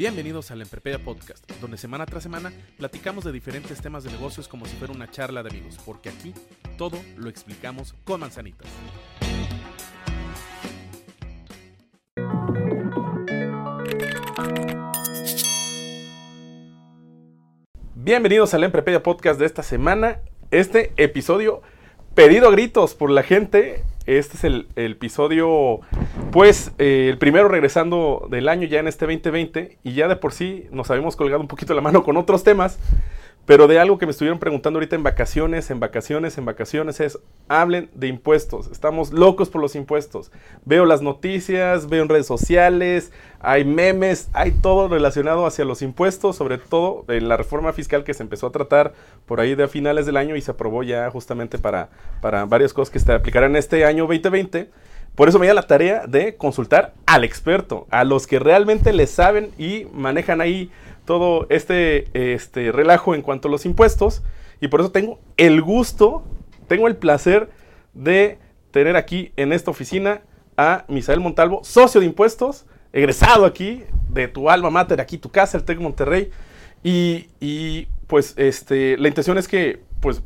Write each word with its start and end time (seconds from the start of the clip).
Bienvenidos 0.00 0.50
al 0.50 0.62
Emprepedia 0.62 0.98
Podcast, 0.98 1.46
donde 1.60 1.76
semana 1.76 2.06
tras 2.06 2.22
semana 2.22 2.50
platicamos 2.78 3.22
de 3.22 3.32
diferentes 3.32 3.82
temas 3.82 4.02
de 4.02 4.10
negocios 4.10 4.48
como 4.48 4.64
si 4.64 4.74
fuera 4.76 4.94
una 4.94 5.10
charla 5.10 5.42
de 5.42 5.50
amigos, 5.50 5.78
porque 5.84 6.08
aquí 6.08 6.32
todo 6.78 6.98
lo 7.18 7.28
explicamos 7.28 7.94
con 8.04 8.20
manzanitas. 8.20 8.66
Bienvenidos 17.94 18.54
al 18.54 18.64
Emprepedia 18.64 19.02
Podcast 19.02 19.38
de 19.38 19.44
esta 19.44 19.62
semana. 19.62 20.20
Este 20.50 20.94
episodio 20.96 21.60
pedido 22.14 22.48
a 22.48 22.52
gritos 22.52 22.94
por 22.94 23.10
la 23.10 23.22
gente. 23.22 23.84
Este 24.18 24.36
es 24.36 24.42
el, 24.42 24.66
episodio, 24.74 25.82
pues, 26.32 26.72
eh, 26.78 27.06
el 27.10 27.18
primero 27.18 27.46
regresando 27.46 28.26
del 28.28 28.48
año 28.48 28.66
ya 28.66 28.80
en 28.80 28.88
este 28.88 29.06
2020. 29.06 29.78
Y 29.84 29.92
ya 29.92 30.08
de 30.08 30.16
por 30.16 30.32
sí 30.32 30.66
nos 30.72 30.90
habíamos 30.90 31.14
colgado 31.14 31.40
un 31.40 31.46
poquito 31.46 31.74
la 31.74 31.80
mano 31.80 32.02
con 32.02 32.16
otros 32.16 32.42
temas. 32.42 32.80
Pero 33.46 33.66
de 33.66 33.80
algo 33.80 33.98
que 33.98 34.06
me 34.06 34.12
estuvieron 34.12 34.38
preguntando 34.38 34.78
ahorita 34.78 34.94
en 34.94 35.02
vacaciones, 35.02 35.70
en 35.70 35.80
vacaciones, 35.80 36.38
en 36.38 36.44
vacaciones 36.44 37.00
es, 37.00 37.18
hablen 37.48 37.90
de 37.94 38.06
impuestos. 38.06 38.68
Estamos 38.70 39.12
locos 39.12 39.48
por 39.48 39.60
los 39.60 39.74
impuestos. 39.74 40.30
Veo 40.64 40.84
las 40.84 41.02
noticias, 41.02 41.88
veo 41.88 42.02
en 42.02 42.08
redes 42.08 42.26
sociales, 42.26 43.12
hay 43.40 43.64
memes, 43.64 44.28
hay 44.34 44.52
todo 44.52 44.88
relacionado 44.88 45.46
hacia 45.46 45.64
los 45.64 45.82
impuestos, 45.82 46.36
sobre 46.36 46.58
todo 46.58 47.04
en 47.08 47.28
la 47.28 47.36
reforma 47.36 47.72
fiscal 47.72 48.04
que 48.04 48.14
se 48.14 48.22
empezó 48.22 48.46
a 48.46 48.52
tratar 48.52 48.92
por 49.26 49.40
ahí 49.40 49.54
de 49.54 49.66
finales 49.66 50.06
del 50.06 50.16
año 50.16 50.36
y 50.36 50.42
se 50.42 50.52
aprobó 50.52 50.82
ya 50.82 51.10
justamente 51.10 51.58
para, 51.58 51.88
para 52.20 52.44
varias 52.44 52.72
cosas 52.72 52.92
que 52.92 53.00
se 53.00 53.12
aplicarán 53.12 53.56
este 53.56 53.84
año 53.84 54.06
2020. 54.06 54.70
Por 55.14 55.28
eso 55.28 55.38
me 55.38 55.46
da 55.46 55.54
la 55.54 55.66
tarea 55.66 56.06
de 56.06 56.36
consultar 56.36 56.94
al 57.06 57.24
experto, 57.24 57.86
a 57.90 58.04
los 58.04 58.26
que 58.26 58.38
realmente 58.38 58.92
le 58.92 59.06
saben 59.06 59.50
y 59.58 59.86
manejan 59.92 60.40
ahí 60.40 60.70
todo 61.10 61.48
este, 61.50 62.06
este 62.12 62.70
relajo 62.70 63.16
en 63.16 63.22
cuanto 63.22 63.48
a 63.48 63.50
los 63.50 63.66
impuestos. 63.66 64.22
Y 64.60 64.68
por 64.68 64.78
eso 64.78 64.92
tengo 64.92 65.18
el 65.36 65.60
gusto, 65.60 66.22
tengo 66.68 66.86
el 66.86 66.94
placer 66.94 67.50
de 67.94 68.38
tener 68.70 68.94
aquí 68.94 69.32
en 69.34 69.52
esta 69.52 69.72
oficina 69.72 70.22
a 70.56 70.84
Misael 70.86 71.18
Montalvo, 71.18 71.64
socio 71.64 72.00
de 72.00 72.06
impuestos, 72.06 72.64
egresado 72.92 73.44
aquí 73.44 73.82
de 74.08 74.28
tu 74.28 74.50
alma 74.50 74.70
mater, 74.70 75.00
aquí 75.00 75.18
tu 75.18 75.32
casa, 75.32 75.58
el 75.58 75.64
TEC 75.64 75.80
Monterrey. 75.80 76.30
Y, 76.84 77.26
y, 77.40 77.88
pues 78.06 78.34
este, 78.36 78.96
la 78.96 79.08
intención 79.08 79.36
es 79.36 79.48
que, 79.48 79.80
pues 79.98 80.22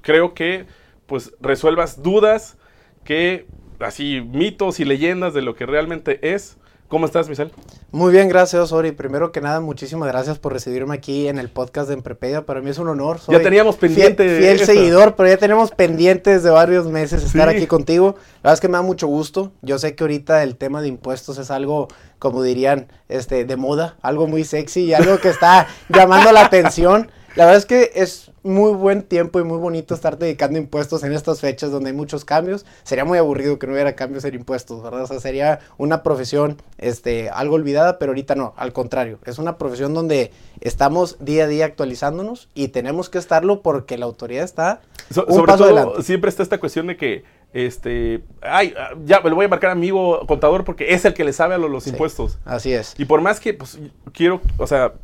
creo 0.00 0.32
que 0.32 0.66
pues 1.06 1.32
resuelvas 1.40 2.04
dudas, 2.04 2.56
que 3.02 3.48
así 3.80 4.20
mitos 4.20 4.78
y 4.78 4.84
leyendas 4.84 5.34
de 5.34 5.42
lo 5.42 5.56
que 5.56 5.66
realmente 5.66 6.34
es. 6.34 6.56
¿Cómo 6.90 7.06
estás, 7.06 7.28
Misael? 7.28 7.52
Muy 7.92 8.10
bien, 8.10 8.28
gracias, 8.28 8.72
Ori. 8.72 8.90
Primero 8.90 9.30
que 9.30 9.40
nada, 9.40 9.60
muchísimas 9.60 10.08
gracias 10.08 10.40
por 10.40 10.52
recibirme 10.52 10.92
aquí 10.96 11.28
en 11.28 11.38
el 11.38 11.48
podcast 11.48 11.86
de 11.86 11.94
Emprepedia. 11.94 12.44
Para 12.44 12.60
mí 12.62 12.68
es 12.68 12.78
un 12.78 12.88
honor. 12.88 13.20
ya 13.28 13.40
teníamos 13.40 13.76
pendiente. 13.76 14.24
Fiel, 14.24 14.56
fiel 14.56 14.66
seguidor, 14.66 15.14
pero 15.14 15.28
ya 15.28 15.36
tenemos 15.36 15.70
pendientes 15.70 16.42
de 16.42 16.50
varios 16.50 16.88
meses 16.88 17.22
estar 17.22 17.48
sí. 17.48 17.56
aquí 17.56 17.68
contigo. 17.68 18.16
La 18.16 18.50
verdad 18.50 18.54
es 18.54 18.60
que 18.60 18.66
me 18.66 18.72
da 18.72 18.82
mucho 18.82 19.06
gusto. 19.06 19.52
Yo 19.62 19.78
sé 19.78 19.94
que 19.94 20.02
ahorita 20.02 20.42
el 20.42 20.56
tema 20.56 20.82
de 20.82 20.88
impuestos 20.88 21.38
es 21.38 21.52
algo, 21.52 21.86
como 22.18 22.42
dirían, 22.42 22.88
este, 23.08 23.44
de 23.44 23.56
moda, 23.56 23.96
algo 24.02 24.26
muy 24.26 24.42
sexy 24.42 24.86
y 24.86 24.92
algo 24.92 25.18
que 25.20 25.28
está 25.28 25.68
llamando 25.88 26.32
la 26.32 26.44
atención. 26.44 27.08
La 27.36 27.44
verdad 27.44 27.58
es 27.58 27.66
que 27.66 27.92
es 27.94 28.32
muy 28.42 28.72
buen 28.72 29.02
tiempo 29.02 29.38
y 29.38 29.44
muy 29.44 29.58
bonito 29.58 29.94
estar 29.94 30.18
dedicando 30.18 30.58
impuestos 30.58 31.04
en 31.04 31.12
estas 31.12 31.40
fechas 31.40 31.70
donde 31.70 31.90
hay 31.90 31.96
muchos 31.96 32.24
cambios. 32.24 32.66
Sería 32.82 33.04
muy 33.04 33.18
aburrido 33.18 33.58
que 33.58 33.66
no 33.68 33.74
hubiera 33.74 33.94
cambios 33.94 34.24
en 34.24 34.34
impuestos, 34.34 34.82
¿verdad? 34.82 35.02
O 35.02 35.06
sea, 35.06 35.20
sería 35.20 35.60
una 35.78 36.02
profesión 36.02 36.56
este, 36.78 37.30
algo 37.30 37.54
olvidada, 37.54 37.98
pero 37.98 38.10
ahorita 38.10 38.34
no, 38.34 38.52
al 38.56 38.72
contrario. 38.72 39.20
Es 39.26 39.38
una 39.38 39.58
profesión 39.58 39.94
donde 39.94 40.32
estamos 40.60 41.24
día 41.24 41.44
a 41.44 41.46
día 41.46 41.66
actualizándonos 41.66 42.48
y 42.54 42.68
tenemos 42.68 43.08
que 43.08 43.18
estarlo 43.18 43.62
porque 43.62 43.96
la 43.96 44.06
autoridad 44.06 44.44
está 44.44 44.80
so, 45.10 45.24
un 45.26 45.34
sobre 45.34 45.46
paso 45.46 45.64
todo, 45.64 45.76
adelante. 45.76 46.02
Siempre 46.02 46.30
está 46.30 46.42
esta 46.42 46.58
cuestión 46.58 46.88
de 46.88 46.96
que, 46.96 47.22
este, 47.52 48.24
ay, 48.42 48.74
ya 49.04 49.20
me 49.20 49.30
lo 49.30 49.36
voy 49.36 49.44
a 49.44 49.48
marcar 49.48 49.70
amigo 49.70 50.26
contador 50.26 50.64
porque 50.64 50.94
es 50.94 51.04
el 51.04 51.14
que 51.14 51.22
le 51.22 51.32
sabe 51.32 51.54
a 51.54 51.58
los, 51.58 51.70
los 51.70 51.84
Sí, 51.84 51.90
impuestos. 51.90 52.38
Así 52.44 52.72
es. 52.72 52.94
Y 52.98 53.04
por 53.04 53.20
más 53.20 53.38
que, 53.38 53.54
pues, 53.54 53.78
quiero, 54.12 54.40
o 54.58 54.66
sea, 54.66 54.94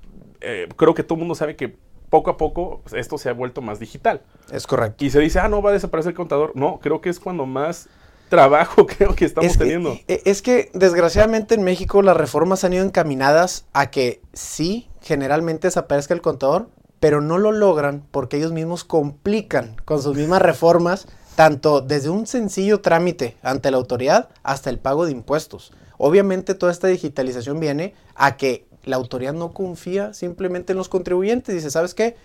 eh, 0.41 0.69
creo 0.77 0.95
que 0.95 1.03
todo 1.03 1.15
el 1.15 1.21
mundo 1.21 1.35
sabe 1.35 1.55
que 1.55 1.77
poco 2.17 2.31
a 2.31 2.37
poco 2.39 2.81
pues, 2.83 2.95
esto 2.95 3.19
se 3.19 3.29
ha 3.29 3.33
vuelto 3.35 3.61
más 3.61 3.79
digital. 3.79 4.23
Es 4.51 4.67
correcto. 4.67 5.05
Y 5.05 5.11
se 5.11 5.21
dice, 5.21 5.39
ah, 5.39 5.49
no, 5.49 5.61
va 5.61 5.71
a 5.71 5.73
desaparecer 5.75 6.11
el 6.11 6.17
contador. 6.17 6.53
No, 6.55 6.79
creo 6.81 7.01
que 7.03 7.11
es 7.11 7.21
cuando 7.21 7.45
más 7.47 7.89
trabajo 8.31 8.87
creo 8.99 9.15
que 9.15 9.25
estamos 9.27 9.51
es 9.51 9.59
que, 9.59 9.65
teniendo. 9.65 9.93
e- 10.09 10.23
Es 10.25 10.41
que 10.43 10.71
desgraciadamente 10.73 11.55
en 11.55 11.63
México 11.63 12.01
las 12.03 12.17
reformas 12.17 12.65
han 12.65 12.73
ido 12.73 12.85
encaminadas 12.85 13.67
a 13.75 13.91
que 13.91 14.21
sí, 14.33 14.89
generalmente 15.03 15.67
desaparezca 15.69 16.15
el 16.15 16.23
contador, 16.23 16.69
pero 17.01 17.21
no 17.21 17.37
lo 17.37 17.53
logran 17.53 18.05
porque 18.11 18.39
ellos 18.39 18.53
mismos 18.53 18.85
complican 18.85 19.77
con 19.85 20.03
sus 20.03 20.17
mismas 20.17 20.41
reformas, 20.51 21.07
tanto 21.35 21.83
desde 21.83 22.09
un 22.09 22.27
sencillo 22.27 22.81
trámite 22.81 23.37
ante 23.43 23.71
la 23.71 23.77
autoridad 23.77 24.31
hasta 24.43 24.71
el 24.71 24.79
pago 24.79 25.05
de 25.05 25.13
impuestos. 25.13 25.73
Obviamente 25.99 26.55
toda 26.55 26.73
esta 26.73 26.89
digitalización 26.89 27.61
viene 27.61 27.95
a 28.15 28.37
que 28.37 28.66
la 28.87 28.97
autoridad 28.97 29.35
no 29.35 29.53
confía 29.53 30.15
simplemente 30.15 30.73
en 30.73 30.79
los 30.79 30.89
contribuyentes. 30.89 31.55
Dice, 31.55 31.71
¿sabes 31.71 31.93
qué? 31.93 32.17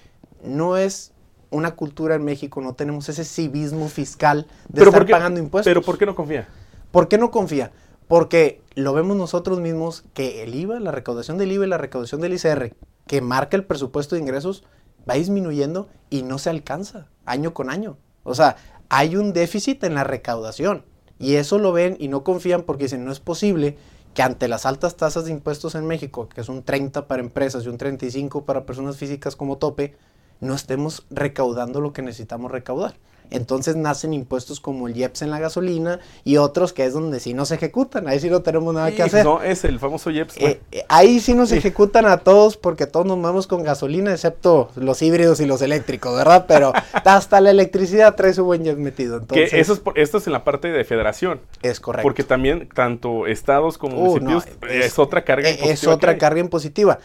No 0.44 0.78
es 0.78 1.12
una 1.50 1.76
cultura 1.76 2.16
en 2.16 2.24
México, 2.24 2.62
no 2.62 2.76
tenemos 2.76 3.10
ese 3.10 3.26
civismo 3.26 3.90
fiscal 3.90 4.48
de 4.70 4.82
estar 4.82 4.94
¿por 4.94 5.06
qué, 5.06 5.12
pagando 5.12 5.40
impuestos. 5.40 5.70
Pero 5.70 5.82
¿por 5.82 5.98
qué 5.98 6.06
no 6.06 6.16
confía? 6.16 6.48
¿Por 6.92 7.08
qué 7.10 7.18
no 7.18 7.32
confía? 7.32 7.72
Porque 8.08 8.62
lo 8.76 8.94
vemos 8.94 9.18
nosotros 9.18 9.60
mismos 9.60 10.04
que 10.14 10.44
el 10.44 10.56
IVA, 10.56 10.80
la 10.80 10.92
recaudación 10.92 11.38
del 11.38 11.52
IVA 11.52 11.66
y 11.66 11.70
la 11.70 11.78
recaudación 11.78 12.22
del 12.22 12.34
ICR, 12.34 12.74
que 13.08 13.22
marca 13.22 13.58
el 13.58 13.66
presupuesto 13.66 14.16
de 14.16 14.22
ingresos, 14.22 14.64
va 15.10 15.16
disminuyendo 15.16 15.90
y 16.10 16.22
no 16.24 16.38
se 16.38 16.50
alcanza 16.50 17.08
año 17.26 17.54
con 17.54 17.70
año. 17.70 17.98
O 18.24 18.36
sea, 18.36 18.56
hay 18.90 19.16
un 19.16 19.34
déficit 19.34 19.84
en 19.84 19.96
la 19.96 20.04
recaudación 20.04 20.86
y 21.20 21.36
eso 21.36 21.58
lo 21.58 21.74
ven 21.74 21.98
y 22.00 22.08
no 22.08 22.24
confían 22.24 22.64
porque 22.64 22.86
dicen, 22.86 23.04
no 23.04 23.12
es 23.12 23.20
posible 23.20 23.78
que 24.14 24.24
ante 24.24 24.48
las 24.48 24.66
altas 24.66 24.98
tasas 24.98 25.26
de 25.26 25.32
impuestos 25.32 25.76
en 25.76 25.88
México, 25.88 26.28
que 26.28 26.42
es 26.42 26.50
un 26.50 26.64
30 26.64 27.08
para 27.08 27.22
empresas 27.22 27.64
y 27.64 27.70
un 27.70 27.78
35 27.78 28.46
para 28.46 28.66
personas 28.66 28.98
físicas 28.98 29.36
como 29.36 29.58
tope, 29.58 29.96
no 30.40 30.56
estemos 30.56 31.06
recaudando 31.10 31.80
lo 31.80 31.94
que 31.94 32.02
necesitamos 32.02 32.52
recaudar. 32.52 32.96
Entonces 33.32 33.76
nacen 33.78 34.14
impuestos 34.14 34.60
como 34.60 34.88
el 34.90 34.96
IEPS 34.98 35.22
en 35.24 35.32
la 35.32 35.40
gasolina 35.40 36.00
y 36.26 36.38
otros 36.38 36.74
que 36.74 36.86
es 36.86 36.94
donde 36.94 37.20
sí 37.22 37.34
no 37.34 37.46
se 37.46 37.56
ejecutan. 37.56 38.08
Ahí 38.08 38.20
sí 38.20 38.30
no 38.30 38.42
tenemos 38.42 38.74
nada 38.74 38.90
que 38.92 38.98
Sí, 38.98 39.02
hacer. 39.04 39.24
No, 39.26 39.42
es 39.42 39.64
el 39.64 39.80
famoso 39.80 40.12
IEPS. 40.12 40.38
Eh, 40.38 40.60
eh, 40.74 40.86
ahí 40.90 41.20
sí 41.22 41.34
nos 41.34 41.52
ejecutan 41.54 42.06
a 42.06 42.18
todos 42.18 42.58
porque 42.58 42.88
todos 42.88 43.06
nos 43.06 43.18
movemos 43.18 43.48
con 43.48 43.64
gasolina, 43.64 44.12
excepto 44.12 44.70
los 44.76 45.02
híbridos 45.02 45.40
y 45.40 45.46
los 45.46 45.62
eléctricos, 45.62 46.14
¿verdad? 46.16 46.46
Pero 46.48 46.74
hasta 46.94 47.40
la 47.42 47.52
electricidad 47.52 48.16
trae 48.16 48.34
su 48.34 48.44
buen 48.44 48.64
jet 48.66 48.78
metido. 48.78 49.18
Entonces, 49.18 49.50
que 49.50 49.60
eso 49.62 49.74
es, 49.74 49.80
por- 49.80 49.98
esto 49.98 50.18
es 50.18 50.28
en 50.28 50.34
la 50.34 50.44
parte 50.44 50.68
de 50.68 50.84
federación. 50.84 51.40
es 51.62 51.80
correcto. 51.80 52.04
Porque 52.04 52.24
también 52.24 52.68
tanto 52.76 53.28
estados 53.28 53.78
como 53.78 53.98
Uh, 54.02 54.20
no, 54.20 54.30
municipios 54.32 54.72
es, 54.74 55.00
otra 55.00 55.24
carga 55.24 55.48
eh, 55.50 55.54
impositiva 55.54 55.74
Es 55.74 55.88
otra 55.88 56.18
carga 56.18 56.40
impositiva. 56.42 57.00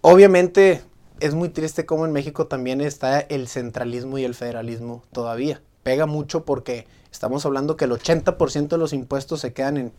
Obviamente 0.00 0.82
es 1.22 1.34
muy 1.34 1.48
triste 1.48 1.86
como 1.86 2.04
en 2.04 2.12
México 2.12 2.48
también 2.48 2.80
está 2.80 3.20
el 3.20 3.46
centralismo 3.46 4.18
y 4.18 4.24
el 4.24 4.34
federalismo 4.34 5.04
todavía. 5.12 5.62
Pega 5.84 6.06
mucho 6.06 6.44
porque 6.44 6.86
estamos 7.12 7.46
hablando 7.46 7.76
que 7.76 7.84
el 7.84 7.92
80% 7.92 8.68
de 8.68 8.78
los 8.78 8.92
impuestos 8.92 9.40
se 9.40 9.52
quedan 9.52 9.76
en, 9.76 9.92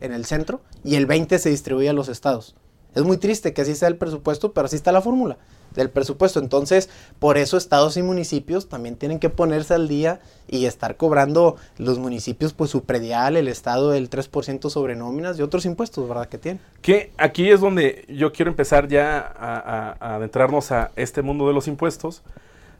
en 0.00 0.12
el 0.12 0.24
centro 0.24 0.60
y 0.82 0.96
el 0.96 1.06
20% 1.06 1.38
se 1.38 1.50
distribuye 1.50 1.88
a 1.88 1.92
los 1.92 2.08
estados. 2.08 2.56
Es 2.96 3.04
muy 3.04 3.16
triste 3.18 3.52
que 3.52 3.62
así 3.62 3.74
sea 3.76 3.86
el 3.88 3.96
presupuesto, 3.96 4.52
pero 4.52 4.66
así 4.66 4.74
está 4.74 4.90
la 4.90 5.00
fórmula 5.02 5.36
del 5.74 5.90
presupuesto. 5.90 6.40
Entonces, 6.40 6.88
por 7.18 7.36
eso 7.36 7.56
estados 7.58 7.96
y 7.98 8.02
municipios 8.02 8.68
también 8.68 8.96
tienen 8.96 9.18
que 9.18 9.28
ponerse 9.28 9.74
al 9.74 9.86
día 9.88 10.20
y 10.48 10.64
estar 10.64 10.96
cobrando 10.96 11.56
los 11.76 11.98
municipios 11.98 12.54
pues 12.54 12.70
su 12.70 12.84
predial, 12.84 13.36
el 13.36 13.48
estado 13.48 13.92
el 13.92 14.08
3% 14.08 14.70
sobre 14.70 14.96
nóminas 14.96 15.38
y 15.38 15.42
otros 15.42 15.66
impuestos, 15.66 16.08
¿verdad? 16.08 16.26
Que 16.28 16.38
tienen. 16.38 16.62
Que 16.80 17.12
aquí 17.18 17.50
es 17.50 17.60
donde 17.60 18.06
yo 18.08 18.32
quiero 18.32 18.50
empezar 18.50 18.88
ya 18.88 19.18
a, 19.18 19.56
a- 19.56 19.96
a 20.00 20.14
adentrarnos 20.16 20.72
a 20.72 20.90
este 20.96 21.20
mundo 21.20 21.46
de 21.46 21.52
los 21.52 21.68
impuestos. 21.68 22.22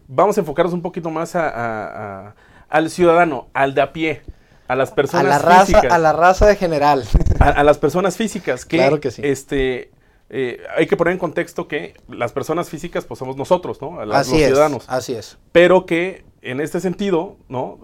Vamos 0.08 0.38
a 0.38 0.40
enfocarnos 0.40 0.72
un 0.72 0.80
poquito 0.82 1.10
más 1.10 1.36
a, 1.36 1.48
a- 1.50 2.28
a- 2.28 2.34
al 2.70 2.88
ciudadano, 2.88 3.48
al 3.52 3.74
de 3.74 3.82
a 3.82 3.92
pie, 3.92 4.22
a 4.68 4.74
las 4.76 4.92
A 4.92 4.94
personas 4.94 5.26
la 5.26 5.38
raza, 5.38 5.66
físicas. 5.66 5.92
a 5.92 5.98
la 5.98 6.12
raza 6.14 6.46
de 6.46 6.56
general. 6.56 7.04
a, 7.40 7.48
a 7.50 7.62
las 7.64 7.76
personas 7.76 8.16
físicas 8.16 8.64
que, 8.64 8.78
Claro 8.78 9.00
que 9.00 9.10
sí. 9.10 9.20
este 9.22 9.90
eh, 10.30 10.60
hay 10.76 10.86
que 10.86 10.96
poner 10.96 11.12
en 11.12 11.18
contexto 11.18 11.68
que 11.68 11.94
las 12.08 12.32
personas 12.32 12.68
físicas 12.68 13.04
pues 13.04 13.18
somos 13.18 13.36
nosotros, 13.36 13.80
¿no? 13.80 14.00
Así 14.12 14.32
los 14.32 14.40
es. 14.40 14.46
ciudadanos. 14.48 14.84
Así 14.88 15.12
es. 15.14 15.38
Pero 15.52 15.86
que 15.86 16.24
en 16.42 16.60
este 16.60 16.80
sentido, 16.80 17.36
¿no? 17.48 17.78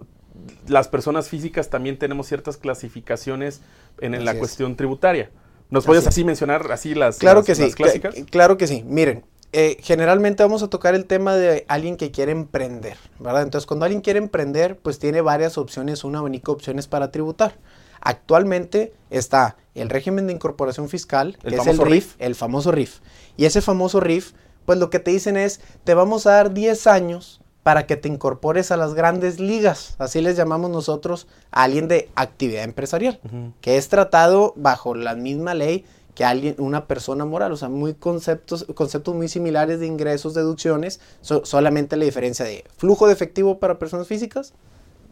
Las 0.67 0.87
personas 0.89 1.29
físicas 1.29 1.69
también 1.69 1.97
tenemos 1.97 2.27
ciertas 2.27 2.57
clasificaciones 2.57 3.61
en, 4.01 4.13
en 4.13 4.25
la 4.25 4.31
es. 4.31 4.37
cuestión 4.39 4.75
tributaria. 4.75 5.31
¿Nos 5.69 5.85
puedes 5.85 6.03
Así 6.05 6.21
así 6.21 6.23
mencionar 6.25 6.71
así 6.71 6.93
las, 6.95 7.17
Claro 7.17 7.39
las- 7.39 7.45
que 7.47 7.55
sí. 7.55 7.61
las 7.63 7.75
clásicas? 7.75 8.15
cl- 8.15 8.29
claro 8.29 8.57
que 8.57 8.67
sí. 8.67 8.83
Miren, 8.85 9.25
eh, 9.53 9.77
generalmente 9.81 10.43
vamos 10.43 10.61
a 10.63 10.67
tocar 10.69 10.95
el 10.95 11.05
tema 11.05 11.35
de 11.35 11.63
alguien 11.67 11.95
que 11.95 12.11
quiere 12.11 12.31
emprender, 12.31 12.97
¿verdad? 13.19 13.43
Entonces, 13.43 13.65
cuando 13.65 13.85
alguien 13.85 14.01
quiere 14.01 14.19
emprender, 14.19 14.77
pues 14.77 14.99
tiene 14.99 15.21
varias 15.21 15.57
opciones, 15.57 16.03
un 16.03 16.15
abanico 16.15 16.51
de 16.51 16.55
opciones 16.55 16.87
para 16.87 17.11
tributar. 17.11 17.55
Actualmente 18.03 18.93
está 19.09 19.55
el 19.75 19.89
régimen 19.89 20.27
de 20.27 20.33
incorporación 20.33 20.89
fiscal, 20.89 21.37
El 21.43 21.51
que 21.51 21.55
es 21.55 21.61
el 21.61 21.65
famoso 21.77 21.83
RIF, 21.93 22.15
el 22.19 22.35
famoso 22.35 22.71
RIF. 22.71 22.99
Y 23.37 23.45
ese 23.45 23.61
famoso 23.61 23.99
RIF, 24.01 24.33
pues 24.65 24.77
lo 24.77 24.89
que 24.89 24.99
te 24.99 25.11
dicen 25.11 25.37
es, 25.37 25.61
te 25.83 25.93
vamos 25.93 26.27
a 26.27 26.31
dar 26.33 26.53
10 26.53 26.85
años 26.87 27.39
para 27.63 27.87
que 27.87 27.95
te 27.95 28.09
incorpores 28.09 28.71
a 28.71 28.77
las 28.77 28.93
grandes 28.93 29.39
ligas, 29.39 29.95
así 29.97 30.21
les 30.21 30.35
llamamos 30.35 30.69
nosotros 30.69 31.27
a 31.49 31.63
alguien 31.63 31.87
de 31.87 32.09
actividad 32.15 32.65
empresarial, 32.65 33.21
que 33.61 33.77
es 33.77 33.87
tratado 33.87 34.53
bajo 34.57 34.95
la 34.95 35.15
misma 35.15 35.53
ley 35.53 35.85
que 36.13 36.25
alguien, 36.25 36.55
una 36.59 36.85
persona 36.87 37.23
moral, 37.25 37.53
o 37.53 37.57
sea, 37.57 37.69
muy 37.69 37.93
conceptos, 37.95 38.65
conceptos 38.75 39.15
muy 39.15 39.29
similares 39.29 39.79
de 39.79 39.87
ingresos, 39.87 40.33
deducciones, 40.35 40.99
so- 41.21 41.43
solamente 41.45 41.95
la 41.95 42.03
diferencia 42.05 42.43
de 42.45 42.65
flujo 42.77 43.07
de 43.07 43.13
efectivo 43.13 43.57
para 43.59 43.79
personas 43.79 44.07
físicas 44.07 44.53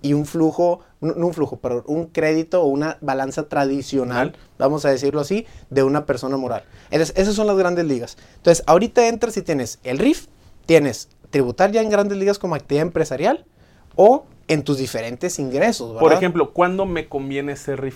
y 0.01 0.13
un 0.13 0.25
flujo, 0.25 0.79
no 0.99 1.27
un 1.27 1.33
flujo, 1.33 1.59
pero 1.59 1.83
un 1.87 2.07
crédito 2.07 2.61
o 2.61 2.65
una 2.65 2.97
balanza 3.01 3.47
tradicional, 3.47 4.35
vamos 4.57 4.85
a 4.85 4.89
decirlo 4.89 5.21
así, 5.21 5.45
de 5.69 5.83
una 5.83 6.05
persona 6.05 6.37
moral. 6.37 6.63
Entonces, 6.89 7.15
esas 7.17 7.35
son 7.35 7.47
las 7.47 7.57
grandes 7.57 7.85
ligas. 7.85 8.17
Entonces, 8.37 8.63
ahorita 8.67 9.07
entras 9.07 9.37
y 9.37 9.41
tienes 9.41 9.79
el 9.83 9.99
RIF, 9.99 10.27
tienes 10.65 11.09
tributar 11.29 11.71
ya 11.71 11.81
en 11.81 11.89
grandes 11.89 12.17
ligas 12.17 12.39
como 12.39 12.55
actividad 12.55 12.85
empresarial 12.85 13.45
o 13.95 14.25
en 14.47 14.63
tus 14.63 14.77
diferentes 14.77 15.39
ingresos, 15.39 15.97
Por 15.97 16.11
ejemplo, 16.13 16.51
¿cuándo 16.51 16.85
me 16.85 17.07
conviene 17.07 17.53
ese 17.53 17.75
RIF? 17.75 17.95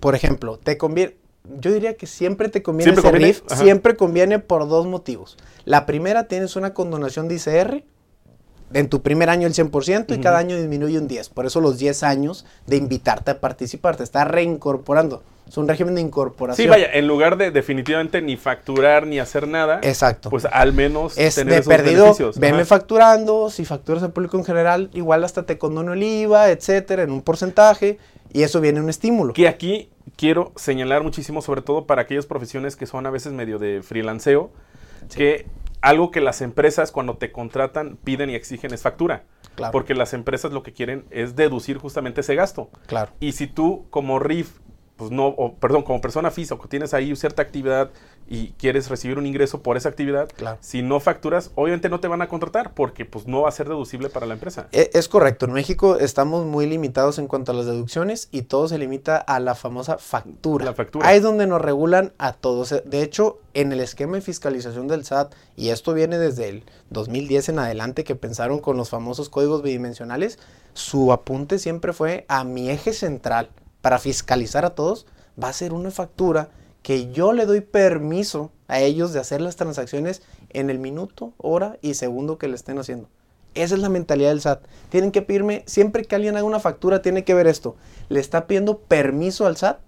Por 0.00 0.14
ejemplo, 0.14 0.58
te 0.58 0.78
conviene, 0.78 1.16
yo 1.60 1.70
diría 1.70 1.96
que 1.96 2.06
siempre 2.06 2.48
te 2.48 2.62
conviene 2.62 2.92
¿Siempre 2.92 3.00
ese 3.00 3.10
conviene? 3.10 3.32
RIF, 3.32 3.52
Ajá. 3.52 3.62
siempre 3.62 3.96
conviene 3.96 4.38
por 4.38 4.68
dos 4.68 4.86
motivos. 4.86 5.36
La 5.64 5.84
primera, 5.84 6.28
tienes 6.28 6.56
una 6.56 6.72
condonación 6.72 7.28
de 7.28 7.34
ICR, 7.34 7.84
en 8.74 8.88
tu 8.88 9.02
primer 9.02 9.28
año 9.30 9.46
el 9.46 9.54
100% 9.54 10.14
y 10.16 10.20
cada 10.20 10.38
año 10.38 10.56
disminuye 10.56 10.98
un 10.98 11.08
10. 11.08 11.28
Por 11.30 11.46
eso 11.46 11.60
los 11.60 11.78
10 11.78 12.02
años 12.02 12.44
de 12.66 12.76
invitarte 12.76 13.30
a 13.32 13.40
participar, 13.40 13.96
te 13.96 14.02
está 14.04 14.24
reincorporando. 14.24 15.22
Es 15.48 15.56
un 15.58 15.68
régimen 15.68 15.94
de 15.96 16.00
incorporación. 16.00 16.64
Sí, 16.64 16.70
vaya, 16.70 16.86
en 16.92 17.06
lugar 17.06 17.36
de 17.36 17.50
definitivamente 17.50 18.22
ni 18.22 18.36
facturar 18.36 19.06
ni 19.06 19.18
hacer 19.18 19.46
nada, 19.48 19.80
Exacto. 19.82 20.30
pues 20.30 20.46
al 20.50 20.72
menos 20.72 21.18
es 21.18 21.34
tener 21.34 21.54
de 21.54 21.60
esos 21.60 21.68
perdido, 21.68 22.02
beneficios. 22.04 22.38
veme 22.38 22.58
Ajá. 22.58 22.64
facturando, 22.66 23.50
si 23.50 23.64
facturas 23.64 24.02
al 24.02 24.12
público 24.12 24.38
en 24.38 24.44
general, 24.44 24.88
igual 24.94 25.24
hasta 25.24 25.42
te 25.44 25.58
condono 25.58 25.92
el 25.92 26.02
IVA, 26.02 26.50
etcétera, 26.50 27.02
en 27.02 27.10
un 27.10 27.20
porcentaje, 27.22 27.98
y 28.32 28.44
eso 28.44 28.60
viene 28.62 28.80
un 28.80 28.88
estímulo. 28.88 29.34
Que 29.34 29.46
aquí 29.48 29.90
quiero 30.16 30.52
señalar 30.56 31.02
muchísimo, 31.02 31.42
sobre 31.42 31.60
todo 31.60 31.86
para 31.86 32.02
aquellas 32.02 32.24
profesiones 32.24 32.76
que 32.76 32.86
son 32.86 33.04
a 33.04 33.10
veces 33.10 33.32
medio 33.34 33.58
de 33.58 33.82
freelanceo, 33.82 34.50
que 35.14 35.44
algo 35.82 36.10
que 36.10 36.20
las 36.20 36.40
empresas 36.40 36.92
cuando 36.92 37.16
te 37.16 37.32
contratan 37.32 37.98
piden 38.02 38.30
y 38.30 38.34
exigen 38.34 38.72
es 38.72 38.82
factura. 38.82 39.24
Claro. 39.56 39.72
Porque 39.72 39.94
las 39.94 40.14
empresas 40.14 40.52
lo 40.52 40.62
que 40.62 40.72
quieren 40.72 41.04
es 41.10 41.36
deducir 41.36 41.76
justamente 41.76 42.22
ese 42.22 42.34
gasto. 42.34 42.70
Claro. 42.86 43.12
Y 43.20 43.32
si 43.32 43.46
tú 43.46 43.86
como 43.90 44.18
RIF, 44.18 44.60
pues 45.02 45.10
no, 45.10 45.26
o, 45.26 45.54
perdón, 45.54 45.82
como 45.82 46.00
persona 46.00 46.30
física, 46.30 46.56
tienes 46.68 46.94
ahí 46.94 47.14
cierta 47.16 47.42
actividad 47.42 47.90
y 48.28 48.52
quieres 48.52 48.88
recibir 48.88 49.18
un 49.18 49.26
ingreso 49.26 49.62
por 49.62 49.76
esa 49.76 49.88
actividad, 49.88 50.28
Claro. 50.36 50.56
si 50.60 50.80
no 50.80 51.00
facturas, 51.00 51.50
obviamente 51.56 51.88
no 51.88 51.98
te 52.00 52.06
van 52.08 52.22
a 52.22 52.28
contratar 52.28 52.72
porque 52.72 53.04
pues 53.04 53.26
no 53.26 53.42
va 53.42 53.48
a 53.48 53.52
ser 53.52 53.68
deducible 53.68 54.08
para 54.10 54.26
la 54.26 54.34
empresa. 54.34 54.68
E- 54.72 54.90
Es 54.94 55.08
correcto, 55.08 55.46
en 55.46 55.52
México 55.52 55.96
estamos 55.98 56.46
muy 56.46 56.66
limitados 56.66 57.18
en 57.18 57.26
cuanto 57.26 57.50
a 57.52 57.54
las 57.54 57.66
deducciones 57.66 58.28
y 58.30 58.42
todo 58.42 58.68
se 58.68 58.78
limita 58.78 59.16
a 59.16 59.40
la 59.40 59.54
famosa 59.56 59.98
factura. 59.98 60.64
La 60.64 60.72
factura. 60.74 61.06
Ahí 61.08 61.16
es 61.16 61.22
donde 61.22 61.46
nos 61.48 61.60
regulan 61.60 62.12
a 62.18 62.32
todos. 62.32 62.74
De 62.84 63.02
hecho, 63.02 63.40
en 63.54 63.72
el 63.72 63.80
esquema 63.80 64.14
de 64.14 64.20
fiscalización 64.22 64.86
del 64.88 65.04
SAT, 65.04 65.34
y 65.56 65.70
esto 65.70 65.92
viene 65.92 66.16
desde 66.18 66.48
el 66.48 66.64
2010 66.90 67.48
en 67.50 67.58
adelante 67.58 68.04
que 68.04 68.14
pensaron 68.14 68.60
con 68.60 68.76
los 68.76 68.88
famosos 68.88 69.28
códigos 69.28 69.62
bidimensionales, 69.62 70.38
su 70.74 71.12
apunte 71.12 71.58
siempre 71.58 71.92
fue 71.92 72.24
a 72.28 72.44
mi 72.44 72.70
eje 72.70 72.92
central 72.94 73.50
para 73.82 73.98
fiscalizar 73.98 74.64
a 74.64 74.70
todos, 74.74 75.06
va 75.42 75.48
a 75.48 75.52
ser 75.52 75.74
una 75.74 75.90
factura 75.90 76.48
que 76.82 77.12
yo 77.12 77.32
le 77.32 77.46
doy 77.46 77.60
permiso 77.60 78.50
a 78.68 78.80
ellos 78.80 79.12
de 79.12 79.20
hacer 79.20 79.40
las 79.40 79.56
transacciones 79.56 80.22
en 80.50 80.70
el 80.70 80.78
minuto, 80.78 81.32
hora 81.36 81.78
y 81.82 81.94
segundo 81.94 82.38
que 82.38 82.48
le 82.48 82.54
estén 82.54 82.78
haciendo. 82.78 83.08
Esa 83.54 83.74
es 83.74 83.80
la 83.80 83.90
mentalidad 83.90 84.30
del 84.30 84.40
SAT. 84.40 84.64
Tienen 84.88 85.12
que 85.12 85.20
pedirme, 85.20 85.62
siempre 85.66 86.04
que 86.04 86.14
alguien 86.14 86.36
haga 86.36 86.44
una 86.46 86.58
factura, 86.58 87.02
tiene 87.02 87.22
que 87.24 87.34
ver 87.34 87.46
esto. 87.46 87.76
Le 88.08 88.18
está 88.18 88.46
pidiendo 88.46 88.78
permiso 88.78 89.46
al 89.46 89.56
SAT 89.58 89.80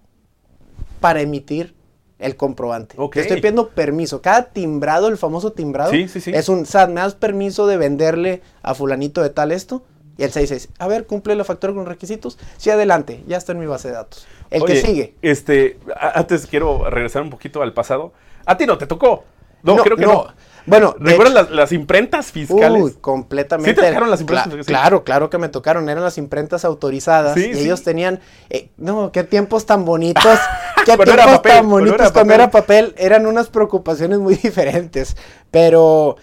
para 0.99 1.21
emitir 1.21 1.73
el 2.19 2.35
comprobante. 2.37 2.95
Ok. 2.97 3.15
Le 3.15 3.21
estoy 3.23 3.37
pidiendo 3.37 3.69
permiso. 3.69 4.21
Cada 4.21 4.51
timbrado, 4.51 5.07
el 5.07 5.17
famoso 5.17 5.51
timbrado, 5.53 5.91
Sí, 5.91 6.07
sí, 6.07 6.21
sí. 6.21 6.31
es 6.33 6.47
un 6.47 6.65
SAT. 6.65 6.89
¿Me 6.89 7.01
das 7.01 7.15
permiso 7.15 7.65
de 7.67 7.77
venderle 7.77 8.41
a 8.61 8.75
fulanito 8.75 9.21
de 9.21 9.29
tal 9.31 9.51
esto? 9.51 9.83
Y 10.17 10.23
el 10.23 10.31
66, 10.31 10.69
a 10.79 10.87
ver, 10.87 11.05
cumple 11.05 11.35
la 11.35 11.43
factura 11.43 11.73
con 11.73 11.85
requisitos. 11.85 12.37
Sí, 12.57 12.69
adelante, 12.69 13.23
ya 13.27 13.37
está 13.37 13.51
en 13.51 13.59
mi 13.59 13.65
base 13.65 13.89
de 13.89 13.95
datos. 13.95 14.25
El 14.49 14.63
Oye, 14.63 14.73
que 14.75 14.81
sigue. 14.81 15.15
Este, 15.21 15.77
antes 16.13 16.45
quiero 16.47 16.89
regresar 16.89 17.21
un 17.21 17.29
poquito 17.29 17.61
al 17.61 17.73
pasado. 17.73 18.13
A 18.45 18.57
ti 18.57 18.65
no 18.65 18.77
te 18.77 18.87
tocó. 18.87 19.25
No, 19.63 19.75
No, 19.77 19.83
creo 19.83 19.97
que 19.97 20.05
no. 20.05 20.13
no. 20.13 20.27
Bueno, 20.67 20.95
¿Recuerdas 20.99 21.33
las, 21.33 21.51
las 21.51 21.71
imprentas 21.73 22.31
fiscales? 22.31 22.81
Uy, 22.81 22.93
completamente. 23.01 23.69
¿Sí 23.71 23.75
te 23.79 23.87
tocaron 23.87 24.09
las 24.09 24.19
Cla- 24.19 24.23
imprentas 24.23 24.43
fiscales? 24.45 24.65
Claro, 24.67 25.03
claro 25.03 25.29
que 25.29 25.37
me 25.37 25.49
tocaron. 25.49 25.89
Eran 25.89 26.03
las 26.03 26.17
imprentas 26.17 26.65
autorizadas. 26.65 27.35
Sí, 27.35 27.49
y 27.51 27.53
sí. 27.55 27.59
ellos 27.65 27.83
tenían. 27.83 28.19
eh, 28.49 28.69
no, 28.77 29.11
qué 29.11 29.23
tiempos 29.23 29.65
tan 29.67 29.85
bonitos. 29.85 30.23
qué 30.85 30.95
tiempos 30.97 31.15
papel, 31.25 31.51
tan 31.51 31.69
bonitos 31.69 32.11
cuando 32.11 32.33
era 32.33 32.49
papel. 32.49 32.95
Eran 32.97 33.25
unas 33.27 33.49
preocupaciones 33.49 34.19
muy 34.19 34.35
diferentes. 34.43 35.15
Pero 35.51 36.17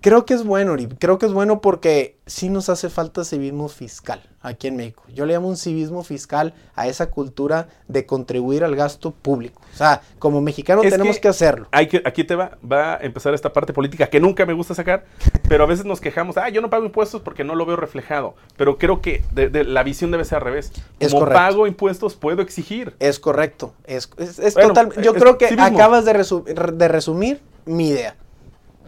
creo 0.00 0.24
que 0.26 0.34
es 0.34 0.44
bueno. 0.44 0.76
Creo 0.98 1.18
que 1.18 1.26
es 1.26 1.32
bueno 1.32 1.60
porque 1.60 2.16
sí 2.26 2.48
nos 2.50 2.68
hace 2.68 2.88
falta 2.90 3.24
civismo 3.24 3.68
fiscal 3.68 4.22
aquí 4.40 4.68
en 4.68 4.76
México. 4.76 5.02
Yo 5.14 5.26
le 5.26 5.32
llamo 5.34 5.48
un 5.48 5.56
civismo 5.56 6.02
fiscal 6.04 6.54
a 6.76 6.86
esa 6.86 7.10
cultura 7.10 7.68
de 7.88 8.06
contribuir 8.06 8.64
al 8.64 8.76
gasto 8.76 9.10
público. 9.10 9.60
O 9.74 9.76
sea, 9.76 10.00
como 10.18 10.40
mexicano 10.40 10.82
Es 10.82 10.90
tenemos 10.90 11.16
que- 11.16 11.22
que 11.22 11.28
hacerlo. 11.28 11.68
Hay 11.72 11.88
que, 11.88 12.02
aquí 12.04 12.24
te 12.24 12.34
va, 12.34 12.56
va 12.70 12.94
a 12.94 12.98
empezar 12.98 13.34
esta 13.34 13.52
parte 13.52 13.72
política 13.72 14.06
que 14.08 14.20
nunca 14.20 14.46
me 14.46 14.52
gusta 14.52 14.74
sacar, 14.74 15.04
pero 15.48 15.64
a 15.64 15.66
veces 15.66 15.84
nos 15.84 16.00
quejamos, 16.00 16.36
ah, 16.36 16.48
yo 16.48 16.60
no 16.60 16.70
pago 16.70 16.84
impuestos 16.84 17.20
porque 17.22 17.44
no 17.44 17.54
lo 17.54 17.66
veo 17.66 17.76
reflejado. 17.76 18.34
Pero 18.56 18.78
creo 18.78 19.00
que 19.00 19.22
de- 19.32 19.48
de- 19.48 19.64
la 19.64 19.82
visión 19.82 20.10
debe 20.10 20.24
ser 20.24 20.36
al 20.38 20.44
revés. 20.44 20.72
Es 21.00 21.08
Como 21.10 21.20
correcto. 21.20 21.38
pago 21.40 21.66
impuestos, 21.66 22.14
puedo 22.14 22.42
exigir. 22.42 22.94
Es 23.00 23.18
correcto. 23.18 23.74
Es, 23.84 24.10
es- 24.18 24.38
es 24.38 24.54
Bueno, 24.54 24.68
total. 24.68 24.92
Yo 25.02 25.14
creo 25.14 25.38
que 25.38 25.48
civismo. 25.48 25.66
acabas 25.76 26.04
de, 26.04 26.14
resu- 26.14 26.44
de 26.44 26.88
resumir 26.88 27.40
mi 27.66 27.88
idea. 27.88 28.16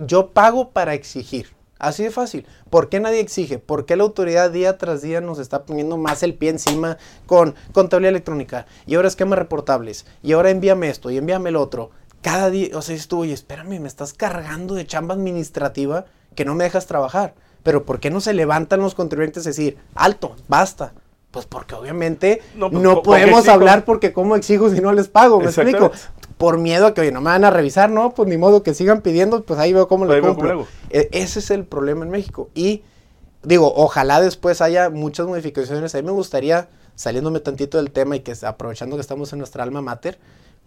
Yo 0.06 0.30
pago 0.30 0.70
para 0.70 0.94
exigir. 0.94 1.48
Así 1.78 2.02
de 2.02 2.10
fácil. 2.10 2.46
¿Por 2.68 2.90
qué 2.90 3.00
nadie 3.00 3.20
exige? 3.20 3.58
¿Por 3.58 3.86
qué 3.86 3.96
la 3.96 4.02
autoridad 4.02 4.50
día 4.50 4.76
tras 4.76 5.00
día 5.00 5.22
nos 5.22 5.38
está 5.38 5.64
poniendo 5.64 5.96
más 5.96 6.22
el 6.22 6.34
pie 6.34 6.50
encima 6.50 6.98
con 7.26 7.54
contabilidad 7.72 8.10
electrónica? 8.10 8.66
Y 8.86 8.96
ahora 8.96 9.08
esquemas 9.08 9.38
reportables. 9.38 10.04
Y 10.22 10.32
ahora 10.32 10.50
envíame 10.50 10.90
esto 10.90 11.10
y 11.10 11.16
envíame 11.16 11.48
el 11.48 11.56
otro. 11.56 11.90
Cada 12.20 12.50
día, 12.50 12.76
o 12.76 12.82
sea, 12.82 12.92
dices 12.92 13.08
tú, 13.08 13.20
oye, 13.20 13.32
espérame, 13.32 13.80
me 13.80 13.88
estás 13.88 14.12
cargando 14.12 14.74
de 14.74 14.86
chamba 14.86 15.14
administrativa 15.14 16.04
que 16.34 16.44
no 16.44 16.54
me 16.54 16.64
dejas 16.64 16.84
trabajar. 16.86 17.34
Pero 17.62 17.84
¿por 17.86 17.98
qué 17.98 18.10
no 18.10 18.20
se 18.20 18.34
levantan 18.34 18.80
los 18.80 18.94
contribuyentes 18.94 19.46
a 19.46 19.50
decir, 19.50 19.78
alto, 19.94 20.36
basta? 20.48 20.92
Pues 21.30 21.46
porque 21.46 21.74
obviamente 21.76 22.42
No, 22.56 22.70
pues, 22.70 22.82
¿con- 22.82 22.82
con 22.82 23.02
qué 23.02 23.06
podemos 23.06 23.44
hablar 23.54 23.84
porque 23.86 24.12
cómo 24.12 24.36
exijo 24.36 24.68
si 24.68 24.80
no 24.80 24.92
les 24.92 25.08
pago, 25.08 25.38
¿me 25.38 25.44
explico? 25.78 25.92
Por 26.40 26.56
miedo 26.56 26.86
a 26.86 26.94
que, 26.94 27.02
oye, 27.02 27.12
no 27.12 27.20
me 27.20 27.26
van 27.28 27.44
a 27.44 27.50
revisar, 27.50 27.90
¿no? 27.90 28.14
Pues 28.14 28.26
ni 28.26 28.38
modo 28.38 28.62
que 28.62 28.72
sigan 28.72 29.02
pidiendo, 29.02 29.44
pues 29.44 29.60
ahí 29.60 29.74
veo 29.74 29.88
cómo 29.88 30.06
veo 30.06 30.22
cumplo. 30.34 30.66
E- 30.88 31.10
ese 31.12 31.40
es 31.40 31.50
el 31.50 31.66
problema 31.66 32.02
en 32.06 32.10
México. 32.10 32.48
Y 32.54 32.82
digo, 33.42 33.70
ojalá 33.76 34.22
después 34.22 34.62
haya 34.62 34.88
muchas 34.88 35.26
modificaciones. 35.26 35.94
A 35.94 35.98
mí 35.98 36.04
me 36.06 36.12
gustaría, 36.12 36.70
saliéndome 36.94 37.40
tantito 37.40 37.76
del 37.76 37.90
tema 37.90 38.16
y 38.16 38.20
que 38.20 38.32
aprovechando 38.42 38.96
que 38.96 39.02
estamos 39.02 39.30
en 39.34 39.38
nuestra 39.38 39.64
alma 39.64 39.82
mater, 39.82 40.18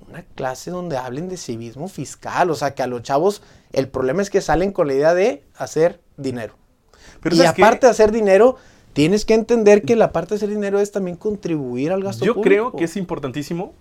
una 0.07 0.21
clase 0.35 0.69
donde 0.69 0.95
hablen 0.97 1.27
de 1.27 1.37
civismo 1.37 1.87
fiscal. 1.87 2.51
O 2.51 2.55
sea, 2.55 2.75
que 2.75 2.83
a 2.83 2.87
los 2.87 3.01
chavos 3.01 3.41
el 3.71 3.87
problema 3.87 4.21
es 4.21 4.29
que 4.29 4.41
salen 4.41 4.73
con 4.73 4.85
la 4.85 4.93
idea 4.93 5.15
de 5.15 5.43
hacer 5.55 6.01
dinero. 6.17 6.53
Pero 7.19 7.35
y 7.35 7.41
aparte 7.47 7.87
de 7.87 7.91
hacer 7.91 8.11
dinero, 8.11 8.57
tienes 8.93 9.25
que 9.25 9.33
entender 9.33 9.81
que 9.81 9.95
la 9.95 10.11
parte 10.11 10.35
de 10.35 10.35
hacer 10.35 10.49
dinero 10.49 10.79
es 10.79 10.91
también 10.91 11.17
contribuir 11.17 11.91
al 11.91 12.03
gasto 12.03 12.23
Yo 12.25 12.35
público. 12.35 12.47
creo 12.69 12.71
que 12.77 12.83
es 12.83 12.95
importantísimo 12.95 13.73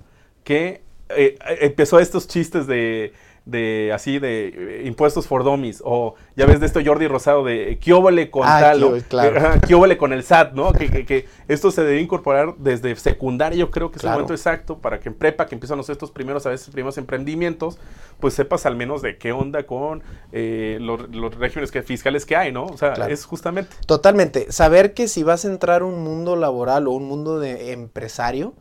que 0.42 0.80
eh, 1.16 1.36
eh, 1.48 1.58
empezó 1.62 1.98
estos 1.98 2.26
chistes 2.28 2.66
de 2.66 3.12
de 3.44 3.90
así 3.92 4.20
de 4.20 4.52
eh, 4.54 4.82
impuestos 4.86 5.26
for 5.26 5.42
dummies 5.42 5.82
o 5.84 6.14
ya 6.36 6.46
ves 6.46 6.60
de 6.60 6.66
esto 6.66 6.78
Jordi 6.84 7.08
Rosado 7.08 7.42
de 7.42 7.76
quióbole 7.80 8.30
con 8.30 8.44
Ah, 8.46 8.58
tal 8.60 8.84
o, 8.84 8.94
qué- 8.94 9.00
claro. 9.02 9.36
eh, 9.56 9.60
quióbole 9.66 9.98
con 9.98 10.12
el 10.12 10.22
SAT, 10.22 10.52
¿no? 10.52 10.72
Que, 10.72 10.88
que- 10.88 11.04
que 11.04 11.26
esto 11.48 11.72
se 11.72 11.82
debe 11.82 12.00
incorporar 12.00 12.54
desde 12.58 12.94
secundaria, 12.94 13.58
yo 13.58 13.72
creo 13.72 13.90
que 13.90 13.96
es 13.96 14.02
Claro. 14.02 14.14
el 14.18 14.22
momento 14.22 14.34
exacto 14.34 14.78
para 14.78 15.00
que 15.00 15.08
en 15.08 15.16
prepa, 15.16 15.46
que 15.46 15.56
empiezan 15.56 15.76
los 15.76 15.90
estos 15.90 16.12
primeros, 16.12 16.46
a 16.46 16.50
veces 16.50 16.70
primeros 16.70 16.98
emprendimientos, 16.98 17.80
pues 18.20 18.32
sepas 18.34 18.64
al 18.64 18.76
menos 18.76 19.02
de 19.02 19.18
qué 19.18 19.32
onda 19.32 19.64
con 19.64 20.04
eh, 20.30 20.78
los, 20.80 21.08
los 21.10 21.34
regímenes 21.36 21.72
que, 21.72 21.82
fiscales 21.82 22.24
que 22.24 22.36
hay, 22.36 22.52
¿no? 22.52 22.66
O 22.66 22.76
sea, 22.78 22.92
Claro. 22.92 23.12
es 23.12 23.24
justamente. 23.24 23.74
Totalmente. 23.86 24.52
Saber 24.52 24.94
que 24.94 25.08
si 25.08 25.24
vas 25.24 25.44
a 25.44 25.48
entrar 25.48 25.82
a 25.82 25.84
un 25.84 26.04
mundo 26.04 26.36
laboral 26.36 26.86
o 26.86 26.92
un 26.92 27.06
mundo 27.06 27.40
de 27.40 27.72
empresario, 27.72 28.54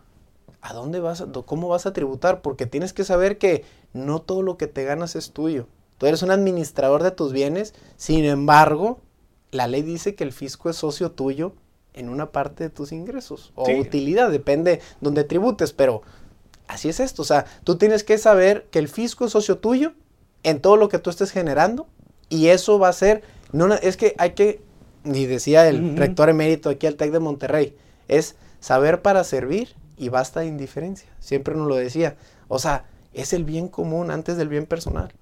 ¿a 0.61 0.73
dónde 0.73 0.99
vas? 0.99 1.21
a- 1.21 1.27
¿Cómo 1.45 1.67
vas 1.69 1.85
a 1.85 1.93
tributar? 1.93 2.41
Porque 2.41 2.65
tienes 2.65 2.93
que 2.93 3.03
saber 3.03 3.37
que 3.37 3.63
no 3.93 4.21
todo 4.21 4.41
lo 4.41 4.57
que 4.57 4.67
te 4.67 4.83
ganas 4.83 5.15
es 5.15 5.31
tuyo. 5.31 5.67
Tú 5.97 6.05
eres 6.07 6.21
un 6.23 6.31
administrador 6.31 7.03
de 7.03 7.11
tus 7.11 7.31
bienes, 7.33 7.73
sin 7.97 8.25
embargo, 8.25 8.99
la 9.51 9.67
ley 9.67 9.81
dice 9.81 10.15
que 10.15 10.23
el 10.23 10.31
fisco 10.31 10.69
es 10.69 10.77
socio 10.77 11.11
tuyo 11.11 11.53
en 11.93 12.09
una 12.09 12.31
parte 12.31 12.63
de 12.63 12.69
tus 12.69 12.91
ingresos 12.91 13.51
o 13.55 13.65
Sí. 13.65 13.79
utilidad, 13.79 14.31
depende 14.31 14.79
donde 15.01 15.23
tributes, 15.25 15.73
pero 15.73 16.01
así 16.67 16.89
es 16.89 16.99
esto. 17.01 17.21
O 17.21 17.25
sea, 17.25 17.45
tú 17.63 17.77
tienes 17.77 18.03
que 18.03 18.17
saber 18.17 18.65
que 18.71 18.79
el 18.79 18.87
fisco 18.87 19.25
es 19.25 19.31
socio 19.33 19.57
tuyo 19.57 19.91
en 20.43 20.61
todo 20.61 20.77
lo 20.77 20.87
que 20.89 20.99
tú 20.99 21.09
estés 21.09 21.31
generando 21.31 21.87
y 22.29 22.47
eso 22.47 22.79
va 22.79 22.87
a 22.87 22.93
ser, 22.93 23.23
no, 23.51 23.73
es 23.73 23.97
que 23.97 24.15
hay 24.17 24.31
que, 24.31 24.61
y 25.03 25.25
decía 25.25 25.67
el 25.67 25.97
rector 25.97 26.29
emérito 26.29 26.69
aquí 26.69 26.87
al 26.87 26.95
TEC 26.95 27.11
de 27.11 27.19
Monterrey, 27.19 27.75
es 28.07 28.35
saber 28.61 29.01
para 29.01 29.23
servir 29.25 29.75
y 29.97 30.09
basta 30.09 30.41
de 30.41 30.47
indiferencia. 30.47 31.09
Siempre 31.19 31.55
nos 31.55 31.67
lo 31.67 31.75
decía. 31.75 32.15
O 32.47 32.59
sea, 32.59 32.85
es 33.13 33.33
el 33.33 33.43
bien 33.43 33.67
común 33.67 34.11
antes 34.11 34.37
del 34.37 34.49
bien 34.49 34.65
personal. 34.65 35.13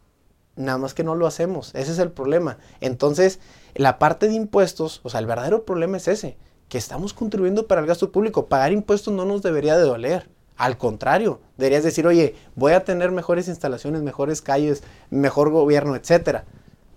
Nada 0.55 0.77
más 0.77 0.93
que 0.93 1.03
no 1.03 1.15
lo 1.15 1.27
hacemos. 1.27 1.73
Ese 1.75 1.91
es 1.91 1.99
el 1.99 2.11
problema. 2.11 2.57
Entonces, 2.81 3.39
la 3.75 3.99
parte 3.99 4.27
de 4.27 4.33
impuestos, 4.33 5.01
o 5.03 5.09
sea, 5.09 5.19
el 5.19 5.25
verdadero 5.25 5.65
problema 5.65 5.97
es 5.97 6.07
ese, 6.07 6.37
que 6.67 6.77
estamos 6.77 7.13
contribuyendo 7.13 7.67
para 7.67 7.81
el 7.81 7.87
gasto 7.87 8.11
público. 8.11 8.47
Pagar 8.47 8.71
impuestos 8.71 9.13
no 9.13 9.25
nos 9.25 9.41
debería 9.41 9.77
de 9.77 9.83
doler. 9.83 10.29
Al 10.57 10.77
contrario, 10.77 11.39
deberías 11.57 11.85
decir, 11.85 12.05
oye, 12.05 12.35
voy 12.55 12.73
a 12.73 12.83
tener 12.83 13.11
mejores 13.11 13.47
instalaciones, 13.47 14.01
mejores 14.01 14.41
calles, 14.41 14.83
mejor 15.09 15.49
gobierno, 15.51 15.95
etcétera. 15.95 16.43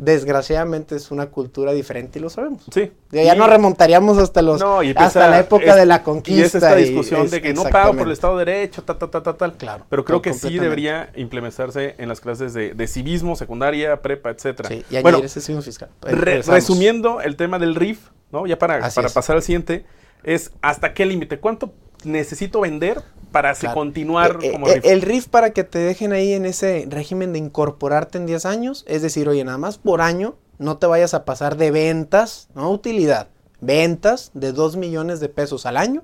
Desgraciadamente 0.04 0.96
es 0.96 1.12
una 1.12 1.26
cultura 1.26 1.70
diferente 1.72 2.18
y 2.18 2.22
lo 2.22 2.28
sabemos. 2.28 2.62
Sí. 2.74 2.90
Ya, 3.12 3.34
Y- 3.34 3.38
nos 3.38 3.48
remontaríamos 3.48 4.18
hasta 4.18 4.42
los 4.42 4.60
No, 4.60 4.80
hasta 4.96 5.28
la 5.28 5.38
época 5.38 5.64
es- 5.66 5.76
de 5.76 5.86
la 5.86 6.02
conquista. 6.02 6.40
Y 6.40 6.42
es 6.44 6.54
esta 6.56 6.80
y- 6.80 6.84
discusión 6.86 7.22
es- 7.26 7.30
de 7.30 7.40
que 7.40 7.54
no 7.54 7.62
pago 7.64 7.94
por 7.96 8.08
el 8.08 8.12
Estado 8.12 8.36
de 8.38 8.44
Derecho, 8.44 8.82
tal, 8.82 8.98
tal, 8.98 9.10
tal, 9.10 9.22
tal, 9.22 9.36
tal. 9.36 9.52
Claro, 9.54 9.86
Pero 9.88 10.04
creo 10.04 10.18
no, 10.18 10.22
que 10.22 10.32
sí 10.34 10.58
debería 10.58 11.10
implementarse 11.14 11.94
en 11.98 12.08
las 12.08 12.20
clases 12.20 12.52
de, 12.52 12.74
de 12.74 12.86
civismo, 12.88 13.36
secundaria, 13.36 14.02
prepa, 14.02 14.30
etcétera. 14.30 14.68
Sí, 14.70 14.84
y 14.90 15.00
bueno, 15.02 15.18
ese 15.18 15.40
signo 15.40 15.62
fiscal. 15.62 15.88
re- 16.00 16.42
resumiendo 16.42 17.20
el 17.20 17.36
tema 17.36 17.60
del 17.60 17.76
RIF, 17.76 18.00
¿no? 18.32 18.44
Ya 18.48 18.58
para, 18.58 18.84
Así 18.84 18.96
para 18.96 19.06
es. 19.06 19.14
pasar 19.14 19.36
al 19.36 19.42
siguiente, 19.42 19.86
es 20.24 20.50
hasta 20.62 20.94
qué 20.94 21.06
límite, 21.06 21.38
cuánto 21.38 21.72
necesito 22.02 22.60
vender 22.62 23.00
para 23.32 23.54
Claro. 23.54 23.74
continuar 23.74 24.38
Eh, 24.42 24.52
como 24.52 24.68
eh, 24.68 24.74
RIF. 24.74 24.84
el 24.84 25.02
RIF 25.02 25.28
para 25.28 25.50
que 25.50 25.64
te 25.64 25.78
dejen 25.80 26.12
ahí 26.12 26.32
en 26.32 26.44
ese 26.46 26.86
régimen 26.88 27.32
de 27.32 27.38
incorporarte 27.40 28.18
en 28.18 28.26
10 28.26 28.46
años, 28.46 28.84
es 28.86 29.02
decir, 29.02 29.28
oye, 29.28 29.42
nada 29.44 29.58
más 29.58 29.78
por 29.78 30.00
año 30.00 30.36
no 30.58 30.76
te 30.78 30.86
vayas 30.86 31.14
a 31.14 31.24
pasar 31.24 31.56
de 31.56 31.70
ventas, 31.72 32.48
no 32.54 32.70
utilidad, 32.70 33.28
ventas 33.60 34.30
de 34.34 34.52
2 34.52 34.76
millones 34.76 35.18
de 35.20 35.28
pesos 35.28 35.66
al 35.66 35.76
año 35.76 36.02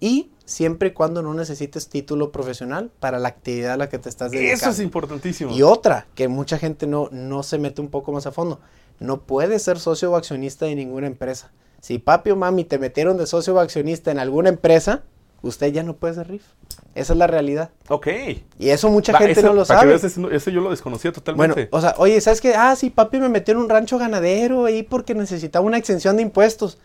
y 0.00 0.30
siempre 0.44 0.88
y 0.88 0.92
cuando 0.92 1.22
no 1.22 1.32
necesites 1.34 1.88
título 1.88 2.32
profesional 2.32 2.90
para 2.98 3.18
la 3.20 3.28
actividad 3.28 3.74
a 3.74 3.76
la 3.76 3.88
que 3.88 3.98
te 3.98 4.08
estás 4.08 4.32
dedicando. 4.32 4.54
Eso 4.54 4.70
es 4.70 4.80
importantísimo. 4.80 5.52
Y 5.52 5.62
otra, 5.62 6.06
que 6.14 6.26
mucha 6.26 6.58
gente 6.58 6.86
no, 6.88 7.08
no 7.12 7.42
se 7.44 7.58
mete 7.58 7.80
un 7.80 7.88
poco 7.88 8.10
más 8.10 8.26
a 8.26 8.32
fondo, 8.32 8.60
no 8.98 9.20
puedes 9.22 9.62
ser 9.62 9.78
socio 9.78 10.10
o 10.10 10.16
accionista 10.16 10.66
de 10.66 10.74
ninguna 10.74 11.06
empresa. 11.06 11.52
Si 11.80 11.98
papi 11.98 12.30
o 12.30 12.36
mami 12.36 12.64
te 12.64 12.78
metieron 12.78 13.16
de 13.16 13.26
socio 13.26 13.54
o 13.54 13.60
accionista 13.60 14.10
en 14.10 14.18
alguna 14.18 14.48
empresa, 14.48 15.02
usted 15.42 15.72
ya 15.72 15.82
no 15.82 15.94
puede 15.96 16.14
ser 16.14 16.28
RIF. 16.28 16.42
Esa 16.94 17.12
es 17.12 17.18
la 17.18 17.26
realidad. 17.26 17.70
Ok. 17.88 18.08
Y 18.58 18.70
eso 18.70 18.90
mucha 18.90 19.12
Va, 19.12 19.18
gente 19.20 19.42
no 19.42 19.52
lo 19.54 19.64
sabe. 19.64 19.94
ese 19.94 20.52
yo 20.52 20.60
lo 20.60 20.70
desconocía 20.70 21.10
Bueno, 21.12 21.22
totalmente. 21.54 21.68
o 21.70 21.80
sea, 21.80 21.94
oye, 21.98 22.20
¿sabes 22.20 22.40
qué? 22.40 22.54
Ah, 22.54 22.74
sí, 22.76 22.90
papi 22.90 23.18
me 23.20 23.28
metió 23.28 23.52
en 23.52 23.58
un 23.58 23.68
rancho 23.68 23.96
ganadero 23.98 24.64
ahí 24.64 24.82
porque 24.82 25.14
necesitaba 25.14 25.64
una 25.64 25.78
exención 25.78 26.16
de 26.16 26.22
impuestos. 26.22 26.78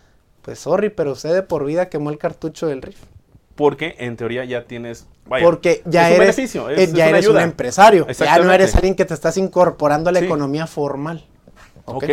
Pues 0.44 0.60
sorry, 0.60 0.90
pero 0.90 1.14
usted 1.14 1.34
de 1.34 1.42
por 1.42 1.66
vida 1.66 1.90
quemó 1.90 2.12
el 2.12 2.18
cartucho 2.18 2.68
del 2.68 2.82
RIF. 2.82 2.98
porque 3.56 3.96
en 4.00 4.18
teoría 4.18 4.44
ya 4.44 4.66
tienes. 4.66 5.08
vaya, 5.28 5.46
porque 5.46 5.82
ya 5.86 6.10
es 6.12 6.18
un 6.18 6.24
eres, 6.24 6.38
eh, 6.38 6.44
es- 6.76 6.90
es 6.90 6.94
ya 6.94 7.08
eres 7.10 7.28
un 7.28 7.40
empresario. 7.40 8.06
Ya 8.08 8.38
no 8.40 8.52
eres 8.52 8.76
alguien 8.76 8.96
que 8.96 9.06
te 9.06 9.14
estás 9.14 9.38
incorporando 9.38 10.10
a 10.10 10.14
la 10.14 10.20
Sí. 10.20 10.26
economía 10.26 10.68
formal. 10.68 11.24
Ok, 11.86 12.04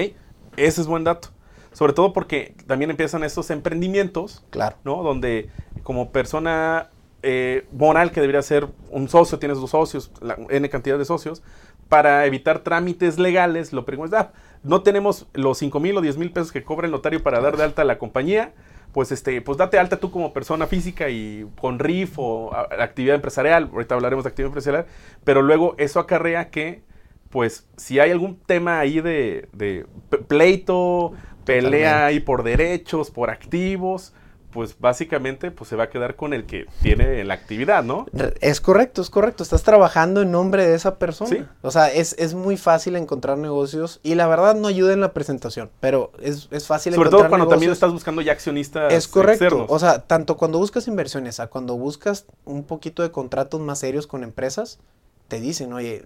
ese 0.57 0.81
es 0.81 0.87
buen 0.87 1.03
dato. 1.05 1.29
Sobre 1.73 1.95
todo 1.95 2.13
porque 2.13 2.55
también 2.67 2.91
empiezan 2.91 3.25
estos 3.25 3.51
emprendimientos, 3.51 4.45
Claro. 4.51 4.77
¿no? 4.85 5.03
Donde 5.03 5.51
como 5.83 6.11
persona 6.13 6.89
eh, 7.23 7.67
moral 7.73 8.11
que 8.13 8.21
debería 8.21 8.43
ser 8.43 8.69
un 8.91 9.09
socio, 9.09 9.39
tienes 9.39 9.59
dos 9.59 9.71
socios, 9.71 10.11
la, 10.21 10.37
N 10.51 10.69
cantidad 10.71 10.99
de 10.99 11.05
socios, 11.05 11.43
para 11.89 12.27
evitar 12.27 12.61
trámites 12.61 13.19
legales, 13.19 13.73
lo 13.73 13.85
primero 13.85 14.07
es, 14.07 14.13
ah, 14.15 14.33
no 14.63 14.83
tenemos 14.83 15.27
los 15.35 15.59
5 15.59 15.79
mil 15.81 15.97
o 15.97 16.01
10 16.01 16.17
mil 16.17 16.33
pesos 16.33 16.53
que 16.53 16.65
cobra 16.65 16.87
el 16.87 16.93
notario 16.93 17.23
para 17.23 17.41
dar 17.41 17.57
de 17.57 17.65
alta 17.65 17.83
a 17.83 17.85
la 17.85 17.99
compañía, 17.99 18.53
pues 18.93 19.13
este, 19.13 19.41
pues 19.41 19.59
date 19.59 19.79
alta 19.79 19.99
tú 19.99 20.11
como 20.11 20.33
persona 20.33 20.67
física 20.67 21.09
y 21.11 21.47
con 21.61 21.79
RIF 21.79 22.19
o 22.19 22.53
a- 22.55 22.69
actividad 22.83 23.15
empresarial, 23.17 23.71
ahorita 23.73 23.95
hablaremos 23.95 24.25
de 24.25 24.29
actividad 24.31 24.49
empresarial, 24.49 24.87
pero 25.25 25.43
luego 25.43 25.75
eso 25.79 26.01
acarrea 26.01 26.51
que, 26.51 26.83
pues, 27.31 27.67
si 27.77 27.99
hay 28.01 28.11
algún 28.11 28.37
tema 28.39 28.79
ahí 28.81 29.01
de, 29.01 29.49
de 29.53 29.87
pleito, 30.29 31.13
pelea 31.45 31.93
Totalmente. 31.93 32.05
ahí 32.07 32.21
por 32.21 32.43
derechos, 32.43 33.11
por 33.11 33.31
activos, 33.31 34.15
pues 34.53 34.77
básicamente 34.79 35.51
pues 35.51 35.69
se 35.69 35.77
va 35.77 35.85
a 35.85 35.91
quedar 35.91 36.15
con 36.15 36.33
el 36.33 36.45
que 36.45 36.67
tiene 36.83 37.25
la 37.25 37.35
actividad, 37.35 37.83
¿no? 37.83 38.07
Es 38.41 38.61
correcto, 38.61 39.03
es 39.03 39.11
correcto. 39.11 39.43
Estás 39.43 39.63
trabajando 39.63 40.23
en 40.23 40.31
nombre 40.31 40.67
de 40.67 40.75
esa 40.75 40.99
persona. 40.99 41.31
Sí. 41.31 41.45
O 41.63 41.71
sea, 41.71 41.93
es, 41.93 42.15
es 42.19 42.35
muy 42.35 42.57
fácil 42.57 42.95
encontrar 42.97 43.39
negocios 43.39 43.99
y 44.03 44.15
la 44.15 44.29
verdad 44.29 44.55
no 44.55 44.69
ayuda 44.69 44.93
en 44.93 45.01
la 45.01 45.13
presentación, 45.13 45.71
pero 45.81 46.13
es, 46.21 46.49
es 46.51 46.67
fácil 46.67 46.95
Sobre 46.95 47.11
todo 47.11 47.29
cuando 47.29 47.49
también 47.49 47.73
estás 47.73 47.91
buscando 47.93 48.23
ya 48.23 48.33
accionistas 48.33 48.93
Es 48.93 49.09
correcto. 49.09 49.45
externos. 49.45 49.67
O 49.71 49.79
sea, 49.79 50.03
tanto 50.03 50.37
cuando 50.37 50.59
buscas 50.59 50.87
inversiones 50.87 51.41
a 51.41 51.49
cuando 51.49 51.77
buscas 51.77 52.27
un 52.45 52.65
poquito 52.65 53.03
de 53.03 53.11
contratos 53.11 53.61
más 53.61 53.79
serios 53.79 54.07
con 54.07 54.23
empresas, 54.23 54.79
te 55.29 55.41
dicen, 55.41 55.73
oye, 55.73 56.05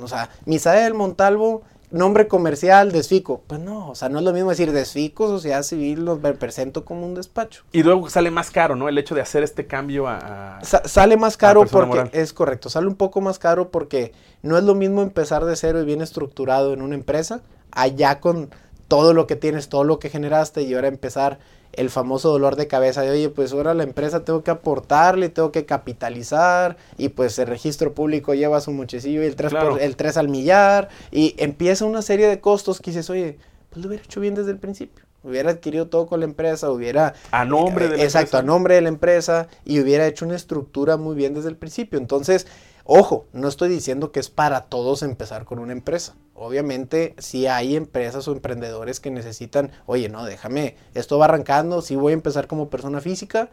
o 0.00 0.08
sea, 0.08 0.28
Misael 0.44 0.94
Montalvo, 0.94 1.62
nombre 1.90 2.28
comercial, 2.28 2.92
desfico. 2.92 3.42
Pues 3.46 3.60
no, 3.60 3.90
o 3.90 3.94
sea, 3.94 4.08
no 4.08 4.18
es 4.18 4.24
lo 4.24 4.32
mismo 4.32 4.50
decir 4.50 4.72
desfico, 4.72 5.28
sociedad 5.28 5.62
civil, 5.62 6.04
lo 6.04 6.18
presento 6.20 6.84
como 6.84 7.06
un 7.06 7.14
despacho. 7.14 7.62
y 7.72 7.82
luego 7.82 8.10
sale 8.10 8.30
más 8.30 8.50
caro, 8.50 8.76
¿no? 8.76 8.88
El 8.88 8.98
hecho 8.98 9.14
de 9.14 9.20
hacer 9.20 9.42
este 9.42 9.66
cambio 9.66 10.06
a... 10.08 10.58
a- 10.58 10.64
Sa- 10.64 10.86
sale 10.86 11.16
más 11.16 11.36
caro 11.36 11.64
porque 11.66 11.86
moral. 11.88 12.10
es 12.12 12.32
correcto, 12.32 12.68
sale 12.70 12.86
un 12.86 12.96
poco 12.96 13.20
más 13.20 13.38
caro 13.38 13.70
porque 13.70 14.12
no 14.42 14.58
es 14.58 14.64
lo 14.64 14.74
mismo 14.74 15.02
empezar 15.02 15.44
de 15.44 15.56
cero 15.56 15.80
y 15.80 15.84
bien 15.84 16.00
estructurado 16.02 16.72
en 16.72 16.82
una 16.82 16.94
empresa, 16.94 17.42
allá 17.70 18.20
con 18.20 18.50
todo 18.88 19.14
lo 19.14 19.26
que 19.26 19.36
tienes, 19.36 19.68
todo 19.68 19.84
lo 19.84 19.98
que 19.98 20.10
generaste 20.10 20.62
y 20.62 20.74
ahora 20.74 20.88
empezar 20.88 21.38
el 21.72 21.90
famoso 21.90 22.30
dolor 22.30 22.56
de 22.56 22.66
cabeza 22.68 23.02
de, 23.02 23.10
oye, 23.10 23.28
pues 23.28 23.52
ahora 23.52 23.74
la 23.74 23.82
empresa 23.82 24.24
tengo 24.24 24.42
que 24.42 24.50
aportarle, 24.50 25.28
tengo 25.28 25.52
que 25.52 25.66
capitalizar 25.66 26.76
y 26.98 27.08
pues 27.10 27.38
el 27.38 27.46
registro 27.48 27.92
público 27.94 28.34
lleva 28.34 28.60
su 28.60 28.70
mochecillo 28.72 29.22
y 29.22 29.26
el 29.26 29.36
3, 29.36 29.50
Claro. 29.50 29.70
por- 29.70 29.80
el 29.82 29.96
3 29.96 30.16
al 30.16 30.28
millar 30.28 30.88
y 31.10 31.34
empieza 31.38 31.84
una 31.84 32.02
serie 32.02 32.28
de 32.28 32.40
costos 32.40 32.80
que 32.80 32.90
dices, 32.90 33.08
oye, 33.10 33.38
pues 33.70 33.82
lo 33.82 33.88
hubiera 33.88 34.04
hecho 34.04 34.20
bien 34.20 34.34
desde 34.34 34.50
el 34.52 34.58
principio. 34.58 35.04
Hubiera 35.22 35.50
adquirido 35.50 35.88
todo 35.88 36.06
con 36.06 36.20
la 36.20 36.26
empresa, 36.26 36.70
hubiera 36.70 37.14
A 37.32 37.44
nombre 37.44 37.88
de 37.88 37.96
la 37.96 38.04
Exacto, 38.04 38.26
empresa. 38.26 38.38
a 38.38 38.42
nombre 38.42 38.74
de 38.76 38.80
la 38.82 38.88
empresa 38.88 39.48
y 39.64 39.80
hubiera 39.80 40.06
hecho 40.06 40.24
una 40.24 40.36
estructura 40.36 40.96
muy 40.96 41.16
bien 41.16 41.34
desde 41.34 41.48
el 41.48 41.56
principio. 41.56 41.98
Entonces, 41.98 42.46
ojo, 42.86 43.26
no 43.32 43.48
estoy 43.48 43.68
diciendo 43.68 44.12
que 44.12 44.20
es 44.20 44.30
para 44.30 44.62
todos 44.62 45.02
empezar 45.02 45.44
con 45.44 45.58
una 45.58 45.72
empresa. 45.72 46.14
Obviamente, 46.34 47.14
si 47.18 47.46
hay 47.46 47.76
empresas 47.76 48.28
o 48.28 48.32
emprendedores 48.32 49.00
que 49.00 49.10
necesitan, 49.10 49.72
oye, 49.86 50.08
no, 50.08 50.24
déjame, 50.24 50.76
esto 50.94 51.18
va 51.18 51.26
arrancando, 51.26 51.82
si 51.82 51.96
voy 51.96 52.12
a 52.12 52.14
empezar 52.14 52.46
como 52.46 52.68
persona 52.68 53.00
física. 53.00 53.50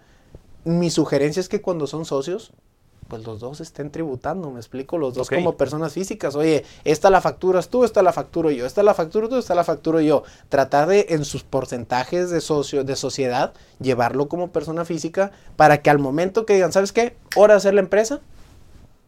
Mi 0.66 0.90
sugerencia 0.90 1.40
es 1.40 1.50
que 1.50 1.62
cuando 1.62 1.88
son 1.88 2.06
socios, 2.06 2.54
pues 3.08 3.26
los 3.26 3.40
dos 3.40 3.62
estén 3.62 3.92
tributando, 3.92 4.50
me 4.52 4.60
explico, 4.60 4.98
los 4.98 5.14
dos 5.14 5.30
como 5.30 5.56
personas 5.56 5.94
físicas. 5.94 6.36
Oye, 6.36 6.66
esta 6.84 7.10
la 7.10 7.22
facturas 7.22 7.70
tú, 7.70 7.84
esta 7.84 8.02
la 8.02 8.14
facturo 8.14 8.50
yo, 8.52 8.66
esta 8.66 8.84
la 8.84 8.94
facturo 8.94 9.30
tú, 9.30 9.38
esta 9.38 9.56
la 9.56 9.64
facturo 9.64 10.02
yo. 10.02 10.24
Tratar 10.50 10.88
de 10.88 11.08
en 11.10 11.26
sus 11.26 11.44
porcentajes 11.44 12.30
de 12.30 12.42
socio, 12.42 12.84
de 12.84 12.96
sociedad, 12.96 13.54
llevarlo 13.80 14.28
como 14.28 14.52
persona 14.52 14.86
física 14.86 15.32
para 15.56 15.82
que 15.82 15.90
al 15.90 16.00
momento 16.00 16.46
que 16.46 16.56
digan, 16.56 16.72
¿sabes 16.72 16.92
qué? 16.92 17.16
Hora 17.36 17.54
de 17.54 17.58
hacer 17.58 17.74
la 17.74 17.82
empresa, 17.82 18.22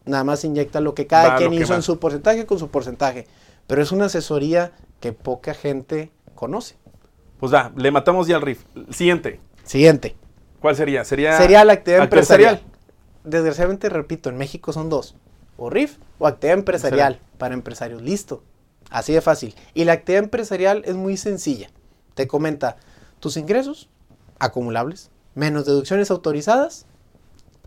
nada 0.06 0.24
más 0.24 0.44
inyecta 0.44 0.80
lo 0.80 0.94
que 0.94 1.06
cada 1.06 1.30
Va, 1.30 1.36
quien 1.36 1.52
hizo 1.52 1.74
en 1.74 1.82
su 1.82 1.98
porcentaje 1.98 2.46
con 2.46 2.58
su 2.58 2.68
porcentaje. 2.68 3.26
Pero 3.66 3.82
es 3.82 3.92
una 3.92 4.06
asesoría 4.06 4.72
que 5.00 5.12
poca 5.12 5.52
gente 5.54 6.10
conoce. 6.34 6.76
Pues 7.38 7.52
da, 7.52 7.72
le 7.76 7.90
matamos 7.90 8.26
ya 8.26 8.36
al 8.36 8.42
RIF. 8.42 8.64
Siguiente. 8.90 9.40
Siguiente. 9.64 10.16
¿Cuál 10.60 10.76
sería? 10.76 11.04
Sería, 11.04 11.36
Sería 11.36 11.64
la 11.64 11.74
actividad 11.74 12.04
empresarial. 12.04 12.54
empresarial. 12.54 12.76
Desgraciadamente, 13.24 13.88
repito, 13.88 14.30
en 14.30 14.38
México 14.38 14.72
son 14.72 14.88
dos. 14.88 15.16
o 15.58 15.68
RIF 15.70 15.98
o 16.18 16.26
actividad 16.26 16.58
empresarial 16.58 17.20
para 17.38 17.54
empresarios. 17.54 18.00
Listo. 18.02 18.42
Así 18.90 19.12
de 19.12 19.20
fácil. 19.20 19.54
Y 19.74 19.84
la 19.84 19.94
actividad 19.94 20.22
empresarial 20.24 20.82
es 20.86 20.94
muy 20.94 21.16
sencilla. 21.16 21.68
Te 22.14 22.26
comenta 22.28 22.76
tus 23.20 23.36
ingresos 23.36 23.88
acumulables, 24.38 25.10
menos 25.34 25.66
deducciones 25.66 26.10
autorizadas. 26.10 26.86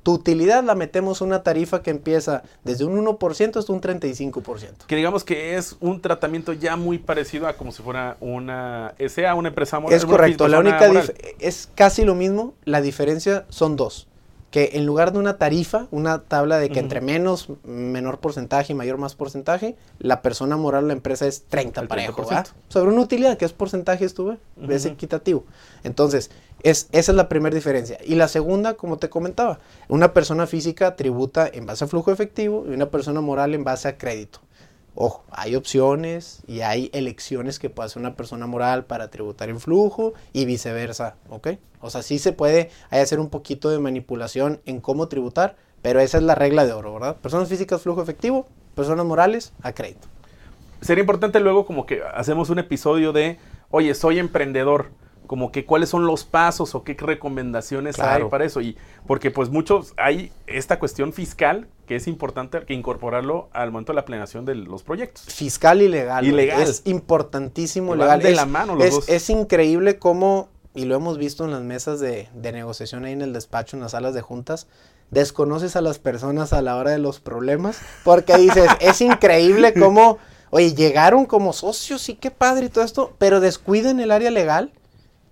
Tu 0.03 0.13
utilidad 0.13 0.63
la 0.63 0.75
metemos 0.75 1.21
una 1.21 1.43
tarifa 1.43 1.81
que 1.81 1.91
empieza 1.91 2.43
desde 2.63 2.85
un 2.85 3.05
1% 3.05 3.57
hasta 3.57 3.73
un 3.73 3.81
35%. 3.81 4.85
Que 4.87 4.95
digamos 4.95 5.23
que 5.23 5.55
es 5.55 5.77
un 5.79 6.01
tratamiento 6.01 6.53
ya 6.53 6.75
muy 6.75 6.97
parecido 6.97 7.47
a 7.47 7.53
como 7.53 7.71
si 7.71 7.83
fuera 7.83 8.17
una 8.19 8.93
SA, 8.99 9.35
una 9.35 9.49
empresa 9.49 9.79
moral. 9.79 9.97
Es 9.97 10.05
correcto, 10.05 10.47
la 10.47 10.59
única 10.59 10.91
es 11.39 11.69
casi 11.75 12.03
lo 12.03 12.15
mismo, 12.15 12.53
la 12.65 12.81
diferencia 12.81 13.45
son 13.49 13.75
dos. 13.75 14.08
Que 14.51 14.71
en 14.73 14.85
lugar 14.85 15.11
de 15.13 15.19
una 15.19 15.37
tarifa, 15.37 15.87
una 15.91 16.23
tabla 16.23 16.57
de 16.57 16.69
que 16.69 16.79
entre 16.79 17.01
menos, 17.01 17.49
menor 17.63 18.19
porcentaje 18.19 18.73
y 18.73 18.75
mayor 18.75 18.97
más 18.97 19.15
porcentaje, 19.15 19.75
la 19.99 20.21
persona 20.21 20.57
moral 20.57 20.85
o 20.85 20.87
la 20.87 20.93
empresa 20.93 21.27
es 21.27 21.43
30 21.43 21.81
Al 21.81 21.87
parejo, 21.87 22.23
30%. 22.23 22.27
¿verdad? 22.27 22.47
Sobre 22.67 22.91
una 22.91 23.01
utilidad, 23.01 23.37
que 23.37 23.45
es 23.45 23.53
porcentaje, 23.53 24.05
estuve, 24.05 24.37
es 24.67 24.85
equitativo. 24.85 25.43
Entonces, 25.83 26.31
es, 26.63 26.89
esa 26.91 27.11
es 27.11 27.15
la 27.15 27.29
primera 27.29 27.55
diferencia. 27.55 27.99
Y 28.03 28.15
la 28.15 28.27
segunda, 28.27 28.73
como 28.73 28.97
te 28.97 29.09
comentaba, 29.09 29.59
una 29.87 30.13
persona 30.13 30.47
física 30.47 30.95
tributa 30.95 31.49
en 31.51 31.65
base 31.65 31.85
a 31.85 31.87
flujo 31.87 32.11
efectivo 32.11 32.65
y 32.67 32.73
una 32.73 32.89
persona 32.89 33.21
moral 33.21 33.53
en 33.53 33.63
base 33.63 33.87
a 33.87 33.97
crédito. 33.97 34.39
Ojo, 34.95 35.23
hay 35.31 35.55
opciones 35.55 36.41
y 36.47 36.61
hay 36.61 36.89
elecciones 36.93 37.59
que 37.59 37.69
puede 37.69 37.87
hacer 37.87 38.01
una 38.01 38.15
persona 38.15 38.47
moral 38.47 38.85
para 38.85 39.09
tributar 39.09 39.49
en 39.49 39.59
flujo 39.59 40.13
y 40.33 40.45
viceversa, 40.45 41.15
¿ok? 41.29 41.49
O 41.81 41.89
sea, 41.89 42.01
sí 42.01 42.19
se 42.19 42.33
puede 42.33 42.69
hacer 42.89 43.19
un 43.19 43.29
poquito 43.29 43.69
de 43.69 43.79
manipulación 43.79 44.59
en 44.65 44.81
cómo 44.81 45.07
tributar, 45.07 45.55
pero 45.81 46.01
esa 46.01 46.17
es 46.17 46.23
la 46.23 46.35
regla 46.35 46.65
de 46.65 46.73
oro, 46.73 46.93
¿verdad? 46.93 47.15
Personas 47.17 47.47
físicas, 47.47 47.81
flujo 47.81 48.01
efectivo, 48.01 48.47
personas 48.75 49.05
morales, 49.05 49.53
a 49.61 49.71
crédito. 49.71 50.07
Sería 50.81 51.01
importante 51.01 51.39
luego 51.39 51.65
como 51.65 51.85
que 51.85 52.01
hacemos 52.13 52.49
un 52.49 52.59
episodio 52.59 53.13
de, 53.13 53.37
oye, 53.69 53.93
soy 53.95 54.19
emprendedor, 54.19 54.91
como 55.27 55.51
que 55.51 55.63
cuáles 55.63 55.89
son 55.89 56.05
los 56.07 56.23
pasos 56.23 56.73
o 56.73 56.83
qué 56.83 56.95
recomendaciones 56.99 57.95
Claro. 57.95 58.25
hay 58.25 58.31
para 58.31 58.45
eso. 58.45 58.61
Y 58.61 58.75
porque 59.05 59.29
pues 59.29 59.49
muchos, 59.49 59.93
hay 59.95 60.31
esta 60.47 60.79
cuestión 60.79 61.13
fiscal 61.13 61.67
que 61.89 61.95
es 61.95 62.07
importante 62.07 62.61
que 62.67 62.75
incorporarlo 62.75 63.49
al 63.51 63.71
momento 63.71 63.93
de 63.93 63.95
la 63.95 64.05
planeación 64.05 64.45
de 64.45 64.53
los 64.53 64.83
proyectos. 64.83 65.23
Fiscal 65.25 65.81
y 65.81 65.87
legal. 65.87 66.23
Y 66.23 66.31
legal. 66.31 66.61
Es 66.61 66.83
importantísimo 66.85 67.89
van 67.89 67.99
legal. 67.99 68.21
de 68.21 68.29
es, 68.29 68.35
la 68.35 68.45
mano 68.45 68.75
los 68.75 68.85
es- 68.85 68.93
dos. 68.93 69.09
es 69.09 69.27
increíble 69.31 69.97
cómo, 69.97 70.49
y 70.75 70.85
lo 70.85 70.93
hemos 70.95 71.17
visto 71.17 71.45
en 71.45 71.51
las 71.51 71.63
mesas 71.63 71.99
de, 71.99 72.29
de 72.35 72.51
negociación 72.51 73.05
ahí 73.05 73.13
en 73.13 73.23
el 73.23 73.33
despacho, 73.33 73.75
en 73.75 73.81
las 73.81 73.93
salas 73.93 74.13
de 74.13 74.21
juntas, 74.21 74.67
desconoces 75.09 75.75
a 75.75 75.81
las 75.81 75.97
personas 75.97 76.53
a 76.53 76.61
la 76.61 76.75
hora 76.75 76.91
de 76.91 76.99
los 76.99 77.19
problemas, 77.19 77.79
porque 78.03 78.37
dices, 78.37 78.69
es 78.79 79.01
increíble 79.01 79.73
cómo, 79.73 80.19
oye, 80.51 80.75
llegaron 80.75 81.25
como 81.25 81.53
socios, 81.53 82.03
sí, 82.03 82.13
qué 82.13 82.29
padre 82.29 82.67
y 82.67 82.69
todo 82.69 82.83
esto, 82.85 83.15
pero 83.17 83.39
descuidan 83.39 83.99
el 83.99 84.11
área 84.11 84.29
legal 84.29 84.71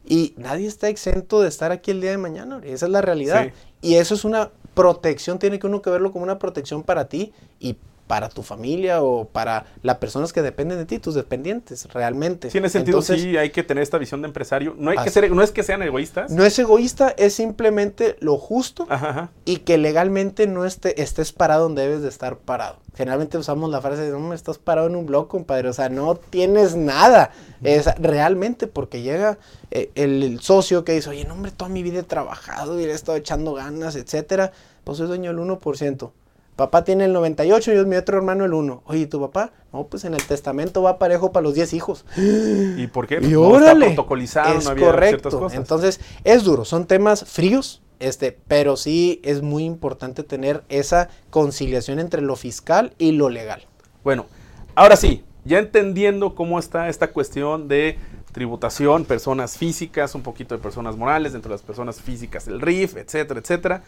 y 0.10 0.34
nadie 0.38 0.66
está 0.68 0.90
exento 0.90 1.40
de 1.42 1.50
estar 1.50 1.72
aquí 1.72 1.92
el 1.92 2.02
día 2.02 2.10
de 2.10 2.18
mañana, 2.18 2.58
güey. 2.58 2.72
esa 2.72 2.88
es 2.88 2.92
la 2.92 3.02
realidad. 3.02 3.44
Sí. 3.46 3.52
Y 3.80 3.96
eso 3.98 4.16
es 4.16 4.26
una 4.26 4.50
protección, 4.78 5.40
tiene 5.40 5.58
que 5.58 5.66
uno 5.66 5.82
que 5.82 5.90
verlo 5.90 6.12
como 6.12 6.24
una 6.24 6.38
protección 6.38 6.84
para 6.84 7.10
ti 7.10 7.34
y 7.60 7.78
para 8.08 8.30
tu 8.30 8.42
familia 8.42 9.04
o 9.04 9.26
para 9.26 9.66
las 9.84 9.98
personas 9.98 10.32
que 10.34 10.42
dependen 10.42 10.78
de 10.78 10.86
ti, 10.86 10.98
tus 10.98 11.14
dependientes, 11.14 11.86
realmente. 11.94 12.48
Ese 12.48 12.70
sentido 12.70 13.00
Entonces, 13.00 13.22
sí 13.22 13.38
hay 13.38 13.50
que 13.50 13.64
tener 13.64 13.84
esta 13.84 13.98
visión 13.98 14.22
de 14.22 14.28
empresario. 14.28 14.76
No 14.78 14.92
hay 14.92 14.98
que 14.98 15.10
ser, 15.10 15.30
no 15.30 15.44
es 15.44 15.52
que 15.52 15.62
sean 15.64 15.82
egoístas. 15.84 16.32
No 16.32 16.46
es 16.46 16.58
egoísta, 16.58 17.14
es 17.18 17.34
simplemente 17.34 18.16
lo 18.22 18.38
justo 18.38 18.88
Ajá, 18.90 19.10
ajá. 19.10 19.32
y 19.46 19.58
que 19.58 19.78
legalmente 19.78 20.48
no 20.48 20.66
esté, 20.66 21.02
estés 21.02 21.34
parado 21.34 21.64
donde 21.64 21.84
debes 21.84 22.02
de 22.02 22.10
estar 22.10 22.38
parado. 22.38 22.78
Generalmente 22.96 23.38
usamos 23.38 23.70
la 23.70 23.82
frase 23.82 24.04
de 24.04 24.12
no 24.12 24.20
me 24.20 24.36
estás 24.36 24.58
parado 24.58 24.88
en 24.88 24.96
un 24.96 25.06
blog, 25.06 25.28
compadre, 25.28 25.70
o 25.70 25.74
sea, 25.74 25.90
no 25.90 26.16
tienes 26.16 26.76
nada. 26.76 27.32
Es 27.62 27.86
realmente 28.00 28.68
porque 28.68 29.02
llega 29.02 29.38
eh, 29.70 29.92
el, 29.96 30.24
el 30.24 30.40
socio 30.40 30.84
que 30.84 30.94
dice, 30.94 31.10
oye, 31.10 31.26
no, 31.26 31.34
hombre, 31.34 31.52
toda 31.52 31.70
mi 31.70 31.84
vida 31.84 32.00
he 32.00 32.04
trabajado 32.04 32.80
y 32.80 32.86
he 32.86 32.92
estado 32.92 33.18
echando 33.18 33.54
ganas, 33.54 33.96
etcétera. 33.96 34.52
Pues 34.84 34.98
soy 34.98 35.08
dueño 35.08 35.32
del 35.32 35.40
1%. 35.40 36.12
Papá 36.58 36.84
tiene 36.84 37.06
el 37.06 37.13
98 37.13 37.72
y 37.72 37.86
mi 37.86 37.98
otro 37.98 38.17
hermano 38.17 38.43
el 38.43 38.54
1. 38.56 38.82
Oye, 38.86 39.02
¿y 39.02 39.06
tu 39.06 39.22
papá? 39.22 39.52
No, 39.72 39.86
pues 39.86 40.06
en 40.06 40.15
el 40.15 40.24
testamento 40.24 40.82
va 40.82 40.98
parejo 40.98 41.32
para 41.32 41.43
los 41.43 41.54
10 41.54 41.74
hijos. 41.74 42.04
¿Y 42.17 42.88
por 42.88 43.06
qué? 43.06 43.20
Y 43.22 43.28
no 43.28 43.41
órale. 43.43 43.86
está 43.86 43.96
protocolizado, 43.96 44.58
es 44.58 44.65
no 44.65 44.72
había 44.72 44.86
ciertas 44.86 45.22
correcto. 45.22 45.39
cosas. 45.39 45.56
Entonces, 45.56 46.00
es 46.24 46.43
duro, 46.43 46.65
son 46.65 46.88
temas 46.88 47.26
fríos, 47.26 47.84
este, 48.00 48.36
pero 48.48 48.76
sí 48.76 49.22
es 49.24 49.43
muy 49.43 49.65
importante 49.65 50.24
tener 50.24 50.63
esa 50.67 51.10
conciliación 51.30 52.00
entre 52.00 52.24
lo 52.24 52.36
fiscal 52.36 52.96
y 52.98 53.12
lo 53.12 53.30
legal. 53.30 53.67
Bueno, 54.04 54.26
ahora 54.74 54.96
sí, 54.96 55.24
ya 55.46 55.60
entendiendo 55.60 56.34
cómo 56.34 56.58
está 56.58 56.89
esta 56.89 57.12
cuestión 57.12 57.67
de 57.67 58.00
tributación, 58.32 59.06
personas 59.06 59.58
físicas, 59.60 60.15
un 60.15 60.24
poquito 60.24 60.56
de 60.56 60.62
personas 60.62 60.98
morales, 60.98 61.34
dentro 61.34 61.50
de 61.50 61.54
las 61.56 61.62
personas 61.62 62.02
físicas 62.02 62.48
el 62.48 62.62
RIF, 62.62 62.98
etcétera, 62.98 63.39
etcétera. 63.39 63.84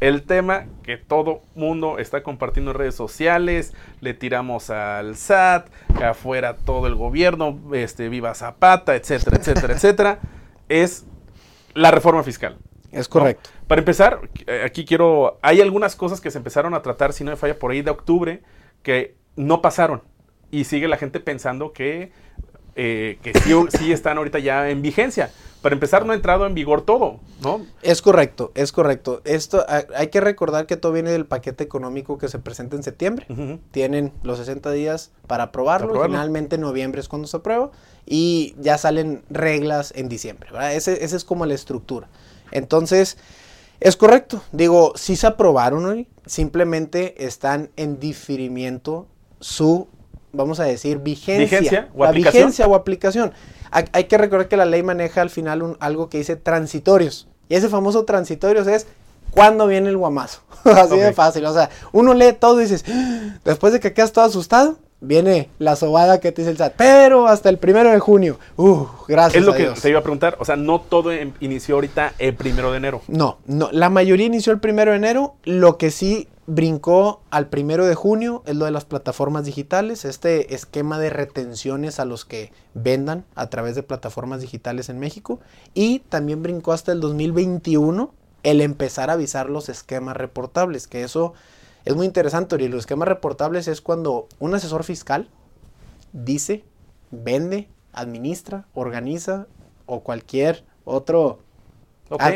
El 0.00 0.22
tema 0.22 0.66
que 0.82 0.96
todo 0.96 1.42
mundo 1.54 1.98
está 1.98 2.22
compartiendo 2.22 2.72
en 2.72 2.78
redes 2.78 2.94
sociales, 2.94 3.72
le 4.00 4.12
tiramos 4.12 4.70
al 4.70 5.16
SAT, 5.16 5.68
que 5.96 6.04
afuera 6.04 6.56
todo 6.56 6.86
el 6.86 6.94
gobierno, 6.94 7.58
este, 7.72 8.08
viva 8.08 8.34
Zapata, 8.34 8.96
etcétera, 8.96 9.38
etcétera, 9.38 9.72
etcétera, 9.74 10.18
es 10.68 11.06
la 11.74 11.90
reforma 11.90 12.22
fiscal. 12.22 12.58
Es 12.90 13.08
¿no? 13.08 13.12
correcto. 13.12 13.50
Para 13.66 13.80
empezar, 13.80 14.20
eh, 14.46 14.62
aquí 14.64 14.84
quiero. 14.84 15.38
Hay 15.42 15.60
algunas 15.60 15.96
cosas 15.96 16.20
que 16.20 16.30
se 16.30 16.38
empezaron 16.38 16.74
a 16.74 16.82
tratar, 16.82 17.12
si 17.12 17.24
no 17.24 17.30
me 17.30 17.36
falla, 17.36 17.58
por 17.58 17.70
ahí 17.70 17.82
de 17.82 17.90
octubre, 17.90 18.42
que 18.82 19.16
no 19.36 19.62
pasaron. 19.62 20.02
Y 20.50 20.64
sigue 20.64 20.86
la 20.86 20.96
gente 20.96 21.18
pensando 21.18 21.72
que, 21.72 22.12
eh, 22.76 23.18
que 23.22 23.32
sí, 23.40 23.52
sí 23.70 23.92
están 23.92 24.18
ahorita 24.18 24.38
ya 24.38 24.70
en 24.70 24.82
vigencia. 24.82 25.30
Para 25.64 25.76
empezar, 25.76 26.04
no 26.04 26.12
ha 26.12 26.14
entrado 26.14 26.44
en 26.44 26.52
vigor 26.52 26.82
todo, 26.82 27.20
¿no? 27.42 27.62
Es 27.80 28.02
correcto, 28.02 28.52
es 28.54 28.70
correcto. 28.70 29.22
Esto 29.24 29.64
hay 29.96 30.08
que 30.08 30.20
recordar 30.20 30.66
que 30.66 30.76
todo 30.76 30.92
viene 30.92 31.10
del 31.10 31.24
paquete 31.24 31.64
económico 31.64 32.18
que 32.18 32.28
se 32.28 32.38
presenta 32.38 32.76
en 32.76 32.82
septiembre. 32.82 33.26
Tienen 33.70 34.12
los 34.22 34.36
60 34.36 34.70
días 34.72 35.10
para 35.26 35.44
aprobarlo. 35.44 35.86
Aprobarlo. 35.86 36.14
Finalmente, 36.14 36.58
noviembre 36.58 37.00
es 37.00 37.08
cuando 37.08 37.26
se 37.26 37.38
aprueba. 37.38 37.70
Y 38.04 38.54
ya 38.60 38.76
salen 38.76 39.22
reglas 39.30 39.94
en 39.96 40.10
diciembre. 40.10 40.50
¿verdad? 40.52 40.74
Ese, 40.74 41.02
esa 41.02 41.16
es 41.16 41.24
como 41.24 41.46
la 41.46 41.54
estructura. 41.54 42.08
Entonces, 42.50 43.16
es 43.80 43.96
correcto. 43.96 44.42
Digo, 44.52 44.92
sí 44.96 45.16
se 45.16 45.26
aprobaron 45.26 45.86
hoy. 45.86 46.08
Simplemente 46.26 47.24
están 47.24 47.70
en 47.76 47.98
diferimiento 47.98 49.06
su, 49.40 49.88
vamos 50.34 50.60
a 50.60 50.64
decir, 50.64 50.98
vigencia. 50.98 51.60
¿Vigencia 51.60 51.88
o 51.94 52.04
La 52.04 52.10
aplicación? 52.10 52.42
vigencia 52.42 52.66
o 52.66 52.74
aplicación. 52.74 53.32
Hay, 53.74 53.84
hay 53.92 54.04
que 54.04 54.16
recordar 54.16 54.48
que 54.48 54.56
la 54.56 54.64
ley 54.64 54.82
maneja 54.82 55.20
al 55.20 55.30
final 55.30 55.62
un- 55.62 55.76
algo 55.80 56.08
que 56.08 56.18
dice 56.18 56.36
transitorios. 56.36 57.28
Y 57.48 57.56
ese 57.56 57.68
famoso 57.68 58.04
transitorios 58.04 58.66
es 58.68 58.86
cuándo 59.32 59.66
viene 59.66 59.88
el 59.88 59.96
guamazo. 59.96 60.40
Así 60.64 60.96
de 60.98 61.12
fácil. 61.12 61.44
O 61.46 61.52
sea, 61.52 61.68
uno 61.92 62.14
lee 62.14 62.32
todo 62.38 62.60
y 62.60 62.64
dices, 62.64 62.84
"Ah", 62.88 63.36
después 63.44 63.72
de 63.72 63.80
que 63.80 63.92
quedas 63.92 64.12
todo 64.12 64.24
asustado, 64.24 64.78
viene 65.04 65.48
la 65.58 65.76
sobada 65.76 66.20
que 66.20 66.32
te 66.32 66.42
dice 66.42 66.50
el 66.50 66.56
SAT. 66.56 66.74
Pero 66.76 67.26
hasta 67.28 67.48
el 67.48 67.58
primero 67.58 67.90
de 67.90 67.98
junio. 67.98 68.38
Uh, 68.56 68.86
gracias. 69.08 69.40
Es 69.40 69.46
lo 69.46 69.52
a 69.52 69.56
que 69.56 69.62
Dios. 69.64 69.80
te 69.80 69.90
iba 69.90 69.98
a 70.00 70.02
preguntar. 70.02 70.36
O 70.40 70.44
sea, 70.44 70.56
no 70.56 70.80
todo 70.80 71.12
em- 71.12 71.32
inició 71.40 71.76
ahorita 71.76 72.14
el 72.18 72.34
primero 72.34 72.70
de 72.70 72.78
enero. 72.78 73.02
No, 73.08 73.38
no, 73.46 73.70
la 73.72 73.90
mayoría 73.90 74.26
inició 74.26 74.52
el 74.52 74.60
primero 74.60 74.90
de 74.90 74.96
enero. 74.98 75.34
Lo 75.44 75.78
que 75.78 75.90
sí 75.90 76.28
brincó 76.46 77.22
al 77.30 77.48
primero 77.48 77.86
de 77.86 77.94
junio 77.94 78.42
es 78.46 78.54
lo 78.56 78.66
de 78.66 78.70
las 78.70 78.84
plataformas 78.84 79.46
digitales, 79.46 80.04
este 80.04 80.54
esquema 80.54 80.98
de 80.98 81.08
retenciones 81.08 81.98
a 81.98 82.04
los 82.04 82.26
que 82.26 82.52
vendan 82.74 83.24
a 83.34 83.48
través 83.48 83.74
de 83.74 83.82
plataformas 83.82 84.42
digitales 84.42 84.88
en 84.90 84.98
México. 84.98 85.40
Y 85.72 86.00
también 86.00 86.42
brincó 86.42 86.72
hasta 86.72 86.92
el 86.92 87.00
2021 87.00 88.12
el 88.42 88.60
empezar 88.60 89.08
a 89.08 89.14
avisar 89.14 89.48
los 89.48 89.70
esquemas 89.70 90.16
reportables, 90.18 90.86
que 90.86 91.02
eso 91.02 91.32
es 91.84 91.94
muy 91.94 92.06
interesante. 92.06 92.56
Y 92.62 92.68
los 92.68 92.80
esquemas 92.80 93.08
reportables 93.08 93.68
es 93.68 93.80
cuando 93.80 94.28
un 94.38 94.54
asesor 94.54 94.84
fiscal 94.84 95.28
dice, 96.12 96.64
vende, 97.10 97.68
administra, 97.92 98.66
organiza 98.74 99.46
o 99.86 100.00
cualquier 100.00 100.64
otro. 100.84 101.40
Ah, 102.18 102.32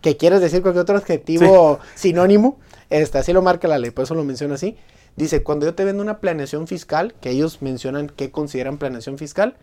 que 0.00 0.16
quieres 0.16 0.40
decir 0.40 0.62
cualquier 0.62 0.82
otro 0.82 0.96
adjetivo 0.96 1.78
sinónimo, 1.94 2.58
este, 2.90 3.18
así 3.18 3.32
lo 3.32 3.40
marca 3.40 3.68
la 3.68 3.78
ley, 3.78 3.90
por 3.90 4.04
eso 4.04 4.14
lo 4.14 4.24
menciona 4.24 4.54
así. 4.54 4.76
Dice, 5.16 5.42
cuando 5.42 5.64
yo 5.64 5.74
te 5.74 5.84
vendo 5.84 6.02
una 6.02 6.18
planeación 6.18 6.66
fiscal, 6.66 7.14
que 7.20 7.30
ellos 7.30 7.62
mencionan 7.62 8.08
qué 8.08 8.30
consideran 8.30 8.78
planeación 8.78 9.18
fiscal, 9.18 9.56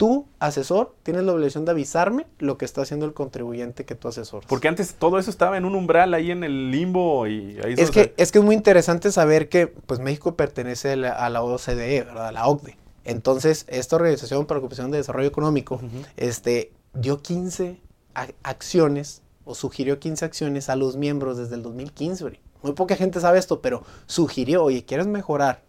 tú, 0.00 0.26
asesor, 0.38 0.94
tienes 1.02 1.24
la 1.24 1.34
obligación 1.34 1.66
de 1.66 1.72
avisarme 1.72 2.26
lo 2.38 2.56
que 2.56 2.64
está 2.64 2.80
haciendo 2.80 3.04
el 3.04 3.12
contribuyente 3.12 3.84
que 3.84 3.94
tú 3.94 4.08
asesoras. 4.08 4.46
Porque 4.48 4.66
antes 4.66 4.94
todo 4.94 5.18
eso 5.18 5.28
estaba 5.28 5.58
en 5.58 5.66
un 5.66 5.74
umbral 5.74 6.14
ahí 6.14 6.30
en 6.30 6.42
el 6.42 6.70
limbo 6.70 7.26
y 7.26 7.58
ahí 7.62 7.74
es 7.76 7.90
que, 7.90 8.14
es 8.16 8.32
que 8.32 8.38
es 8.38 8.44
muy 8.44 8.54
interesante 8.54 9.12
saber 9.12 9.50
que 9.50 9.66
pues 9.66 10.00
México 10.00 10.36
pertenece 10.36 10.92
a 10.92 10.96
la, 10.96 11.10
a 11.12 11.28
la 11.28 11.42
OCDE, 11.42 12.02
¿verdad? 12.04 12.28
A 12.28 12.32
la 12.32 12.46
OCDE. 12.46 12.78
Entonces, 13.04 13.66
esta 13.68 13.96
Organización 13.96 14.46
para 14.46 14.56
la 14.56 14.62
Cooperación 14.62 14.90
de 14.90 14.96
Desarrollo 14.96 15.28
Económico 15.28 15.78
este, 16.16 16.72
dio 16.94 17.20
15 17.20 17.78
a- 18.14 18.28
acciones 18.42 19.20
o 19.44 19.54
sugirió 19.54 19.98
15 20.00 20.24
acciones 20.24 20.70
a 20.70 20.76
los 20.76 20.96
miembros 20.96 21.36
desde 21.36 21.56
el 21.56 21.62
2015, 21.62 22.24
güey. 22.24 22.40
muy 22.62 22.72
poca 22.72 22.96
gente 22.96 23.20
sabe 23.20 23.38
esto, 23.38 23.60
pero 23.60 23.82
sugirió, 24.06 24.64
oye, 24.64 24.82
¿quieres 24.86 25.06
mejorar 25.08 25.60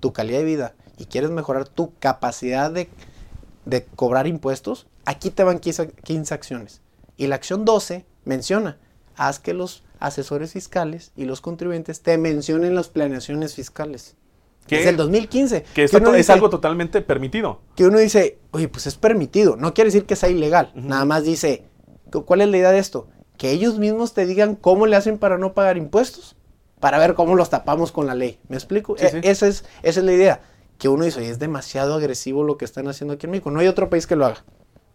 tu 0.00 0.14
calidad 0.14 0.38
de 0.38 0.44
vida 0.46 0.74
y 0.96 1.04
quieres 1.04 1.28
mejorar 1.30 1.68
tu 1.68 1.92
capacidad 1.98 2.70
de, 2.70 2.88
de 3.64 3.84
cobrar 3.84 4.26
impuestos? 4.26 4.86
Aquí 5.04 5.30
te 5.30 5.44
van 5.44 5.58
15, 5.58 5.88
15 6.02 6.34
acciones. 6.34 6.80
Y 7.16 7.26
la 7.28 7.36
acción 7.36 7.64
12 7.64 8.04
menciona, 8.24 8.78
haz 9.16 9.38
que 9.38 9.54
los 9.54 9.84
asesores 10.00 10.52
fiscales 10.52 11.12
y 11.16 11.24
los 11.24 11.40
contribuyentes 11.40 12.00
te 12.02 12.18
mencionen 12.18 12.74
las 12.74 12.88
planeaciones 12.88 13.54
fiscales. 13.54 14.16
¿Qué? 14.66 14.80
Es 14.80 14.86
el 14.86 14.96
2015. 14.96 15.64
Que 15.74 15.84
esto 15.84 15.98
uno 15.98 16.10
es 16.12 16.16
dice- 16.18 16.32
algo 16.32 16.48
totalmente 16.50 17.02
permitido. 17.02 17.60
que 17.76 17.86
uno 17.86 17.98
dice, 17.98 18.38
oye, 18.50 18.68
pues 18.68 18.86
es 18.86 18.96
permitido. 18.96 19.56
No 19.56 19.74
quiere 19.74 19.88
decir 19.88 20.06
que 20.06 20.16
sea 20.16 20.30
ilegal. 20.30 20.72
Nada 20.74 21.04
más 21.04 21.24
dice, 21.24 21.64
cu- 22.10 22.24
¿cuál 22.24 22.40
es 22.40 22.48
la 22.48 22.56
idea 22.56 22.72
de 22.72 22.78
esto? 22.78 23.08
Que 23.36 23.50
ellos 23.50 23.78
mismos 23.78 24.14
te 24.14 24.24
digan 24.26 24.54
cómo 24.56 24.86
le 24.86 24.96
hacen 24.96 25.18
para 25.18 25.36
no 25.38 25.52
pagar 25.52 25.76
impuestos, 25.76 26.36
para 26.80 26.98
ver 26.98 27.14
cómo 27.14 27.34
los 27.34 27.50
tapamos 27.50 27.92
con 27.92 28.06
la 28.06 28.14
ley. 28.14 28.38
¿Me 28.48 28.56
explico? 28.56 28.96
Sí, 28.98 29.04
E- 29.06 29.10
sí. 29.10 29.18
Esa, 29.22 29.46
es, 29.48 29.64
esa 29.82 30.00
es 30.00 30.06
la 30.06 30.12
idea. 30.12 30.40
Que 30.84 30.90
uno 30.90 31.06
dice, 31.06 31.30
es 31.30 31.38
demasiado 31.38 31.94
agresivo 31.94 32.44
lo 32.44 32.58
que 32.58 32.66
están 32.66 32.88
haciendo 32.88 33.14
aquí 33.14 33.24
en 33.24 33.30
México. 33.30 33.50
No 33.50 33.60
hay 33.60 33.68
otro 33.68 33.88
país 33.88 34.06
que 34.06 34.16
lo 34.16 34.26
haga. 34.26 34.44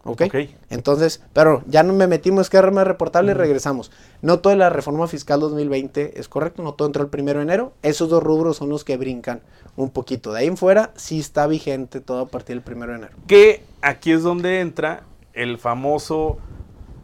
¿Ok? 0.04 0.22
Ok. 0.26 0.36
Entonces, 0.68 1.20
pero 1.32 1.64
ya 1.66 1.82
no 1.82 1.92
me 1.92 2.06
metimos 2.06 2.48
que 2.48 2.62
más 2.62 2.86
reportable 2.86 3.32
y 3.32 3.34
regresamos. 3.34 3.90
No 4.22 4.38
toda 4.38 4.54
la 4.54 4.70
reforma 4.70 5.08
fiscal 5.08 5.40
2020 5.40 6.20
es 6.20 6.28
correcto, 6.28 6.62
no 6.62 6.74
todo 6.74 6.86
entró 6.86 7.02
el 7.02 7.08
primero 7.08 7.40
de 7.40 7.42
enero. 7.42 7.72
Esos 7.82 8.08
dos 8.08 8.22
rubros 8.22 8.58
son 8.58 8.68
los 8.68 8.84
que 8.84 8.96
brincan 8.98 9.40
un 9.74 9.90
poquito. 9.90 10.32
De 10.32 10.38
ahí 10.38 10.46
en 10.46 10.56
fuera, 10.56 10.92
sí 10.94 11.18
está 11.18 11.48
vigente 11.48 12.00
todo 12.00 12.20
a 12.20 12.28
partir 12.28 12.54
del 12.54 12.62
primero 12.62 12.92
de 12.92 12.98
enero. 12.98 13.16
Que 13.26 13.64
aquí 13.82 14.12
es 14.12 14.22
donde 14.22 14.60
entra 14.60 15.02
el 15.32 15.58
famoso 15.58 16.38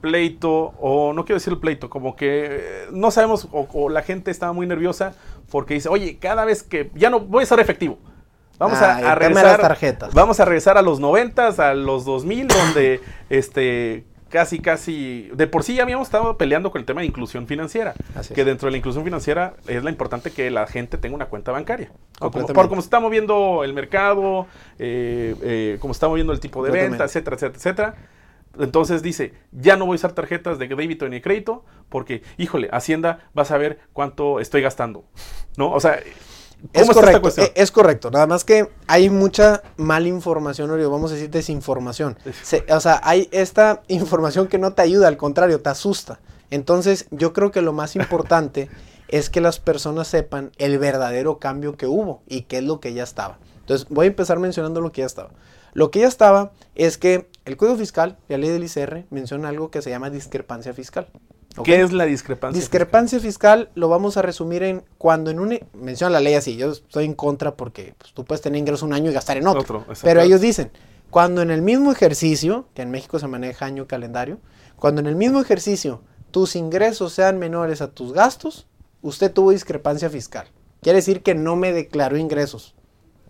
pleito, 0.01 0.75
o 0.79 1.13
no 1.13 1.25
quiero 1.25 1.41
decir 1.41 1.55
el 1.55 1.59
pleito, 1.59 1.91
como 1.91 2.15
que 2.15 2.47
eh, 2.51 2.87
no 2.93 3.11
sabemos, 3.11 3.49
o, 3.51 3.67
o 3.73 3.89
la 3.89 4.03
gente 4.03 4.31
estaba 4.31 4.53
muy 4.53 4.69
nerviosa 4.69 5.17
porque 5.51 5.75
dice, 5.75 5.89
oye, 5.89 6.19
cada 6.21 6.45
vez 6.45 6.63
que 6.63 6.93
ya 6.95 7.11
no 7.11 7.19
voy 7.19 7.43
a 7.43 7.47
ser 7.47 7.59
efectivo. 7.59 7.99
Vamos 8.59 8.79
Ah, 8.81 9.13
a, 9.13 9.15
regresar. 9.15 9.45
las 9.45 9.61
tarjetas. 9.61 10.15
Vamos 10.15 10.41
a 10.41 10.45
regresar 10.45 10.79
a 10.79 10.83
los 10.83 11.01
90, 11.01 11.49
a 11.49 11.75
los 11.75 12.05
2000, 12.05 12.49
donde 12.49 13.01
este 13.29 14.05
casi, 14.29 14.59
casi. 14.61 15.31
De 15.35 15.47
por 15.47 15.63
sí 15.63 15.75
ya 15.77 15.83
habíamos 15.83 16.09
estado 16.09 16.37
peleando 16.37 16.71
con 16.71 16.81
el 16.81 16.85
tema 16.87 17.01
de 17.01 17.07
inclusión 17.07 17.47
financiera. 17.47 17.95
Así 18.15 18.35
que 18.35 18.41
es. 18.43 18.47
dentro 18.47 18.67
de 18.67 18.73
la 18.73 18.79
inclusión 18.79 19.05
financiera 19.05 19.55
es 19.67 19.83
la 19.85 19.91
importante 19.91 20.31
que 20.31 20.51
la 20.51 20.67
gente 20.67 20.99
tenga 20.99 21.15
una 21.15 21.27
cuenta 21.27 21.53
bancaria. 21.53 21.91
Como, 22.19 22.31
por 22.47 22.69
cómo 22.69 22.81
se 22.81 22.87
está 22.87 23.01
moviendo 23.01 23.63
el 23.65 23.73
mercado, 23.73 24.47
eh, 24.79 25.35
eh, 25.43 25.79
cómo 25.81 25.95
se 25.95 25.99
está 25.99 26.09
moviendo 26.09 26.33
el 26.33 26.41
tipo 26.41 26.65
de 26.65 26.71
venta, 26.71 27.05
etcétera, 27.05 27.37
etcétera, 27.37 27.57
etcétera. 27.57 27.95
Entonces 28.59 29.03
dice, 29.03 29.35
ya 29.53 29.77
no 29.77 29.85
voy 29.85 29.95
a 29.95 29.97
usar 29.97 30.13
tarjetas 30.13 30.59
de 30.59 30.67
débito 30.67 31.07
ni 31.09 31.17
de 31.17 31.23
crédito 31.23 31.65
porque, 31.91 32.23
híjole, 32.39 32.69
Hacienda 32.73 33.29
va 33.37 33.43
a 33.43 33.45
saber 33.45 33.81
cuánto 33.93 34.41
estoy 34.41 34.63
gastando. 34.63 35.05
¿No? 35.59 35.73
O 35.73 35.81
sea, 35.81 35.99
¿cómo 35.99 36.07
Es 36.73 36.87
correcto, 36.95 37.21
e- 37.43 37.53
es 37.55 37.71
correcto. 37.71 38.11
Nada 38.11 38.27
más 38.27 38.45
que 38.45 38.69
hay 38.87 39.09
mucha 39.11 39.63
mala 39.77 40.09
información, 40.09 40.71
o 40.71 40.91
vamos 40.91 41.11
a 41.11 41.15
decir 41.15 41.31
desinformación. 41.31 42.19
Se- 42.43 42.65
o 42.71 42.81
sea, 42.81 43.01
hay 43.05 43.29
esta 43.33 43.83
información 43.89 44.49
que 44.49 44.59
no 44.59 44.73
te 44.73 44.83
ayuda, 44.83 45.09
al 45.09 45.17
contrario, 45.17 45.61
te 45.61 45.69
asusta. 45.69 46.19
Entonces, 46.51 47.07
yo 47.11 47.33
creo 47.33 47.51
que 47.51 47.61
lo 47.63 47.73
más 47.73 47.97
importante 47.97 48.69
es 49.09 49.31
que 49.31 49.41
las 49.41 49.61
personas 49.61 50.09
sepan 50.09 50.51
el 50.59 50.79
verdadero 50.79 51.39
cambio 51.39 51.77
que 51.77 51.87
hubo 51.87 52.23
y 52.27 52.43
qué 52.43 52.59
es 52.59 52.65
lo 52.65 52.81
que 52.81 52.93
ya 52.95 53.03
estaba. 53.05 53.39
Entonces, 53.61 53.87
voy 53.91 54.07
a 54.07 54.09
empezar 54.09 54.39
mencionando 54.39 54.81
lo 54.81 54.93
que 54.93 55.03
ya 55.03 55.07
estaba. 55.07 55.31
Lo 55.73 55.91
que 55.91 56.01
ya 56.01 56.09
estaba 56.09 56.53
es 56.75 56.97
que 56.99 57.29
el 57.45 57.57
Código 57.57 57.77
Fiscal 57.77 58.17
y 58.29 58.33
la 58.33 58.39
ley 58.39 58.51
del 58.51 58.65
ICR 58.65 59.05
menciona 59.11 59.49
algo 59.49 59.71
que 59.71 59.83
se 59.83 59.91
llama 59.91 60.09
discrepancia 60.09 60.73
fiscal. 60.73 61.09
¿Qué 61.65 61.81
es 61.81 61.93
la 61.93 62.05
discrepancia? 62.05 62.61
Discrepancia 62.61 63.19
fiscal 63.21 63.71
lo 63.75 63.89
vamos 63.89 64.17
a 64.17 64.23
resumir 64.23 64.63
en 64.63 64.85
cuando 64.99 65.31
en 65.31 65.41
un... 65.41 65.59
Menciona 65.75 66.11
la 66.11 66.21
ley 66.21 66.35
así, 66.35 66.57
yo 66.57 66.73
estoy 66.73 67.07
en 67.07 67.15
contra 67.15 67.57
porque 67.57 67.95
pues, 67.99 68.13
tú 68.13 68.25
puedes 68.25 68.43
tener 68.43 68.59
ingreso 68.59 68.85
un 68.85 68.93
año 68.93 69.11
y 69.11 69.15
gastar 69.15 69.37
en 69.37 69.47
otro. 69.47 69.85
Pero 70.03 70.21
ellos 70.21 70.41
dicen, 70.41 70.71
cuando 71.11 71.43
en 71.43 71.51
el 71.51 71.63
mismo 71.63 71.93
ejercicio, 71.93 72.67
que 72.75 72.83
en 72.83 72.91
México 72.91 73.19
se 73.19 73.27
maneja 73.27 73.65
año 73.65 73.87
calendario, 73.87 74.39
cuando 74.77 75.01
en 75.01 75.07
el 75.07 75.17
mismo 75.17 75.41
ejercicio 75.41 76.03
tus 76.31 76.57
ingresos 76.57 77.13
sean 77.13 77.39
menores 77.39 77.81
a 77.81 77.89
tus 77.89 78.13
gastos, 78.13 78.67
usted 79.03 79.33
tuvo 79.33 79.53
discrepancia 79.53 80.11
fiscal. 80.11 80.49
Quiere 80.83 80.99
decir 80.99 81.23
que 81.23 81.35
no 81.35 81.57
me 81.57 81.73
declaró 81.73 82.17
ingresos. 82.17 82.75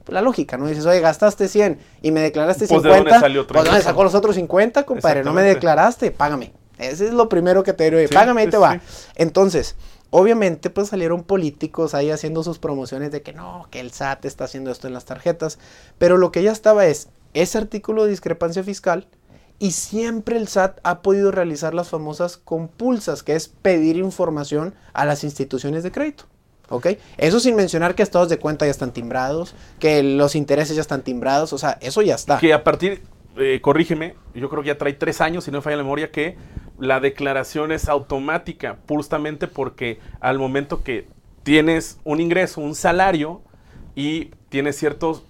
La 0.09 0.20
lógica, 0.20 0.57
¿no? 0.57 0.66
Dices, 0.66 0.87
oye, 0.87 1.00
gastaste 1.00 1.48
100 1.48 1.79
y 2.02 2.12
me 2.12 2.20
declaraste 2.20 2.68
Pues, 2.68 2.83
¿de 2.83 2.88
50. 2.90 2.98
dónde 2.98 3.20
salió 3.20 3.46
pues, 3.46 3.64
¿dónde 3.64 3.83
sacó 3.83 4.05
los 4.05 4.14
otros 4.14 4.37
50, 4.37 4.85
compadre? 4.85 5.24
No 5.24 5.33
me 5.33 5.42
declaraste, 5.42 6.12
págame. 6.12 6.52
Ese 6.79 7.07
es 7.07 7.12
lo 7.12 7.29
primero 7.29 7.62
que 7.62 7.73
te 7.73 7.91
digo, 7.91 8.07
Sí, 8.09 8.15
págame, 8.15 8.45
sí, 8.45 8.51
te 8.51 8.57
va. 8.59 8.75
sí. 8.75 8.81
Entonces, 9.17 9.77
obviamente, 10.11 10.71
pues 10.71 10.89
salieron 10.89 11.23
políticos 11.23 11.95
ahí 11.95 12.11
haciendo 12.11 12.43
sus 12.43 12.59
promociones 12.59 13.11
de 13.12 13.23
que 13.23 13.33
no, 13.33 13.67
que 13.71 13.81
el 13.81 13.91
SAT 13.93 14.25
está 14.25 14.45
haciendo 14.45 14.71
esto 14.71 14.87
en 14.87 14.95
las 14.95 15.05
tarjetas. 15.05 15.59
Pero 15.99 16.17
lo 16.19 16.33
que 16.33 16.43
ya 16.43 16.53
estaba 16.53 16.87
es 16.87 17.09
ese 17.35 17.59
artículo 17.59 18.05
de 18.05 18.11
discrepancia 18.11 18.62
fiscal 18.62 19.07
y 19.59 19.71
siempre 19.71 20.37
el 20.37 20.49
SAT 20.49 20.81
ha 20.83 21.01
podido 21.01 21.31
realizar 21.31 21.73
las 21.75 21.89
famosas 21.89 22.37
compulsas, 22.37 23.23
que 23.23 23.35
es 23.37 23.49
pedir 23.49 23.97
información 23.97 24.75
a 24.93 25.05
las 25.07 25.25
instituciones 25.25 25.83
de 25.83 25.93
crédito. 25.93 26.25
¿Ok? 26.69 26.89
Eso 27.17 27.39
sin 27.41 27.55
mencionar 27.55 27.95
que 27.95 28.03
estados 28.03 28.29
de 28.29 28.39
cuenta 28.39 28.65
ya 28.67 28.73
están 28.73 28.93
timbrados, 28.93 29.55
que 29.79 30.03
los 30.03 30.35
intereses 30.35 30.75
ya 30.75 30.83
están 30.83 31.03
timbrados, 31.03 31.53
o 31.53 31.59
sea, 31.59 31.79
eso 31.81 32.03
ya 32.03 32.17
está. 32.17 32.39
Que 32.39 32.53
a 32.53 32.65
partir, 32.65 33.03
eh, 33.37 33.61
corrígeme, 33.62 34.17
yo 34.35 34.51
creo 34.51 34.62
que 34.62 34.69
ya 34.69 34.77
trae 34.79 34.93
tres 34.93 35.21
años, 35.21 35.45
si 35.45 35.53
no 35.53 35.59
me 35.59 35.62
falla 35.62 35.77
la 35.77 35.85
memoria, 35.85 36.11
que 36.11 36.37
la 36.79 37.01
declaración 37.01 37.73
es 37.73 37.89
automática, 37.89 38.79
justamente 38.89 39.49
porque 39.49 39.99
al 40.21 40.39
momento 40.39 40.83
que 40.83 41.09
tienes 41.43 41.99
un 42.05 42.21
ingreso, 42.21 42.61
un 42.61 42.75
salario, 42.75 43.43
y 43.97 44.27
tienes 44.51 44.77
ciertos, 44.77 45.25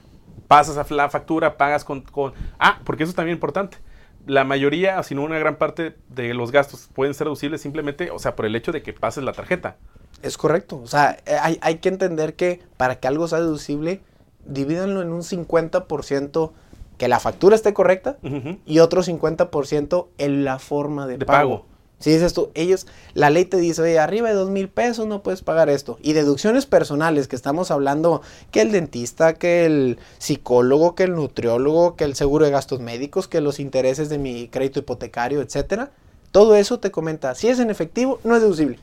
pasas 0.49 0.77
a 0.77 0.95
la 0.95 1.09
factura, 1.09 1.57
pagas 1.57 1.85
con, 1.85 2.03
con... 2.03 2.35
Ah, 2.59 2.81
porque 2.85 3.05
eso 3.05 3.11
es 3.11 3.17
también 3.17 3.37
importante. 3.37 3.79
La 4.27 4.45
mayoría, 4.45 5.01
si 5.05 5.15
no 5.15 5.23
una 5.23 5.39
gran 5.39 5.57
parte 5.57 5.97
de 6.09 6.35
los 6.35 6.51
gastos 6.51 6.91
pueden 6.93 7.15
ser 7.15 7.27
deducibles 7.27 7.63
simplemente, 7.63 8.11
o 8.11 8.19
sea, 8.19 8.35
por 8.35 8.45
el 8.45 8.57
hecho 8.57 8.73
de 8.73 8.83
que 8.83 8.93
pases 8.93 9.23
la 9.23 9.33
tarjeta. 9.33 9.77
Es 10.23 10.37
correcto. 10.37 10.81
O 10.83 10.89
sea, 10.89 11.17
eh, 11.27 11.37
hay, 11.41 11.59
hay 11.63 11.79
que 11.79 11.89
entender 11.89 12.35
que 12.35 12.61
para 12.77 12.99
que 12.99 13.07
algo 13.07 13.29
sea 13.29 13.39
deducible, 13.39 14.01
divídanlo 14.45 15.01
en 15.01 15.13
un 15.13 15.23
50% 15.23 16.53
que 16.99 17.09
la 17.09 17.21
factura 17.21 17.55
esté 17.57 17.75
correcta 17.75 18.17
y 18.65 18.79
otro 18.79 19.03
50% 19.03 20.07
en 20.19 20.45
la 20.45 20.59
forma 20.59 21.07
de, 21.07 21.19
De 21.19 21.27
pago. 21.27 21.59
pago. 21.59 21.67
Si 21.99 22.11
dices 22.11 22.35
tú, 22.35 22.51
ellos, 22.55 22.87
la 23.15 23.31
ley 23.31 23.47
te 23.47 23.57
dice, 23.57 23.81
oye, 23.81 23.99
arriba 23.99 24.29
de 24.29 24.35
dos 24.35 24.51
mil 24.51 24.69
pesos 24.69 25.07
no 25.07 25.23
puedes 25.23 25.41
pagar 25.41 25.71
esto. 25.71 25.99
Y 26.03 26.13
deducciones 26.13 26.67
personales, 26.67 27.27
que 27.27 27.37
estamos 27.37 27.71
hablando 27.71 28.21
que 28.51 28.61
el 28.61 28.71
dentista, 28.71 29.33
que 29.35 29.65
el 29.65 29.99
psicólogo, 30.19 30.95
que 30.95 31.05
el 31.05 31.15
nutriólogo, 31.15 31.97
que 31.97 32.05
el 32.05 32.15
seguro 32.15 32.45
de 32.45 32.51
gastos 32.51 32.81
médicos, 32.81 33.29
que 33.29 33.41
los 33.41 33.59
intereses 33.61 34.11
de 34.11 34.19
mi 34.19 34.49
crédito 34.49 34.81
hipotecario, 34.81 35.41
etcétera. 35.41 35.91
Todo 36.33 36.55
eso 36.55 36.81
te 36.81 36.91
comenta, 36.91 37.35
si 37.35 37.49
es 37.49 37.61
en 37.61 37.71
efectivo, 37.71 38.21
no 38.25 38.37
es 38.37 38.43
deducible. 38.43 38.79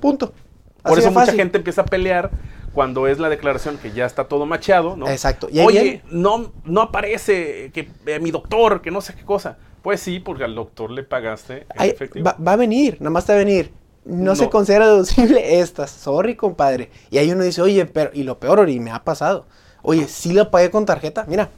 Punto. 0.00 0.34
Por 0.82 0.92
Así 0.98 1.00
eso 1.00 1.10
mucha 1.10 1.32
gente 1.32 1.56
empieza 1.56 1.82
a 1.82 1.86
pelear 1.86 2.30
cuando 2.72 3.06
es 3.06 3.18
la 3.18 3.28
declaración 3.28 3.78
que 3.78 3.92
ya 3.92 4.06
está 4.06 4.24
todo 4.24 4.46
machado, 4.46 4.96
¿no? 4.96 5.08
Exacto. 5.08 5.48
Y 5.50 5.60
Oye, 5.60 6.02
no, 6.10 6.52
no 6.64 6.82
aparece 6.82 7.70
que 7.72 7.90
eh, 8.06 8.18
mi 8.20 8.30
doctor, 8.30 8.80
que 8.80 8.90
no 8.90 9.00
sé 9.00 9.14
qué 9.14 9.24
cosa. 9.24 9.58
Pues 9.82 10.00
sí, 10.00 10.20
porque 10.20 10.44
al 10.44 10.54
doctor 10.54 10.90
le 10.90 11.02
pagaste 11.02 11.58
en 11.58 11.66
Ahí 11.76 11.90
efectivo. 11.90 12.24
va, 12.24 12.36
va 12.36 12.52
a 12.52 12.56
venir, 12.56 12.96
nada 13.00 13.10
más 13.10 13.26
te 13.26 13.32
va 13.32 13.40
a 13.40 13.44
venir. 13.44 13.72
No, 14.04 14.34
se 14.34 14.50
considera 14.50 14.86
deducible 14.86 15.60
estas. 15.60 15.90
Sorry, 15.90 16.34
compadre. 16.34 16.90
Y 17.10 17.18
ahí 17.18 17.30
uno 17.30 17.44
dice, 17.44 17.62
oye, 17.62 17.86
pero, 17.86 18.10
y 18.12 18.24
lo 18.24 18.38
peor, 18.40 18.68
y 18.68 18.80
me 18.80 18.90
ha 18.90 19.04
pasado. 19.04 19.46
Oye, 19.82 20.08
sí 20.08 20.32
la 20.32 20.50
pagué 20.50 20.70
con 20.70 20.86
tarjeta. 20.86 21.24
Mira, 21.28 21.50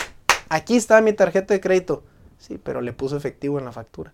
aquí 0.48 0.76
está 0.76 1.00
mi 1.00 1.12
tarjeta 1.12 1.54
de 1.54 1.60
crédito. 1.60 2.02
Sí, 2.38 2.58
pero 2.62 2.80
le 2.82 2.92
puso 2.92 3.16
efectivo 3.16 3.58
en 3.58 3.64
la 3.64 3.72
factura. 3.72 4.12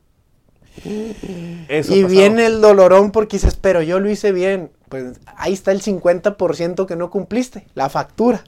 Eso 0.85 1.95
y 1.95 2.03
pasado. 2.03 2.09
viene 2.09 2.47
el 2.47 2.61
dolorón 2.61 3.11
porque 3.11 3.37
dices, 3.37 3.57
pero 3.57 3.83
yo 3.83 3.99
lo 3.99 4.09
hice 4.09 4.31
bien. 4.33 4.71
Pues 4.91 5.21
ahí 5.37 5.53
está 5.53 5.71
el 5.71 5.81
50% 5.81 6.85
que 6.85 6.97
no 6.97 7.11
cumpliste, 7.11 7.67
la 7.75 7.89
factura. 7.89 8.43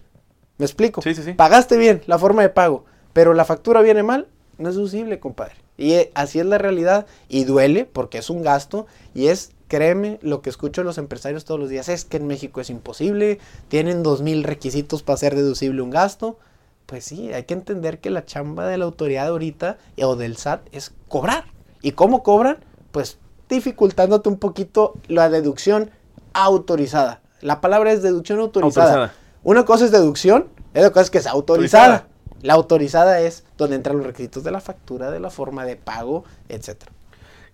¿Me 0.58 0.66
explico? 0.66 1.00
Sí, 1.00 1.14
sí, 1.14 1.22
sí. 1.22 1.32
Pagaste 1.34 1.76
bien 1.76 2.02
la 2.06 2.18
forma 2.18 2.42
de 2.42 2.48
pago, 2.48 2.84
pero 3.12 3.32
la 3.32 3.44
factura 3.44 3.80
viene 3.80 4.02
mal, 4.02 4.26
no 4.58 4.68
es 4.68 4.74
deducible, 4.74 5.20
compadre. 5.20 5.54
Y 5.78 5.92
eh, 5.92 6.10
así 6.14 6.40
es 6.40 6.46
la 6.46 6.58
realidad 6.58 7.06
y 7.28 7.44
duele 7.44 7.84
porque 7.84 8.18
es 8.18 8.28
un 8.28 8.42
gasto 8.42 8.86
y 9.14 9.28
es, 9.28 9.52
créeme, 9.68 10.18
lo 10.20 10.42
que 10.42 10.50
escucho 10.50 10.82
los 10.82 10.98
empresarios 10.98 11.44
todos 11.44 11.60
los 11.60 11.70
días 11.70 11.88
es 11.88 12.04
que 12.04 12.16
en 12.16 12.26
México 12.26 12.60
es 12.60 12.70
imposible, 12.70 13.38
tienen 13.68 14.02
dos 14.02 14.20
mil 14.20 14.42
requisitos 14.42 15.04
para 15.04 15.14
hacer 15.14 15.36
deducible 15.36 15.80
un 15.80 15.90
gasto. 15.90 16.38
Pues 16.86 17.04
sí, 17.04 17.32
hay 17.32 17.44
que 17.44 17.54
entender 17.54 18.00
que 18.00 18.10
la 18.10 18.26
chamba 18.26 18.66
de 18.66 18.78
la 18.78 18.84
autoridad 18.84 19.28
ahorita 19.28 19.78
eh, 19.96 20.04
o 20.04 20.16
del 20.16 20.36
SAT 20.36 20.66
es 20.72 20.92
cobrar. 21.06 21.44
¿Y 21.82 21.92
cómo 21.92 22.24
cobran? 22.24 22.58
Pues 22.90 23.18
dificultándote 23.48 24.28
un 24.28 24.38
poquito 24.38 24.94
la 25.06 25.30
deducción 25.30 25.90
autorizada. 26.34 27.20
La 27.40 27.60
palabra 27.60 27.92
es 27.92 28.02
deducción 28.02 28.38
autorizada. 28.40 28.86
Autorizada. 28.92 29.18
Una 29.42 29.64
cosa 29.64 29.84
es 29.84 29.90
deducción, 29.90 30.48
otra 30.70 30.90
cosa 30.90 31.02
es 31.02 31.10
que 31.10 31.18
es 31.18 31.26
autorizada. 31.26 31.84
Autorizada. 31.84 32.08
La 32.42 32.54
autorizada 32.54 33.20
es 33.20 33.44
donde 33.56 33.76
entran 33.76 33.96
los 33.96 34.06
requisitos 34.06 34.42
de 34.44 34.50
la 34.50 34.60
factura, 34.60 35.10
de 35.10 35.20
la 35.20 35.30
forma 35.30 35.64
de 35.64 35.76
pago, 35.76 36.24
etcétera. 36.48 36.92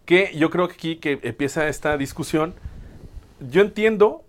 Que 0.04 0.32
yo 0.36 0.50
creo 0.50 0.68
que 0.68 0.74
aquí 0.74 0.96
que 0.96 1.18
empieza 1.22 1.68
esta 1.68 1.96
discusión, 1.98 2.54
yo 3.40 3.60
entiendo 3.60 4.24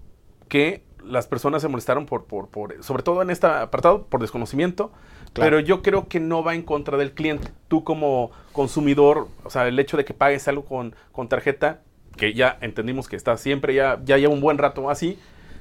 que 0.49 0.83
las 1.03 1.27
personas 1.27 1.61
se 1.61 1.69
molestaron 1.69 2.05
por, 2.05 2.25
por, 2.25 2.49
por, 2.49 2.83
sobre 2.83 3.03
todo 3.03 3.21
en 3.21 3.29
este 3.29 3.47
apartado, 3.47 4.05
por 4.05 4.21
desconocimiento, 4.21 4.91
Claro. 5.31 5.57
pero 5.57 5.59
yo 5.59 5.83
creo 5.83 6.07
que 6.07 6.19
no 6.19 6.43
va 6.43 6.55
en 6.55 6.63
contra 6.63 6.97
del 6.97 7.13
cliente. 7.13 7.51
Tú 7.67 7.83
como 7.83 8.31
consumidor, 8.51 9.27
o 9.43 9.49
sea, 9.51 9.67
el 9.67 9.77
hecho 9.77 9.95
de 9.95 10.03
que 10.03 10.13
pagues 10.15 10.47
algo 10.47 10.65
con, 10.65 10.95
con 11.11 11.29
tarjeta, 11.29 11.81
que 12.19 12.33
ya 12.33 12.57
entendimos 12.61 13.07
que 13.07 13.15
está 13.15 13.37
siempre, 13.37 13.73
ya, 13.73 13.99
ya 14.03 14.17
lleva 14.17 14.33
un 14.33 14.41
buen 14.41 14.57
rato 14.57 14.89
así, 14.89 15.17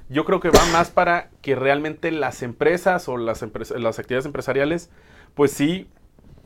yo 0.09 0.25
creo 0.25 0.41
que 0.41 0.51
va 0.51 0.65
más 0.73 0.91
para 0.91 1.29
que 1.43 1.55
realmente 1.55 2.11
las 2.11 2.43
empresas 2.43 3.09
o 3.09 3.17
las, 3.17 3.43
empres- 3.43 3.77
las 3.79 3.99
actividades 3.99 4.27
empresariales, 4.27 4.91
pues 5.35 5.53
sí, 5.53 5.87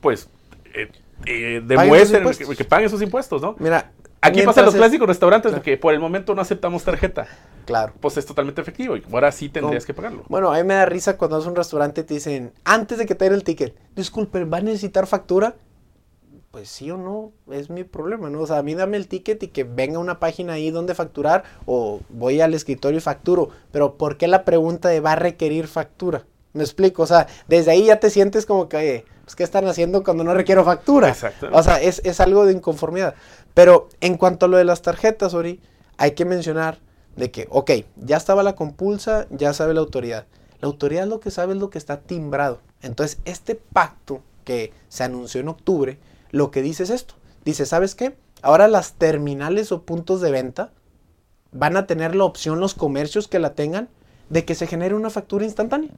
pues 0.01 0.29
eh, 0.75 0.90
eh, 1.27 1.62
demuestren 1.64 2.29
que, 2.31 2.57
que 2.57 2.64
paguen 2.64 2.90
sus 2.90 3.01
impuestos, 3.03 3.40
¿no? 3.40 3.57
Mira, 3.59 3.90
Aquí 4.25 4.42
pasan 4.42 4.64
los 4.66 4.75
es- 4.75 4.79
clásicos 4.81 5.09
restaurantes 5.09 5.51
Claro. 5.51 5.64
de 5.64 5.70
que 5.70 5.77
por 5.77 5.92
el 5.94 5.98
momento 5.98 6.33
no 6.35 6.42
aceptamos 6.42 6.85
tarjeta. 6.85 7.27
Claro. 7.64 7.92
Pues 8.01 8.16
es 8.16 8.27
totalmente 8.27 8.61
efectivo 8.61 8.96
y 8.96 9.03
ahora 9.12 9.33
sí 9.33 9.48
tendrías 9.48 9.83
No. 9.83 9.87
que 9.87 9.94
pagarlo. 9.94 10.25
Bueno, 10.29 10.53
a 10.53 10.57
mí 10.59 10.64
me 10.64 10.75
da 10.75 10.87
risa 10.87 11.16
cuando 11.16 11.38
vas 11.38 11.46
a 11.46 11.48
un 11.51 11.57
restaurante 11.57 12.03
y 12.03 12.05
te 12.05 12.14
dicen, 12.14 12.53
antes 12.64 12.98
de 12.98 13.07
que 13.07 13.14
te 13.16 13.25
den 13.25 13.35
el 13.35 13.42
ticket, 13.44 13.75
disculpe, 13.96 14.44
¿va 14.44 14.59
a 14.59 14.61
necesitar 14.61 15.07
factura? 15.09 15.55
Pues 16.53 16.69
sí 16.69 16.91
o 16.91 16.99
no, 16.99 17.33
es 17.51 17.71
mi 17.71 17.83
problema, 17.83 18.29
¿no? 18.29 18.43
O 18.43 18.47
sea, 18.47 18.59
a 18.59 18.62
mí 18.62 18.75
dame 18.75 18.99
el 18.99 19.09
ticket 19.09 19.43
y 19.43 19.49
que 19.49 19.65
venga 19.65 19.99
una 19.99 20.21
página 20.21 20.53
ahí 20.53 20.71
donde 20.71 20.95
facturar 20.95 21.45
o 21.65 22.01
voy 22.11 22.43
al 22.43 22.53
escritorio 22.53 22.99
y 22.99 23.01
facturo. 23.01 23.49
Pero 23.73 23.95
¿por 23.97 24.19
qué 24.19 24.29
la 24.29 24.45
pregunta 24.45 24.91
de 24.91 25.01
va 25.01 25.12
a 25.12 25.17
requerir 25.17 25.67
factura? 25.67 26.27
Me 26.53 26.62
explico, 26.62 27.05
o 27.05 27.07
sea, 27.07 27.27
desde 27.49 27.71
ahí 27.71 27.87
ya 27.87 27.99
te 27.99 28.11
sientes 28.11 28.45
como 28.45 28.69
que, 28.69 28.77
oye, 28.77 29.05
pues, 29.25 29.35
¿qué 29.35 29.45
están 29.45 29.67
haciendo 29.67 30.05
cuando 30.05 30.25
no 30.25 30.35
requiero 30.35 30.62
factura? 30.62 31.09
Exactamente. 31.09 31.59
O 31.59 31.62
sea, 31.62 31.81
es, 31.81 32.03
es 32.05 32.21
algo 32.21 32.45
de 32.45 32.53
inconformidad. 32.53 33.15
Pero 33.55 33.88
en 34.03 34.19
cuanto 34.19 34.45
a 34.45 34.49
lo 34.51 34.59
de 34.59 34.65
las 34.65 34.83
tarjetas, 34.83 35.33
Ori, 35.33 35.59
hay 35.97 36.11
que 36.11 36.27
mencionar 36.27 36.81
de 37.17 37.31
que, 37.31 37.47
ok, 37.49 37.71
ya 37.97 38.19
estaba 38.19 38.43
la 38.43 38.57
compulsa, 38.57 39.27
ya 39.31 39.55
sabe 39.55 39.73
la 39.73 39.81
autoridad. 39.81 40.27
La 40.61 40.67
autoridad 40.67 41.07
lo 41.07 41.19
que 41.19 41.31
sabe 41.31 41.55
es 41.55 41.59
lo 41.59 41.71
que 41.71 41.79
está 41.79 42.01
timbrado. 42.01 42.61
Entonces, 42.83 43.19
este 43.25 43.55
pacto 43.55 44.21
que 44.45 44.75
se 44.91 45.05
anunció 45.05 45.41
en 45.41 45.49
octubre, 45.49 45.99
lo 46.33 46.51
que 46.51 46.62
dice 46.62 46.83
es 46.83 46.90
esto. 46.90 47.14
Dice, 47.45 47.64
¿sabes 47.66 47.95
qué? 47.95 48.16
Ahora 48.42 48.66
las 48.66 48.95
terminales 48.95 49.71
o 49.71 49.83
puntos 49.83 50.21
de 50.21 50.31
venta 50.33 50.73
van 51.53 51.77
a 51.77 51.87
tener 51.87 52.14
la 52.16 52.25
opción, 52.25 52.59
los 52.59 52.75
comercios 52.75 53.29
que 53.29 53.38
la 53.38 53.55
tengan, 53.55 53.88
de 54.31 54.45
que 54.45 54.55
se 54.55 54.66
genere 54.66 54.95
una 54.95 55.11
factura 55.11 55.45
instantánea. 55.45 55.90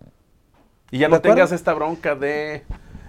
Y 0.91 0.99
ya 0.99 1.07
¿De 1.07 1.11
no 1.11 1.17
acuerdo? 1.17 1.37
tengas 1.37 1.53
esta 1.53 1.73
bronca 1.73 2.15
de 2.15 2.65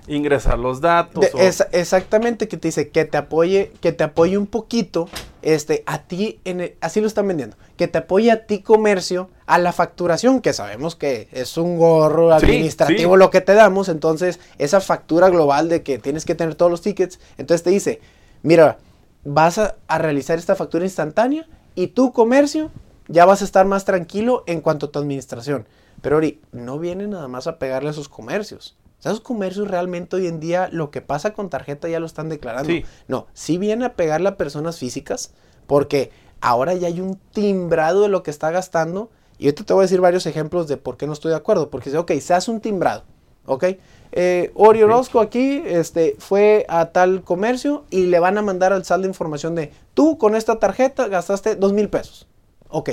ingresar 0.07 0.59
los 0.59 0.81
datos. 0.81 1.21
De- 1.25 1.31
o- 1.33 1.39
esa- 1.41 1.67
exactamente, 1.71 2.47
que 2.47 2.57
te 2.57 2.67
dice 2.67 2.89
que 2.89 3.05
te 3.05 3.17
apoye, 3.17 3.71
que 3.81 3.91
te 3.91 4.03
apoye 4.03 4.37
un 4.37 4.45
poquito, 4.47 5.09
este, 5.41 5.83
a 5.87 6.03
ti, 6.03 6.39
en 6.45 6.61
el- 6.61 6.75
así 6.81 7.01
lo 7.01 7.07
están 7.07 7.27
vendiendo, 7.27 7.57
que 7.75 7.87
te 7.87 7.97
apoye 7.97 8.31
a 8.31 8.45
ti 8.45 8.61
comercio 8.61 9.29
a 9.45 9.57
la 9.59 9.71
facturación, 9.71 10.41
que 10.41 10.53
sabemos 10.53 10.95
que 10.95 11.27
es 11.31 11.57
un 11.57 11.77
gorro 11.77 12.33
administrativo 12.33 13.13
sí. 13.13 13.19
lo 13.19 13.29
que 13.29 13.41
te 13.41 13.53
damos, 13.53 13.89
entonces 13.89 14.39
esa 14.57 14.81
factura 14.81 15.29
global 15.29 15.69
de 15.69 15.83
que 15.83 15.99
tienes 15.99 16.25
que 16.25 16.35
tener 16.35 16.55
todos 16.55 16.71
los 16.71 16.81
tickets, 16.81 17.19
entonces 17.37 17.63
te 17.63 17.69
dice, 17.69 18.01
mira, 18.41 18.77
vas 19.23 19.57
a, 19.57 19.75
a 19.87 19.97
realizar 19.97 20.39
esta 20.39 20.55
factura 20.55 20.85
instantánea 20.85 21.47
y 21.75 21.87
tu 21.87 22.11
comercio 22.11 22.71
ya 23.07 23.25
vas 23.25 23.41
a 23.41 23.45
estar 23.45 23.65
más 23.65 23.85
tranquilo 23.85 24.43
en 24.47 24.61
cuanto 24.61 24.87
a 24.87 24.91
tu 24.91 24.99
administración. 24.99 25.67
Pero 26.01 26.17
Ori, 26.17 26.41
no 26.51 26.79
viene 26.79 27.07
nada 27.07 27.27
más 27.27 27.47
a 27.47 27.59
pegarle 27.59 27.89
a 27.89 27.91
esos 27.91 28.09
comercios. 28.09 28.75
O 28.99 29.01
sea, 29.01 29.11
esos 29.11 29.23
comercios 29.23 29.67
realmente 29.67 30.15
hoy 30.15 30.27
en 30.27 30.39
día 30.39 30.69
lo 30.71 30.91
que 30.91 31.01
pasa 31.01 31.33
con 31.33 31.49
tarjeta 31.49 31.87
ya 31.87 31.99
lo 31.99 32.05
están 32.05 32.29
declarando. 32.29 32.69
Sí. 32.69 32.85
No, 33.07 33.27
sí 33.33 33.57
viene 33.57 33.85
a 33.85 33.93
pegarle 33.95 34.29
a 34.29 34.37
personas 34.37 34.79
físicas 34.79 35.33
porque 35.67 36.11
ahora 36.41 36.73
ya 36.73 36.87
hay 36.87 37.01
un 37.01 37.19
timbrado 37.31 38.03
de 38.03 38.09
lo 38.09 38.23
que 38.23 38.31
está 38.31 38.51
gastando. 38.51 39.09
Y 39.37 39.45
ahorita 39.45 39.63
te 39.63 39.73
voy 39.73 39.81
a 39.81 39.85
decir 39.85 40.01
varios 40.01 40.25
ejemplos 40.25 40.67
de 40.67 40.77
por 40.77 40.97
qué 40.97 41.07
no 41.07 41.13
estoy 41.13 41.31
de 41.31 41.37
acuerdo. 41.37 41.69
Porque 41.69 41.89
dice, 41.89 41.97
ok, 41.97 42.11
se 42.19 42.33
hace 42.33 42.51
un 42.51 42.61
timbrado. 42.61 43.03
¿Ok? 43.45 43.65
Eh, 44.11 44.51
Ori 44.55 44.81
Orozco 44.81 45.19
aquí 45.19 45.61
este, 45.65 46.15
fue 46.19 46.65
a 46.69 46.87
tal 46.87 47.21
comercio 47.23 47.83
y 47.89 48.05
le 48.05 48.19
van 48.19 48.37
a 48.37 48.41
mandar 48.41 48.71
al 48.73 48.85
saldo 48.85 49.07
información 49.07 49.55
de 49.55 49.71
tú 49.93 50.17
con 50.17 50.35
esta 50.35 50.57
tarjeta 50.57 51.07
gastaste 51.09 51.55
dos 51.55 51.73
mil 51.73 51.89
pesos. 51.89 52.27
Ok. 52.69 52.91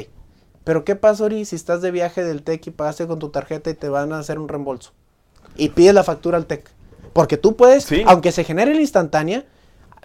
Pero 0.65 0.85
¿qué 0.85 0.95
pasa, 0.97 1.25
Ori, 1.25 1.45
si 1.45 1.57
estás 1.57 1.81
de 1.81 1.91
viaje 1.91 2.23
del 2.25 2.43
TEC 2.43 2.67
y 2.67 2.71
pagaste 2.71 3.07
con 3.07 3.19
tu 3.19 3.31
tarjeta 3.31 3.71
y 3.71 3.75
te 3.75 3.89
van 3.89 4.13
a 4.13 4.19
hacer 4.19 4.39
un 4.39 4.49
reembolso? 4.49 4.93
Y 5.57 5.69
pides 5.71 5.95
la 5.95 6.03
factura 6.05 6.37
al 6.37 6.47
TEC. 6.47 6.69
Porque 7.13 7.37
tú 7.37 7.57
puedes, 7.57 7.85
Sí. 7.85 8.03
aunque 8.07 8.33
se 8.33 8.43
genere 8.45 8.75
la 8.75 8.81
instantánea, 8.81 9.45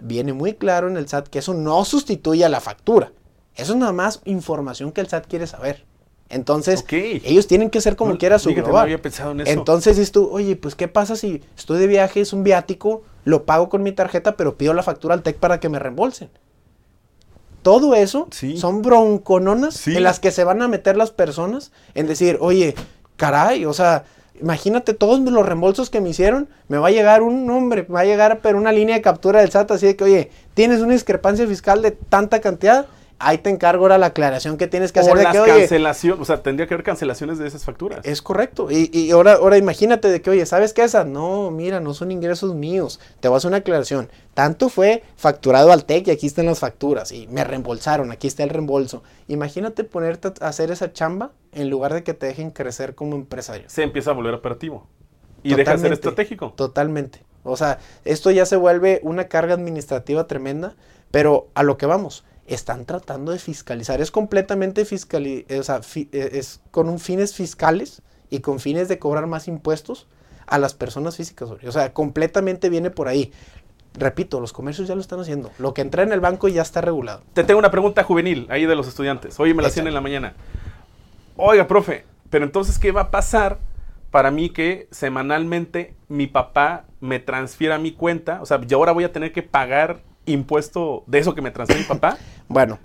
viene 0.01 0.33
muy 0.33 0.53
claro 0.53 0.87
en 0.87 0.97
el 0.97 1.07
SAT 1.07 1.29
que 1.29 1.39
eso 1.39 1.53
no 1.53 1.83
sustituye 1.83 2.45
a 2.45 2.49
la 2.49 2.59
factura. 2.61 3.11
Eso 3.55 3.73
es 3.73 3.79
nada 3.79 3.91
más 3.93 4.21
información 4.25 4.91
que 4.91 5.01
el 5.01 5.07
SAT 5.07 5.25
quiere 5.27 5.47
saber. 5.47 5.85
Entonces, 6.29 6.83
ellos 6.91 7.47
tienen 7.47 7.69
que 7.69 7.79
ser 7.79 7.95
como 7.95 8.11
No, 8.11 8.17
quiera 8.17 8.37
su 8.37 8.49
no 8.49 8.55
global. 8.55 8.83
había 8.83 9.01
pensado 9.01 9.31
en 9.31 9.41
eso. 9.41 9.51
Entonces 9.51 9.95
dices 9.95 10.11
tú, 10.11 10.29
oye, 10.31 10.55
pues 10.57 10.75
¿qué 10.75 10.87
pasa 10.89 11.15
si 11.15 11.41
estoy 11.57 11.79
de 11.79 11.87
viaje, 11.87 12.19
es 12.21 12.33
un 12.33 12.43
viático, 12.43 13.03
lo 13.23 13.45
pago 13.45 13.69
con 13.69 13.81
mi 13.81 13.93
tarjeta, 13.93 14.35
pero 14.35 14.57
pido 14.57 14.73
la 14.73 14.83
factura 14.83 15.13
al 15.13 15.23
TEC 15.23 15.37
para 15.37 15.59
que 15.59 15.69
me 15.69 15.79
reembolsen? 15.79 16.29
Todo 17.61 17.95
eso 17.95 18.27
Sí. 18.31 18.57
son 18.57 18.81
broncononas 18.81 19.75
Sí. 19.75 19.95
en 19.95 20.03
las 20.03 20.19
que 20.19 20.31
se 20.31 20.43
van 20.43 20.61
a 20.61 20.67
meter 20.67 20.95
las 20.97 21.11
personas 21.11 21.71
en 21.95 22.07
decir, 22.07 22.37
oye, 22.39 22.75
caray, 23.17 23.65
o 23.65 23.73
sea, 23.73 24.05
imagínate 24.41 24.93
todos 24.93 25.19
los 25.19 25.45
reembolsos 25.45 25.89
que 25.89 25.99
me 25.99 26.09
hicieron, 26.09 26.47
me 26.67 26.77
va 26.77 26.87
a 26.87 26.91
llegar 26.91 27.23
un 27.23 27.45
nombre, 27.45 27.83
me 27.87 27.95
va 27.95 27.99
a 28.01 28.05
llegar 28.05 28.39
pero 28.41 28.57
una 28.57 28.71
línea 28.71 28.95
de 28.95 29.01
captura 29.01 29.39
del 29.41 29.51
SAT 29.51 29.71
así 29.71 29.85
de 29.87 29.95
que, 29.95 30.03
oye, 30.03 30.31
tienes 30.53 30.81
una 30.81 30.93
discrepancia 30.93 31.47
fiscal 31.47 31.81
de 31.81 31.91
tanta 31.91 32.39
cantidad, 32.39 32.85
ahí 33.19 33.37
te 33.39 33.49
encargo 33.49 33.83
ahora 33.83 33.97
la 33.97 34.07
aclaración 34.07 34.57
que 34.57 34.67
tienes 34.67 34.91
que 34.91 34.99
hacer 34.99 35.13
o 35.13 35.17
de 35.17 35.23
las 35.23 35.33
que, 35.33 35.39
oye, 35.39 35.59
cancelaciones, 35.59 36.21
o 36.21 36.25
sea, 36.25 36.43
tendría 36.43 36.67
que 36.67 36.73
haber 36.73 36.83
cancelaciones 36.83 37.37
de 37.37 37.47
esas 37.47 37.63
facturas. 37.65 37.99
es 38.03 38.21
correcto. 38.21 38.69
Y, 38.71 38.89
y 38.93 39.11
ahora, 39.11 39.33
ahora 39.33 39.57
imagínate 39.57 40.09
de 40.09 40.21
que, 40.21 40.29
oye, 40.29 40.45
¿sabes 40.45 40.73
qué 40.73 40.83
esa? 40.83 41.03
No, 41.03 41.51
mira, 41.51 41.79
no 41.79 41.93
son 41.93 42.11
ingresos 42.11 42.55
míos. 42.55 42.99
Te 43.19 43.27
voy 43.27 43.35
a 43.35 43.37
hacer 43.37 43.49
una 43.49 43.57
aclaración. 43.57 44.09
Tanto 44.33 44.69
fue 44.69 45.03
facturado 45.15 45.71
al 45.71 45.85
TEC 45.85 46.07
y 46.07 46.11
aquí 46.11 46.27
están 46.27 46.45
las 46.45 46.59
facturas. 46.59 47.11
Y 47.11 47.27
me 47.27 47.43
reembolsaron, 47.43 48.11
aquí 48.11 48.27
está 48.27 48.43
el 48.43 48.49
reembolso. 48.49 49.03
Imagínate 49.27 49.83
ponerte 49.83 50.33
a 50.41 50.47
hacer 50.47 50.71
esa 50.71 50.93
chamba 50.93 51.31
en 51.53 51.69
lugar 51.69 51.93
de 51.93 52.03
que 52.03 52.13
te 52.13 52.27
dejen 52.27 52.51
crecer 52.51 52.95
como 52.95 53.15
empresario. 53.15 53.65
Se 53.67 53.83
empieza 53.83 54.11
a 54.11 54.13
volver 54.13 54.33
operativo. 54.33 54.87
Y 55.43 55.55
deja 55.55 55.73
de 55.73 55.77
ser 55.79 55.93
estratégico. 55.93 56.53
Totalmente. 56.55 57.23
O 57.43 57.55
sea, 57.55 57.79
esto 58.03 58.29
ya 58.31 58.45
se 58.45 58.57
vuelve 58.57 58.99
una 59.03 59.25
carga 59.25 59.53
administrativa 59.53 60.27
tremenda, 60.27 60.75
pero 61.11 61.47
a 61.53 61.63
lo 61.63 61.77
que 61.77 61.85
vamos, 61.85 62.25
están 62.47 62.85
tratando 62.85 63.31
de 63.31 63.39
fiscalizar. 63.39 64.01
Es 64.01 64.09
completamente 64.11 64.85
fiscali 64.85 65.45
o 65.59 65.63
sea, 65.63 65.81
fi- 65.83 66.09
eh, 66.11 66.29
es 66.33 66.61
con 66.71 66.89
un 66.89 66.99
fines 66.99 67.33
fiscales 67.35 68.01
y 68.29 68.39
con 68.39 68.59
fines 68.59 68.87
de 68.87 68.99
cobrar 68.99 69.27
más 69.27 69.47
impuestos 69.47 70.07
a 70.47 70.57
las 70.57 70.73
personas 70.73 71.17
físicas. 71.17 71.49
O 71.51 71.71
sea, 71.71 71.93
completamente 71.93 72.69
viene 72.69 72.89
por 72.89 73.07
ahí. 73.07 73.31
Repito, 73.93 74.39
los 74.39 74.53
comercios 74.53 74.87
ya 74.87 74.95
lo 74.95 75.01
están 75.01 75.19
haciendo. 75.19 75.51
Lo 75.59 75.73
que 75.73 75.81
entra 75.81 76.03
en 76.03 76.13
el 76.13 76.19
banco 76.19 76.47
ya 76.47 76.61
está 76.61 76.81
regulado. 76.81 77.21
Te 77.33 77.43
tengo 77.43 77.59
una 77.59 77.71
pregunta 77.71 78.03
juvenil 78.03 78.47
ahí 78.49 78.65
de 78.65 78.75
los 78.75 78.87
estudiantes. 78.87 79.39
Oye, 79.39 79.53
me 79.53 79.61
la 79.61 79.69
hacían 79.69 79.87
en 79.87 79.93
la 79.93 80.01
mañana. 80.01 80.35
Oiga, 81.35 81.67
profe, 81.67 82.05
pero 82.29 82.45
entonces, 82.45 82.79
¿qué 82.79 82.91
va 82.91 83.01
a 83.01 83.11
pasar 83.11 83.59
para 84.11 84.31
mí 84.31 84.49
que 84.49 84.87
semanalmente 84.91 85.95
mi 86.07 86.27
papá 86.27 86.85
me 86.99 87.19
transfiera 87.19 87.75
a 87.75 87.79
mi 87.79 87.91
cuenta? 87.91 88.41
O 88.41 88.45
sea, 88.45 88.61
yo 88.61 88.77
ahora 88.77 88.91
voy 88.91 89.03
a 89.03 89.11
tener 89.11 89.31
que 89.33 89.43
pagar 89.43 90.01
impuesto 90.27 91.03
de 91.07 91.19
eso 91.19 91.33
que 91.35 91.41
me 91.41 91.51
transfiere 91.51 91.81
mi 91.81 91.87
papá. 91.87 92.17
Bueno, 92.49 92.79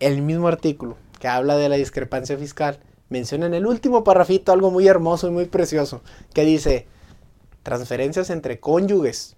el 0.00 0.20
mismo 0.20 0.46
artículo 0.48 0.96
que 1.20 1.28
habla 1.28 1.56
de 1.56 1.68
la 1.70 1.76
discrepancia 1.76 2.36
fiscal 2.36 2.80
menciona 3.08 3.46
en 3.46 3.54
el 3.54 3.66
último 3.66 4.04
parrafito 4.04 4.52
algo 4.52 4.70
muy 4.70 4.86
hermoso 4.88 5.28
y 5.28 5.30
muy 5.30 5.46
precioso 5.46 6.02
que 6.34 6.42
dice 6.44 6.86
transferencias 7.62 8.28
entre 8.30 8.60
cónyuges, 8.60 9.36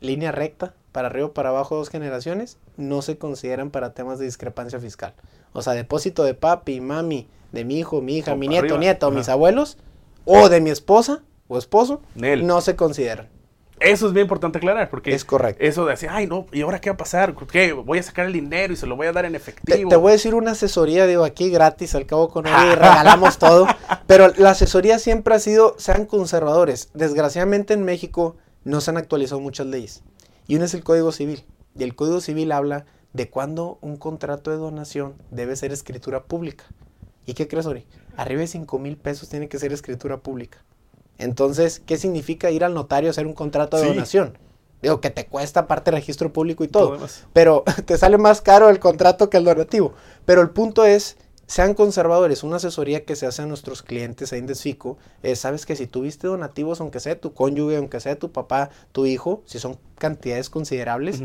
línea 0.00 0.32
recta, 0.32 0.74
para 0.92 1.08
arriba 1.08 1.26
o 1.26 1.32
para 1.34 1.50
abajo 1.50 1.76
dos 1.76 1.88
generaciones, 1.90 2.56
no 2.76 3.02
se 3.02 3.18
consideran 3.18 3.70
para 3.70 3.92
temas 3.92 4.18
de 4.18 4.24
discrepancia 4.24 4.80
fiscal. 4.80 5.14
O 5.52 5.62
sea, 5.62 5.74
depósito 5.74 6.24
de 6.24 6.34
papi, 6.34 6.80
mami, 6.80 7.28
de 7.52 7.64
mi 7.64 7.78
hijo, 7.78 8.00
mi 8.00 8.16
hija, 8.18 8.32
O 8.32 8.36
mi 8.36 8.48
nieto, 8.48 8.64
arriba. 8.64 8.78
nieta 8.78 9.06
o 9.06 9.10
Ajá. 9.10 9.18
mis 9.18 9.28
abuelos, 9.28 9.76
o 10.24 10.48
de 10.48 10.60
mi 10.60 10.70
esposa 10.70 11.22
o 11.48 11.58
esposo, 11.58 12.00
Nel. 12.14 12.46
no 12.46 12.60
se 12.60 12.76
consideran. 12.76 13.28
Eso 13.80 14.06
es 14.06 14.12
bien 14.12 14.24
importante 14.26 14.58
aclarar, 14.58 14.90
porque 14.90 15.14
Es 15.14 15.24
correcto. 15.24 15.64
eso 15.64 15.86
de 15.86 15.92
decir, 15.92 16.10
ay, 16.12 16.26
no, 16.26 16.46
¿y 16.52 16.60
ahora 16.60 16.80
qué 16.80 16.90
va 16.90 16.94
a 16.94 16.98
pasar? 16.98 17.34
¿Qué? 17.50 17.72
Voy 17.72 17.98
a 17.98 18.02
sacar 18.02 18.26
el 18.26 18.32
dinero 18.34 18.74
y 18.74 18.76
se 18.76 18.86
lo 18.86 18.94
voy 18.94 19.06
a 19.06 19.12
dar 19.12 19.24
en 19.24 19.34
efectivo. 19.34 19.88
te 19.88 19.96
voy 19.96 20.10
a 20.10 20.12
decir 20.12 20.34
una 20.34 20.50
asesoría, 20.50 21.06
digo, 21.06 21.24
aquí 21.24 21.48
gratis, 21.50 21.94
al 21.94 22.04
cabo 22.06 22.28
con 22.28 22.46
Ori 22.46 22.54
regalamos 22.74 23.38
todo. 23.38 23.66
Pero 24.06 24.32
la 24.36 24.50
asesoría 24.50 24.98
siempre 24.98 25.34
ha 25.34 25.38
sido, 25.38 25.74
sean 25.78 26.04
conservadores. 26.04 26.90
Desgraciadamente 26.94 27.72
en 27.72 27.84
México 27.84 28.36
no 28.64 28.80
se 28.82 28.90
han 28.90 28.98
actualizado 28.98 29.40
muchas 29.40 29.66
leyes. 29.66 30.02
Y 30.46 30.56
uno 30.56 30.66
es 30.66 30.74
el 30.74 30.84
Código 30.84 31.10
Civil. 31.10 31.44
Y 31.74 31.84
el 31.84 31.94
Código 31.94 32.20
Civil 32.20 32.52
habla 32.52 32.84
de 33.12 33.30
cuándo 33.30 33.78
un 33.80 33.96
contrato 33.96 34.50
de 34.50 34.58
donación 34.58 35.14
debe 35.30 35.56
ser 35.56 35.72
escritura 35.72 36.24
pública. 36.24 36.64
¿Y 37.24 37.34
qué 37.34 37.48
crees, 37.48 37.66
Ori? 37.66 37.86
Arriba 38.16 38.40
de 38.40 38.46
5 38.46 38.78
mil 38.78 38.96
pesos 38.96 39.28
tiene 39.28 39.48
que 39.48 39.58
ser 39.58 39.72
escritura 39.72 40.18
pública. 40.18 40.58
Entonces, 41.20 41.80
¿qué 41.84 41.96
significa 41.96 42.50
ir 42.50 42.64
al 42.64 42.74
notario 42.74 43.08
a 43.08 43.12
hacer 43.12 43.26
un 43.26 43.34
contrato 43.34 43.76
de 43.76 43.84
Sí. 43.84 43.88
donación? 43.88 44.38
Digo, 44.82 45.00
que 45.00 45.10
te 45.10 45.26
cuesta 45.26 45.60
aparte 45.60 45.90
registro 45.90 46.32
público 46.32 46.64
y 46.64 46.68
todo. 46.68 46.96
Pero 47.32 47.64
te 47.86 47.98
sale 47.98 48.16
más 48.18 48.40
caro 48.40 48.70
el 48.70 48.78
contrato 48.80 49.28
que 49.28 49.36
el 49.36 49.44
donativo. 49.44 49.92
Pero 50.24 50.40
el 50.40 50.50
punto 50.50 50.84
es, 50.86 51.18
sean 51.46 51.74
conservadores. 51.74 52.42
Una 52.44 52.56
asesoría 52.56 53.04
que 53.04 53.14
se 53.14 53.26
hace 53.26 53.42
a 53.42 53.46
nuestros 53.46 53.82
clientes 53.82 54.32
ahí 54.32 54.38
en 54.38 54.46
Desfico 54.46 54.96
es, 55.22 55.40
sabes 55.40 55.66
que 55.66 55.76
si 55.76 55.86
tuviste 55.86 56.26
donativos, 56.28 56.80
aunque 56.80 56.98
sea 57.00 57.14
de 57.14 57.20
tu 57.20 57.34
cónyuge, 57.34 57.76
aunque 57.76 58.00
sea 58.00 58.14
de 58.14 58.20
tu 58.20 58.32
papá, 58.32 58.70
tu 58.92 59.04
hijo, 59.04 59.42
si 59.44 59.58
son 59.58 59.76
cantidades 59.98 60.48
considerables, 60.48 61.20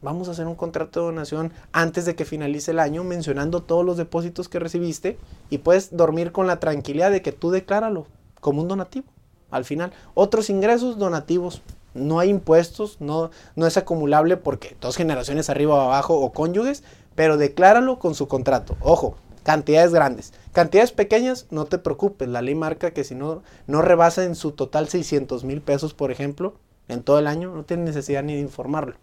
vamos 0.00 0.26
a 0.26 0.32
hacer 0.32 0.48
un 0.48 0.56
contrato 0.56 0.98
de 1.00 1.06
donación 1.06 1.52
antes 1.70 2.04
de 2.04 2.16
que 2.16 2.24
finalice 2.24 2.72
el 2.72 2.80
año 2.80 3.04
mencionando 3.04 3.62
todos 3.62 3.84
los 3.84 3.96
depósitos 3.96 4.48
que 4.48 4.58
recibiste 4.58 5.18
y 5.50 5.58
puedes 5.58 5.96
dormir 5.96 6.32
con 6.32 6.48
la 6.48 6.58
tranquilidad 6.58 7.12
de 7.12 7.22
que 7.22 7.30
tú 7.30 7.52
decláralo 7.52 8.06
como 8.42 8.60
un 8.60 8.68
donativo 8.68 9.06
al 9.50 9.64
final. 9.64 9.92
Otros 10.12 10.50
ingresos 10.50 10.98
donativos. 10.98 11.62
No 11.94 12.18
hay 12.18 12.30
impuestos, 12.30 12.96
no, 13.00 13.30
no 13.54 13.66
es 13.66 13.76
acumulable 13.76 14.38
porque 14.38 14.76
dos 14.80 14.96
generaciones 14.96 15.50
arriba 15.50 15.74
o 15.74 15.80
abajo 15.80 16.18
o 16.18 16.32
cónyuges, 16.32 16.82
pero 17.14 17.36
decláralo 17.36 17.98
con 17.98 18.14
su 18.14 18.28
contrato. 18.28 18.76
Ojo, 18.80 19.16
cantidades 19.42 19.92
grandes. 19.92 20.32
Cantidades 20.52 20.90
pequeñas, 20.92 21.46
no 21.50 21.66
te 21.66 21.76
preocupes. 21.76 22.28
La 22.30 22.40
ley 22.40 22.54
marca 22.54 22.92
que 22.92 23.04
si 23.04 23.14
no, 23.14 23.42
no 23.66 23.82
rebasa 23.82 24.24
en 24.24 24.34
su 24.36 24.52
total 24.52 24.88
600 24.88 25.44
mil 25.44 25.60
pesos, 25.60 25.92
por 25.92 26.10
ejemplo, 26.10 26.54
en 26.88 27.02
todo 27.02 27.18
el 27.18 27.26
año, 27.26 27.54
no 27.54 27.62
tienes 27.64 27.84
necesidad 27.84 28.22
ni 28.22 28.34
de 28.36 28.40
informarlo. 28.40 28.94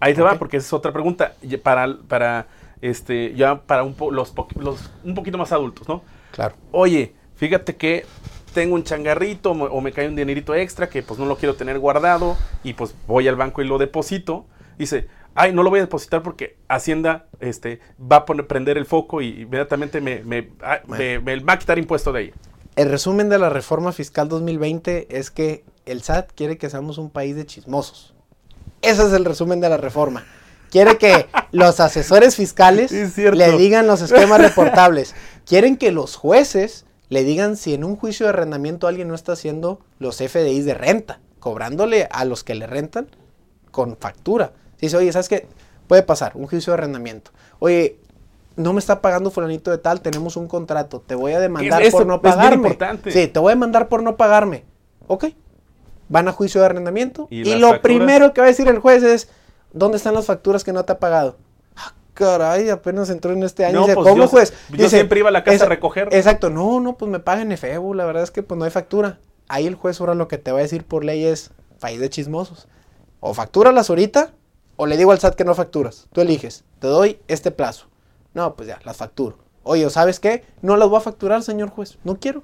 Ahí 0.00 0.14
te 0.14 0.22
va, 0.22 0.38
porque 0.38 0.56
esa 0.56 0.68
es 0.68 0.72
otra 0.72 0.90
pregunta. 0.92 1.34
Para, 1.62 1.98
para 2.08 2.46
este, 2.80 3.34
ya 3.34 3.60
para 3.60 3.82
un, 3.82 3.92
po- 3.92 4.10
los, 4.10 4.30
po- 4.30 4.48
los 4.58 4.90
un 5.04 5.14
poquito 5.14 5.36
más 5.36 5.52
adultos, 5.52 5.86
¿no? 5.86 6.00
Claro. 6.30 6.54
Oye, 6.72 7.12
fíjate 7.36 7.76
que 7.76 8.06
tengo 8.52 8.74
un 8.74 8.84
changarrito 8.84 9.50
o 9.52 9.80
me 9.80 9.92
cae 9.92 10.08
un 10.08 10.16
dinerito 10.16 10.54
extra 10.54 10.88
que 10.88 11.02
pues 11.02 11.18
no 11.18 11.26
lo 11.26 11.36
quiero 11.36 11.54
tener 11.54 11.78
guardado 11.78 12.36
y 12.64 12.74
pues 12.74 12.94
voy 13.06 13.28
al 13.28 13.36
banco 13.36 13.62
y 13.62 13.66
lo 13.66 13.78
deposito. 13.78 14.46
Dice, 14.78 15.08
ay, 15.34 15.52
no 15.52 15.62
lo 15.62 15.70
voy 15.70 15.80
a 15.80 15.82
depositar 15.82 16.22
porque 16.22 16.56
Hacienda 16.68 17.26
este, 17.40 17.80
va 18.00 18.16
a 18.16 18.24
poner, 18.24 18.46
prender 18.46 18.78
el 18.78 18.86
foco 18.86 19.20
y 19.22 19.42
inmediatamente 19.42 20.00
me, 20.00 20.22
me, 20.24 20.50
ah, 20.62 20.80
me- 20.86 21.18
me 21.18 21.40
va 21.40 21.54
a 21.54 21.58
quitar 21.58 21.78
impuesto 21.78 22.12
de 22.12 22.18
ahí. 22.20 22.32
El 22.76 22.90
resumen 22.90 23.28
de 23.28 23.38
la 23.38 23.48
reforma 23.48 23.90
fiscal 23.92 24.28
2020 24.28 25.08
es 25.18 25.30
que 25.32 25.64
el 25.84 26.02
SAT 26.02 26.30
quiere 26.34 26.58
que 26.58 26.70
seamos 26.70 26.98
un 26.98 27.10
país 27.10 27.34
de 27.34 27.44
chismosos. 27.44 28.14
Ese 28.82 29.04
es 29.06 29.12
el 29.12 29.24
resumen 29.24 29.60
de 29.60 29.68
la 29.68 29.76
reforma. 29.78 30.24
Quiere 30.70 30.96
que 30.98 31.26
los 31.52 31.80
asesores 31.80 32.36
fiscales 32.36 32.92
le 32.92 33.46
digan 33.58 33.86
los 33.88 34.00
esquemas 34.02 34.40
reportables. 34.40 35.14
Quieren 35.46 35.76
que 35.76 35.90
los 35.90 36.14
jueces 36.14 36.84
le 37.08 37.24
digan 37.24 37.56
si 37.56 37.74
en 37.74 37.84
un 37.84 37.96
juicio 37.96 38.26
de 38.26 38.30
arrendamiento 38.30 38.86
alguien 38.86 39.08
no 39.08 39.14
está 39.14 39.32
haciendo 39.32 39.80
los 39.98 40.16
FDIs 40.18 40.64
de 40.64 40.74
renta, 40.74 41.20
cobrándole 41.40 42.08
a 42.10 42.24
los 42.24 42.44
que 42.44 42.54
le 42.54 42.66
rentan 42.66 43.08
con 43.70 43.96
factura. 43.96 44.52
Dice, 44.80 44.96
oye, 44.96 45.12
¿sabes 45.12 45.28
qué? 45.28 45.46
Puede 45.86 46.02
pasar, 46.02 46.32
un 46.34 46.46
juicio 46.46 46.72
de 46.72 46.78
arrendamiento. 46.78 47.30
Oye, 47.60 47.98
no 48.56 48.72
me 48.72 48.78
está 48.80 49.00
pagando 49.00 49.30
fulanito 49.30 49.70
de 49.70 49.78
tal, 49.78 50.00
tenemos 50.00 50.36
un 50.36 50.48
contrato, 50.48 51.00
te 51.06 51.14
voy 51.14 51.32
a 51.32 51.40
demandar 51.40 51.80
Es- 51.82 51.88
eso 51.88 51.98
por 51.98 52.06
no 52.06 52.14
es 52.16 52.20
pagarme. 52.20 52.56
importante. 52.68 53.10
Sí, 53.12 53.26
te 53.28 53.38
voy 53.38 53.52
a 53.52 53.54
demandar 53.54 53.88
por 53.88 54.02
no 54.02 54.16
pagarme. 54.16 54.64
Ok. 55.06 55.26
Van 56.10 56.26
a 56.28 56.32
juicio 56.32 56.60
de 56.60 56.66
arrendamiento 56.66 57.26
¿Y 57.30 57.44
lo 57.44 57.68
facturas? 57.70 57.80
primero 57.80 58.32
que 58.34 58.40
va 58.40 58.46
a 58.46 58.50
decir 58.50 58.66
el 58.68 58.78
juez 58.78 59.02
es, 59.02 59.28
¿dónde 59.72 59.96
están 59.98 60.14
las 60.14 60.26
facturas 60.26 60.64
que 60.64 60.72
no 60.72 60.84
te 60.84 60.92
ha 60.92 60.98
pagado? 60.98 61.36
Caray, 62.18 62.68
apenas 62.68 63.10
entró 63.10 63.32
en 63.32 63.44
este 63.44 63.64
año. 63.64 63.76
No, 63.76 63.80
Dice, 63.82 63.94
pues 63.94 64.08
¿cómo 64.08 64.22
yo- 64.24 64.28
juez? 64.28 64.52
yo 64.70 64.88
siempre 64.88 65.20
iba 65.20 65.28
a 65.28 65.32
la 65.32 65.44
casa 65.44 65.66
a 65.66 65.68
recoger. 65.68 66.08
Exacto, 66.10 66.50
no, 66.50 66.80
no, 66.80 66.96
pues 66.96 67.08
me 67.08 67.20
pagan 67.20 67.52
efebo, 67.52 67.94
la 67.94 68.04
verdad 68.06 68.24
es 68.24 68.32
que 68.32 68.42
pues 68.42 68.58
no 68.58 68.64
hay 68.64 68.72
factura. 68.72 69.20
Ahí 69.46 69.68
el 69.68 69.76
juez 69.76 70.00
ahora 70.00 70.16
lo 70.16 70.26
que 70.26 70.36
te 70.36 70.50
va 70.50 70.58
a 70.58 70.62
decir 70.62 70.84
por 70.84 71.04
ley 71.04 71.24
es, 71.24 71.52
país 71.78 72.00
de 72.00 72.10
chismosos. 72.10 72.66
O 73.20 73.34
factúralas 73.34 73.88
ahorita, 73.88 74.32
o 74.74 74.86
le 74.86 74.96
digo 74.96 75.12
al 75.12 75.20
SAT 75.20 75.36
que 75.36 75.44
no 75.44 75.54
facturas. 75.54 76.08
Tú 76.12 76.20
eliges, 76.20 76.64
te 76.80 76.88
doy 76.88 77.20
este 77.28 77.52
plazo. 77.52 77.86
No, 78.34 78.56
pues 78.56 78.66
ya, 78.68 78.80
las 78.84 78.96
facturo. 78.96 79.38
Oye, 79.62 79.86
¿o 79.86 79.90
¿sabes 79.90 80.18
qué? 80.18 80.44
No 80.60 80.76
las 80.76 80.88
voy 80.88 80.98
a 80.98 81.02
facturar, 81.02 81.44
señor 81.44 81.70
juez. 81.70 81.98
No 82.02 82.18
quiero. 82.18 82.42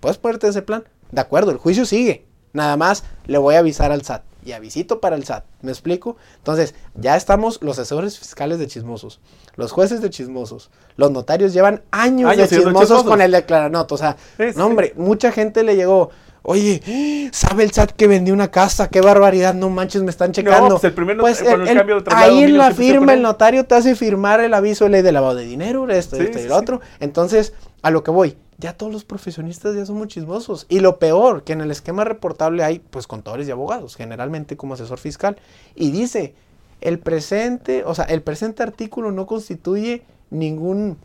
¿Puedes 0.00 0.18
ponerte 0.18 0.48
ese 0.48 0.62
plan? 0.62 0.82
De 1.12 1.20
acuerdo, 1.20 1.52
el 1.52 1.58
juicio 1.58 1.86
sigue. 1.86 2.26
Nada 2.52 2.76
más 2.76 3.04
le 3.26 3.38
voy 3.38 3.54
a 3.54 3.60
avisar 3.60 3.92
al 3.92 4.02
SAT. 4.02 4.24
Y 4.44 4.52
avisito 4.52 5.00
para 5.00 5.14
el 5.16 5.24
SAT. 5.24 5.44
¿Me 5.62 5.70
explico? 5.70 6.16
Entonces, 6.38 6.74
ya 6.94 7.16
estamos 7.16 7.58
los 7.62 7.78
asesores 7.78 8.18
fiscales 8.18 8.58
de 8.58 8.66
chismosos, 8.66 9.20
los 9.56 9.70
jueces 9.72 10.00
de 10.02 10.10
chismosos, 10.10 10.70
los 10.96 11.10
notarios 11.12 11.52
llevan 11.52 11.82
años, 11.92 12.30
Años 12.30 12.50
de 12.50 12.56
chismosos, 12.56 12.80
chismosos. 12.88 13.04
con 13.08 13.20
el 13.20 13.30
declaranoto. 13.30 13.94
O 13.94 13.98
sea, 13.98 14.16
sí. 14.36 14.46
no, 14.56 14.66
hombre, 14.66 14.94
mucha 14.96 15.30
gente 15.32 15.62
le 15.62 15.76
llegó. 15.76 16.10
Oye, 16.44 17.30
¿sabe 17.32 17.62
el 17.62 17.70
SAT 17.70 17.92
que 17.92 18.08
vendí 18.08 18.32
una 18.32 18.50
casa? 18.50 18.88
¡Qué 18.88 19.00
barbaridad! 19.00 19.54
No 19.54 19.70
manches, 19.70 20.02
me 20.02 20.10
están 20.10 20.32
checando. 20.32 20.70
pues 20.70 20.82
el 20.82 20.92
primer 20.92 21.16
Pues 21.18 21.40
el- 21.40 21.46
el 21.62 21.68
el- 21.68 21.76
cambio 21.78 22.00
de 22.00 22.12
ahí 22.12 22.42
en 22.42 22.58
la 22.58 22.72
firma 22.72 23.14
el 23.14 23.22
notario 23.22 23.64
te 23.64 23.76
hace 23.76 23.94
firmar 23.94 24.40
el 24.40 24.52
aviso 24.54 24.82
de 24.84 24.90
ley 24.90 25.02
de 25.02 25.12
lavado 25.12 25.36
de 25.36 25.44
dinero, 25.44 25.88
esto, 25.88 26.16
Sí, 26.16 26.22
esto 26.24 26.38
y 26.40 26.42
sí, 26.42 26.48
sí. 26.48 26.52
otro. 26.52 26.80
Entonces, 26.98 27.52
a 27.82 27.92
lo 27.92 28.02
que 28.02 28.10
voy, 28.10 28.36
ya 28.62 28.76
todos 28.76 28.92
los 28.92 29.04
profesionistas 29.04 29.74
ya 29.74 29.84
somos 29.84 30.06
chismosos. 30.08 30.66
Y 30.68 30.80
lo 30.80 30.98
peor, 30.98 31.42
que 31.42 31.52
en 31.52 31.60
el 31.60 31.70
esquema 31.70 32.04
reportable 32.04 32.62
hay 32.62 32.78
pues 32.78 33.06
contadores 33.08 33.48
y 33.48 33.50
abogados, 33.50 33.96
generalmente 33.96 34.56
como 34.56 34.74
asesor 34.74 34.98
fiscal. 34.98 35.36
Y 35.74 35.90
dice, 35.90 36.34
el 36.80 37.00
presente, 37.00 37.82
o 37.84 37.94
sea, 37.94 38.04
el 38.04 38.22
presente 38.22 38.62
artículo 38.62 39.10
no 39.10 39.26
constituye 39.26 40.04
ningún 40.30 40.96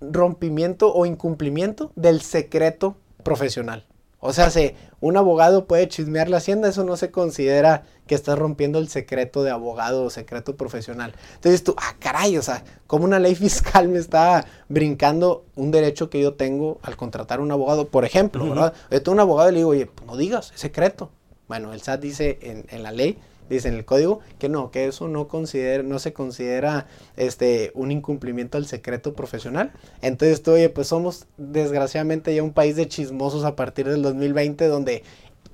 rompimiento 0.00 0.92
o 0.92 1.06
incumplimiento 1.06 1.92
del 1.94 2.20
secreto 2.20 2.96
profesional. 3.22 3.86
O 4.18 4.32
sea, 4.32 4.50
si 4.50 4.72
un 5.00 5.16
abogado 5.16 5.66
puede 5.66 5.86
chismear 5.88 6.28
la 6.28 6.38
hacienda, 6.38 6.68
eso 6.68 6.82
no 6.82 6.96
se 6.96 7.10
considera 7.12 7.84
que 8.06 8.14
estás 8.14 8.38
rompiendo 8.38 8.78
el 8.78 8.88
secreto 8.88 9.42
de 9.42 9.50
abogado 9.50 10.04
o 10.04 10.10
secreto 10.10 10.56
profesional. 10.56 11.14
Entonces 11.34 11.64
tú, 11.64 11.74
ah, 11.78 11.94
caray, 11.98 12.36
o 12.36 12.42
sea, 12.42 12.64
como 12.86 13.04
una 13.04 13.18
ley 13.18 13.34
fiscal 13.34 13.88
me 13.88 13.98
está 13.98 14.46
brincando 14.68 15.44
un 15.54 15.70
derecho 15.70 16.10
que 16.10 16.20
yo 16.20 16.34
tengo 16.34 16.78
al 16.82 16.96
contratar 16.96 17.40
un 17.40 17.50
abogado, 17.52 17.88
por 17.88 18.04
ejemplo, 18.04 18.48
¿verdad? 18.48 18.74
Yo 18.90 19.02
tengo 19.02 19.14
un 19.14 19.20
abogado 19.20 19.50
y 19.50 19.52
le 19.52 19.58
digo, 19.58 19.70
oye, 19.70 19.86
pues 19.86 20.06
no 20.06 20.16
digas, 20.16 20.52
es 20.54 20.60
secreto. 20.60 21.10
Bueno, 21.48 21.72
el 21.72 21.82
SAT 21.82 22.00
dice 22.00 22.38
en, 22.42 22.66
en 22.70 22.82
la 22.82 22.90
ley, 22.90 23.18
dice 23.48 23.68
en 23.68 23.74
el 23.74 23.84
código, 23.84 24.20
que 24.38 24.48
no, 24.48 24.70
que 24.70 24.86
eso 24.86 25.08
no, 25.08 25.28
considera, 25.28 25.82
no 25.82 25.98
se 25.98 26.12
considera 26.12 26.86
este, 27.16 27.70
un 27.74 27.90
incumplimiento 27.90 28.58
al 28.58 28.66
secreto 28.66 29.14
profesional. 29.14 29.72
Entonces 30.02 30.42
tú, 30.42 30.52
oye, 30.52 30.68
pues 30.70 30.88
somos 30.88 31.26
desgraciadamente 31.36 32.34
ya 32.34 32.42
un 32.42 32.52
país 32.52 32.76
de 32.76 32.88
chismosos 32.88 33.44
a 33.44 33.56
partir 33.56 33.88
del 33.88 34.02
2020, 34.02 34.66
donde 34.66 35.02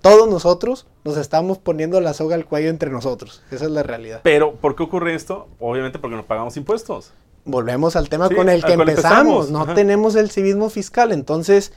todos 0.00 0.28
nosotros 0.28 0.86
nos 1.04 1.16
estamos 1.16 1.58
poniendo 1.58 2.00
la 2.00 2.14
soga 2.14 2.34
al 2.34 2.46
cuello 2.46 2.70
entre 2.70 2.90
nosotros. 2.90 3.42
Esa 3.50 3.64
es 3.66 3.70
la 3.70 3.82
realidad. 3.82 4.20
Pero, 4.22 4.54
¿por 4.54 4.74
qué 4.76 4.82
ocurre 4.82 5.14
esto? 5.14 5.48
Obviamente 5.58 5.98
porque 5.98 6.16
no 6.16 6.24
pagamos 6.26 6.56
impuestos. 6.56 7.12
Volvemos 7.44 7.96
al 7.96 8.08
tema 8.08 8.28
Sí, 8.28 8.34
con 8.34 8.48
el 8.48 8.64
que 8.64 8.72
empezamos. 8.74 8.88
empezamos, 9.46 9.50
No 9.50 9.62
ajá. 9.62 9.74
tenemos 9.74 10.14
el 10.14 10.30
civismo 10.30 10.68
fiscal. 10.70 11.12
Entonces, 11.12 11.72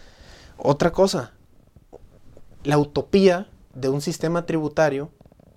otra 0.58 0.92
cosa. 0.92 1.32
La 2.64 2.78
utopía 2.78 3.48
de 3.74 3.90
un 3.90 4.02
sistema 4.02 4.46
tributario 4.46 5.10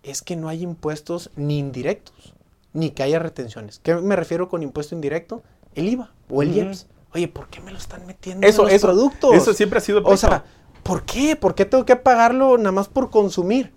es 0.02 0.22
que 0.22 0.37
no 0.37 0.48
hay 0.48 0.62
impuestos 0.62 1.31
ni 1.37 1.59
indirectos, 1.59 2.35
ni 2.72 2.90
que 2.90 3.02
haya 3.02 3.18
retenciones. 3.18 3.81
¿Qué 3.83 3.94
me 3.96 4.16
refiero 4.16 4.48
con 4.48 4.62
impuesto 4.62 4.94
indirecto? 4.94 5.42
El 5.74 5.88
IVA 5.88 6.11
o 6.31 6.42
el. 6.42 6.55
IEPS. 6.57 6.87
Oye, 7.14 7.29
¿por 7.29 7.48
qué 7.48 7.61
me 7.61 7.70
lo 7.72 7.79
están 7.79 8.07
metiendo 8.07 8.46
Eso, 8.46 8.62
en 8.62 8.66
los 8.68 8.74
eso, 8.74 8.87
productos? 8.88 9.35
eso 9.35 9.55
siempre 9.55 9.79
ha 9.79 9.83
sido 9.83 10.02
O 10.05 10.16
sea. 10.16 10.44
¿Por 10.87 11.03
qué? 11.05 11.37
¿Por 11.37 11.55
qué 11.55 11.64
tengo 11.64 11.85
que 11.85 11.96
pagarlo 11.96 12.57
nada 12.59 12.72
más 12.72 12.88
por 12.88 13.11
consumir? 13.11 13.72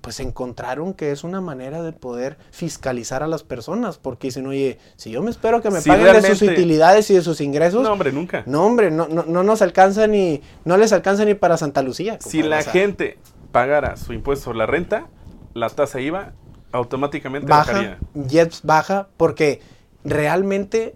Pues 0.00 0.18
encontraron 0.20 0.94
que 0.94 1.12
es 1.12 1.24
una 1.24 1.42
manera 1.42 1.82
de 1.82 1.92
poder 1.92 2.38
fiscalizar 2.52 3.22
a 3.22 3.26
las 3.26 3.42
personas, 3.42 3.98
porque 3.98 4.28
dicen, 4.28 4.46
oye, 4.46 4.78
si 4.96 5.10
yo 5.10 5.22
me 5.22 5.30
espero 5.30 5.60
que 5.60 5.70
me 5.70 5.82
paguen 5.82 6.22
de 6.22 6.34
sus 6.34 6.42
utilidades 6.42 7.10
y 7.10 7.14
de 7.14 7.22
sus 7.22 7.42
ingresos, 7.42 7.82
No, 7.82 7.92
hombre, 7.92 8.10
nunca. 8.10 8.42
no, 8.46 8.64
hombre, 8.64 8.90
no, 8.90 9.08
no, 9.08 9.24
no 9.24 9.42
nos 9.42 9.60
alcanza 9.60 10.06
ni, 10.06 10.40
no 10.64 10.78
les 10.78 10.94
alcanza 10.94 11.26
ni 11.26 11.34
para 11.34 11.58
Santa 11.58 11.82
Lucía. 11.82 12.18
Si 12.20 12.42
la 12.42 12.62
gente 12.62 13.18
pagara 13.52 13.96
su 13.96 14.14
impuesto 14.14 14.44
sobre 14.44 14.58
la 14.58 14.66
renta, 14.66 15.08
la 15.52 15.68
tasa 15.68 16.00
IVA 16.00 16.32
automáticamente 16.72 17.50
baja, 17.50 17.72
bajaría. 17.72 17.98
JEPS 18.14 18.62
baja, 18.62 19.08
porque 19.18 19.60
realmente 20.04 20.94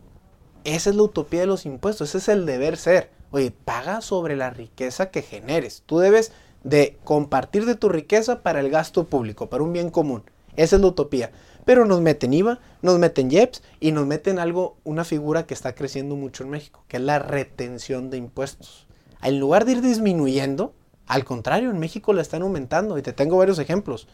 esa 0.64 0.88
es 0.88 0.96
la 0.96 1.02
utopía 1.02 1.40
de 1.40 1.46
los 1.46 1.66
impuestos, 1.66 2.10
ese 2.10 2.18
es 2.18 2.28
el 2.28 2.46
deber 2.46 2.78
ser. 2.78 3.10
Oye, 3.34 3.50
paga 3.50 4.00
sobre 4.00 4.36
la 4.36 4.50
riqueza 4.50 5.10
que 5.10 5.20
generes. 5.20 5.82
Tú 5.86 5.98
debes 5.98 6.30
de 6.62 6.96
compartir 7.02 7.66
de 7.66 7.74
tu 7.74 7.88
riqueza 7.88 8.44
para 8.44 8.60
el 8.60 8.70
gasto 8.70 9.08
público, 9.08 9.50
para 9.50 9.64
un 9.64 9.72
bien 9.72 9.90
común. 9.90 10.22
Esa 10.54 10.76
es 10.76 10.82
la 10.82 10.86
utopía. 10.86 11.32
Pero 11.64 11.84
nos 11.84 12.00
meten 12.00 12.32
IVA, 12.32 12.60
nos 12.80 13.00
meten 13.00 13.32
JEPS 13.32 13.64
y 13.80 13.90
nos 13.90 14.06
meten 14.06 14.38
algo, 14.38 14.76
una 14.84 15.02
figura 15.02 15.46
que 15.46 15.54
está 15.54 15.74
creciendo 15.74 16.14
mucho 16.14 16.44
en 16.44 16.50
México, 16.50 16.84
que 16.86 16.98
es 16.98 17.02
la 17.02 17.18
retención 17.18 18.08
de 18.08 18.18
impuestos. 18.18 18.86
En 19.20 19.40
lugar 19.40 19.64
de 19.64 19.72
ir 19.72 19.80
disminuyendo, 19.80 20.72
al 21.08 21.24
contrario, 21.24 21.70
en 21.70 21.80
México 21.80 22.12
la 22.12 22.22
están 22.22 22.42
aumentando. 22.42 22.96
Y 22.98 23.02
te 23.02 23.12
tengo 23.12 23.36
varios 23.36 23.58
ejemplos. 23.58 24.06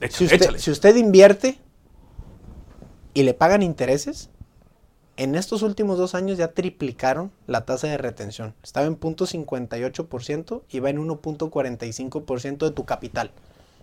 Échale, 0.00 0.10
Si 0.10 0.24
usted, 0.24 0.56
si 0.56 0.70
usted 0.72 0.96
invierte 0.96 1.60
y 3.14 3.22
le 3.22 3.32
pagan 3.32 3.62
intereses, 3.62 4.28
en 5.16 5.34
estos 5.34 5.62
últimos 5.62 5.98
dos 5.98 6.14
años 6.14 6.38
ya 6.38 6.48
triplicaron 6.48 7.30
la 7.46 7.64
tasa 7.64 7.88
de 7.88 7.98
retención. 7.98 8.54
Estaba 8.62 8.86
en 8.86 8.98
0.58% 8.98 10.62
y 10.70 10.80
va 10.80 10.90
en 10.90 10.98
1.45% 10.98 12.58
de 12.58 12.70
tu 12.70 12.84
capital. 12.84 13.30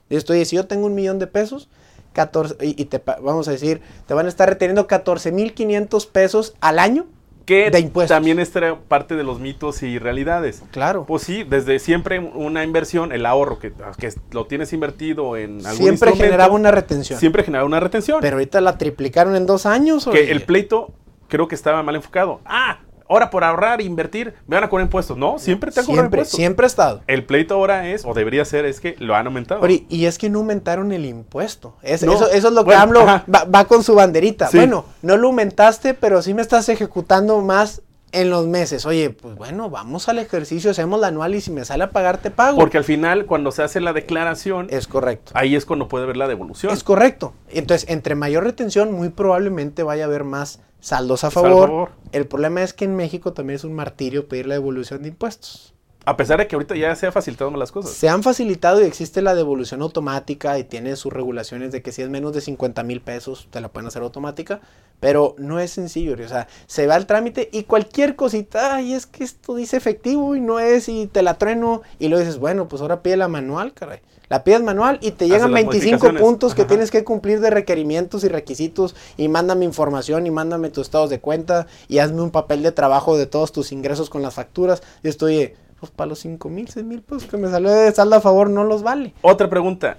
Y 0.10 0.16
esto, 0.16 0.34
oye, 0.34 0.46
si 0.46 0.56
yo 0.56 0.68
tengo 0.68 0.86
un 0.86 0.96
millón 0.96 1.20
de 1.20 1.28
pesos, 1.28 1.70
14, 2.14 2.58
y, 2.62 2.86
te, 2.86 3.02
vamos 3.22 3.48
a 3.48 3.52
decir, 3.52 3.82
te 4.06 4.14
van 4.14 4.28
a 4.28 4.30
estar 4.30 4.48
reteniendo 4.48 4.88
14.500 4.88 6.08
pesos 6.12 6.54
al 6.62 6.78
año 6.78 7.08
Que 7.48 7.72
de 7.72 7.80
impuestos. 7.80 8.16
también 8.16 8.38
es 8.38 8.52
parte 8.88 9.16
de 9.16 9.24
los 9.24 9.40
mitos 9.40 9.82
y 9.82 9.98
realidades. 9.98 10.62
Claro. 10.70 11.06
Pues 11.08 11.24
sí, 11.24 11.44
desde 11.44 11.80
siempre 11.80 12.20
una 12.20 12.64
inversión, 12.64 13.12
el 13.12 13.26
ahorro 13.26 13.58
que, 13.58 13.74
que 13.98 14.14
lo 14.32 14.46
tienes 14.46 14.72
invertido 14.74 15.36
en 15.36 15.66
algún 15.66 15.84
Siempre 15.84 16.16
generaba 16.16 16.54
una 16.54 16.70
retención. 16.70 17.20
Siempre 17.20 17.44
generaba 17.44 17.66
una 17.66 17.80
retención. 17.80 18.20
Pero 18.22 18.36
ahorita 18.36 18.62
la 18.62 18.78
triplicaron 18.78 19.36
en 19.36 19.48
dos 19.48 19.66
años. 19.66 20.04
que 20.04 20.12
oye. 20.12 20.32
el 20.32 20.44
pleito 20.44 20.94
creo 21.34 21.48
que 21.48 21.56
estaba 21.56 21.82
mal 21.82 21.96
enfocado. 21.96 22.42
Ah, 22.46 22.78
ahora 23.10 23.32
por 23.32 23.44
ahorrar 23.44 23.82
e 23.82 23.86
invertir, 23.86 24.36
me 24.46 24.56
van 24.56 24.64
a 24.66 24.70
cobrar 24.70 24.86
impuestos. 24.86 25.18
No, 25.18 25.40
siempre 25.40 25.72
te 25.72 25.80
han 25.80 25.86
cobrado 25.88 26.02
siempre, 26.04 26.20
impuestos. 26.20 26.38
siempre 26.38 26.66
ha 26.66 26.68
estado. 26.68 27.02
El 27.08 27.26
pleito 27.26 27.56
ahora 27.56 27.88
es, 27.90 28.06
o 28.06 28.14
debería 28.14 28.46
ser, 28.46 28.66
es 28.66 28.80
que 28.80 28.96
lo 29.00 29.16
han 29.16 29.26
aumentado. 29.26 29.62
Y 29.68 30.06
es 30.06 30.20
que 30.20 30.30
no 30.30 30.40
aumentaron 30.40 30.92
el 30.92 31.06
impuesto. 31.06 31.76
Es- 31.82 32.04
No. 32.04 32.14
eso, 32.14 32.30
eso 32.30 32.48
es 32.50 32.54
lo 32.54 32.64
que 32.66 32.76
AMLO 32.76 33.04
va, 33.04 33.24
va 33.46 33.66
con 33.66 33.82
su 33.84 33.96
banderita. 33.96 34.48
Sí. 34.48 34.58
Bueno, 34.58 34.86
no 35.02 35.18
lo 35.18 35.28
aumentaste, 35.30 35.96
pero 35.96 36.22
sí 36.22 36.36
me 36.36 36.44
estás 36.44 36.70
ejecutando 36.70 37.42
más 37.42 37.82
en 38.14 38.30
los 38.30 38.48
meses. 38.48 38.86
Oye, 38.86 39.10
pues 39.10 39.36
bueno, 39.36 39.70
vamos 39.70 40.08
al 40.08 40.20
ejercicio, 40.20 40.72
hacemos 40.72 41.00
la 41.00 41.08
anual 41.08 41.36
y 41.36 41.42
si 41.42 41.52
me 41.52 41.66
sale 41.66 41.84
a 41.84 41.90
pagar 41.90 42.20
te 42.20 42.32
pago. 42.32 42.58
Porque 42.58 42.78
al 42.78 42.84
final, 42.84 43.26
cuando 43.26 43.52
se 43.52 43.64
hace 43.64 43.82
la 43.82 43.92
declaración, 43.92 44.68
es 44.70 44.88
correcto. 44.88 45.34
ahí 45.36 45.56
es 45.56 45.66
cuando 45.66 45.88
puede 45.88 46.06
ver 46.06 46.16
la 46.16 46.28
devolución. 46.28 46.72
Es 46.72 46.84
correcto. 46.84 47.34
Entonces, 47.50 47.90
entre 47.90 48.16
mayor 48.16 48.44
retención, 48.44 48.94
muy 48.94 49.10
probablemente 49.10 49.84
vaya 49.84 50.06
a 50.06 50.08
haber 50.08 50.24
más 50.24 50.62
saldos 50.80 51.24
a 51.24 51.32
favor. 51.32 51.92
El 52.12 52.28
problema 52.28 52.62
es 52.62 52.74
que 52.74 52.86
en 52.86 52.96
México 52.96 53.34
también 53.34 53.56
es 53.56 53.64
un 53.64 53.74
martirio 53.74 54.28
pedir 54.28 54.48
la 54.48 54.54
devolución 54.54 55.02
de 55.02 55.10
impuestos. 55.10 55.74
A 56.06 56.18
pesar 56.18 56.38
de 56.40 56.48
que 56.48 56.56
ahorita 56.56 56.76
ya 56.76 56.94
se 56.96 57.08
ha 57.08 57.12
facilitado 57.12 57.50
las 57.52 57.72
cosas. 57.72 57.92
Se 57.92 58.10
han 58.10 58.24
facilitado 58.24 58.82
y 58.82 58.86
existe 58.86 59.22
la 59.22 59.36
devolución 59.36 59.82
automática 59.82 60.60
y 60.60 60.66
tiene 60.66 60.96
sus 60.98 61.14
regulaciones 61.14 61.72
de 61.72 61.82
que 61.82 61.92
si 61.92 62.02
es 62.02 62.10
menos 62.10 62.34
de 62.34 62.42
50 62.42 62.84
mil 62.84 63.00
pesos 63.02 63.48
te 63.52 63.62
la 63.62 63.70
pueden 63.70 63.88
hacer 63.88 64.02
automática, 64.02 64.60
pero 65.00 65.36
no 65.38 65.60
es 65.60 65.72
sencillo, 65.72 66.14
o 66.14 66.28
sea, 66.28 66.48
se 66.66 66.88
va 66.88 66.96
al 66.96 67.06
trámite 67.06 67.50
y 67.52 67.64
cualquier 67.64 68.16
cosita, 68.16 68.76
ay, 68.76 68.94
es 68.94 69.06
que 69.06 69.24
esto 69.24 69.56
dice 69.56 69.78
efectivo 69.78 70.36
y 70.36 70.42
no 70.42 70.60
es 70.60 70.90
y 70.90 71.08
te 71.08 71.22
la 71.22 71.38
trueno 71.38 71.82
y 72.00 72.10
luego 72.10 72.24
dices, 72.24 72.40
bueno, 72.40 72.68
pues 72.68 72.82
ahora 72.82 73.02
pide 73.02 73.18
la 73.18 73.28
manual, 73.28 73.74
caray. 73.74 74.02
La 74.30 74.44
pides 74.44 74.64
manual 74.64 74.98
y 75.02 75.12
te 75.12 75.26
llegan 75.26 75.52
las 75.52 75.64
25 75.66 75.90
modificaciones. 75.92 76.22
puntos 76.22 76.56
que 76.56 76.62
Ajá. 76.62 76.70
tienes 76.70 76.90
que 76.90 77.04
cumplir 77.04 77.40
de 77.40 77.50
requerimientos 77.52 78.24
y 78.24 78.30
requisitos 78.30 78.96
y 79.16 79.28
mándame 79.28 79.66
información 79.66 80.26
y 80.26 80.32
mándame 80.32 80.70
tus 80.70 80.88
estados 80.88 81.10
de 81.12 81.20
cuenta 81.20 81.68
y 81.88 82.00
hazme 82.00 82.22
un 82.22 82.32
papel 82.32 82.64
de 82.64 82.72
trabajo 82.72 83.16
de 83.16 83.28
todos 83.28 83.52
tus 83.52 83.72
ingresos 83.72 84.10
con 84.10 84.24
las 84.24 84.34
facturas. 84.34 84.82
Y 85.04 85.10
estoy, 85.10 85.54
pues 85.84 85.92
para 85.92 86.08
los 86.08 86.20
5 86.20 86.48
mil, 86.48 86.70
6 86.70 86.86
mil 86.86 87.02
pesos 87.02 87.26
que 87.26 87.36
me 87.36 87.50
salió 87.50 87.70
de 87.70 87.92
saldo 87.92 88.16
a 88.16 88.22
favor 88.22 88.50
no 88.50 88.64
los 88.64 88.84
vale. 88.84 89.14
Otra 89.22 89.50
pregunta. 89.50 89.98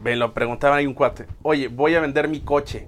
Me 0.00 0.14
lo 0.14 0.32
preguntaba 0.32 0.76
ahí 0.76 0.86
un 0.86 0.94
cuate. 0.94 1.26
Oye, 1.42 1.66
voy 1.66 1.96
a 1.96 2.00
vender 2.00 2.28
mi 2.28 2.38
coche, 2.38 2.86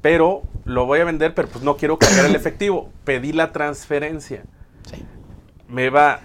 pero 0.00 0.42
lo 0.64 0.86
voy 0.86 0.98
a 0.98 1.04
vender, 1.04 1.32
pero 1.32 1.46
pues 1.46 1.62
no 1.62 1.76
quiero 1.76 1.96
cargar 1.96 2.26
el 2.26 2.34
efectivo. 2.34 2.90
Pedí 3.04 3.32
la 3.32 3.52
transferencia. 3.52 4.42
Sí. 4.90 5.04
¿Me 5.68 5.90
va 5.90 6.14
a 6.14 6.20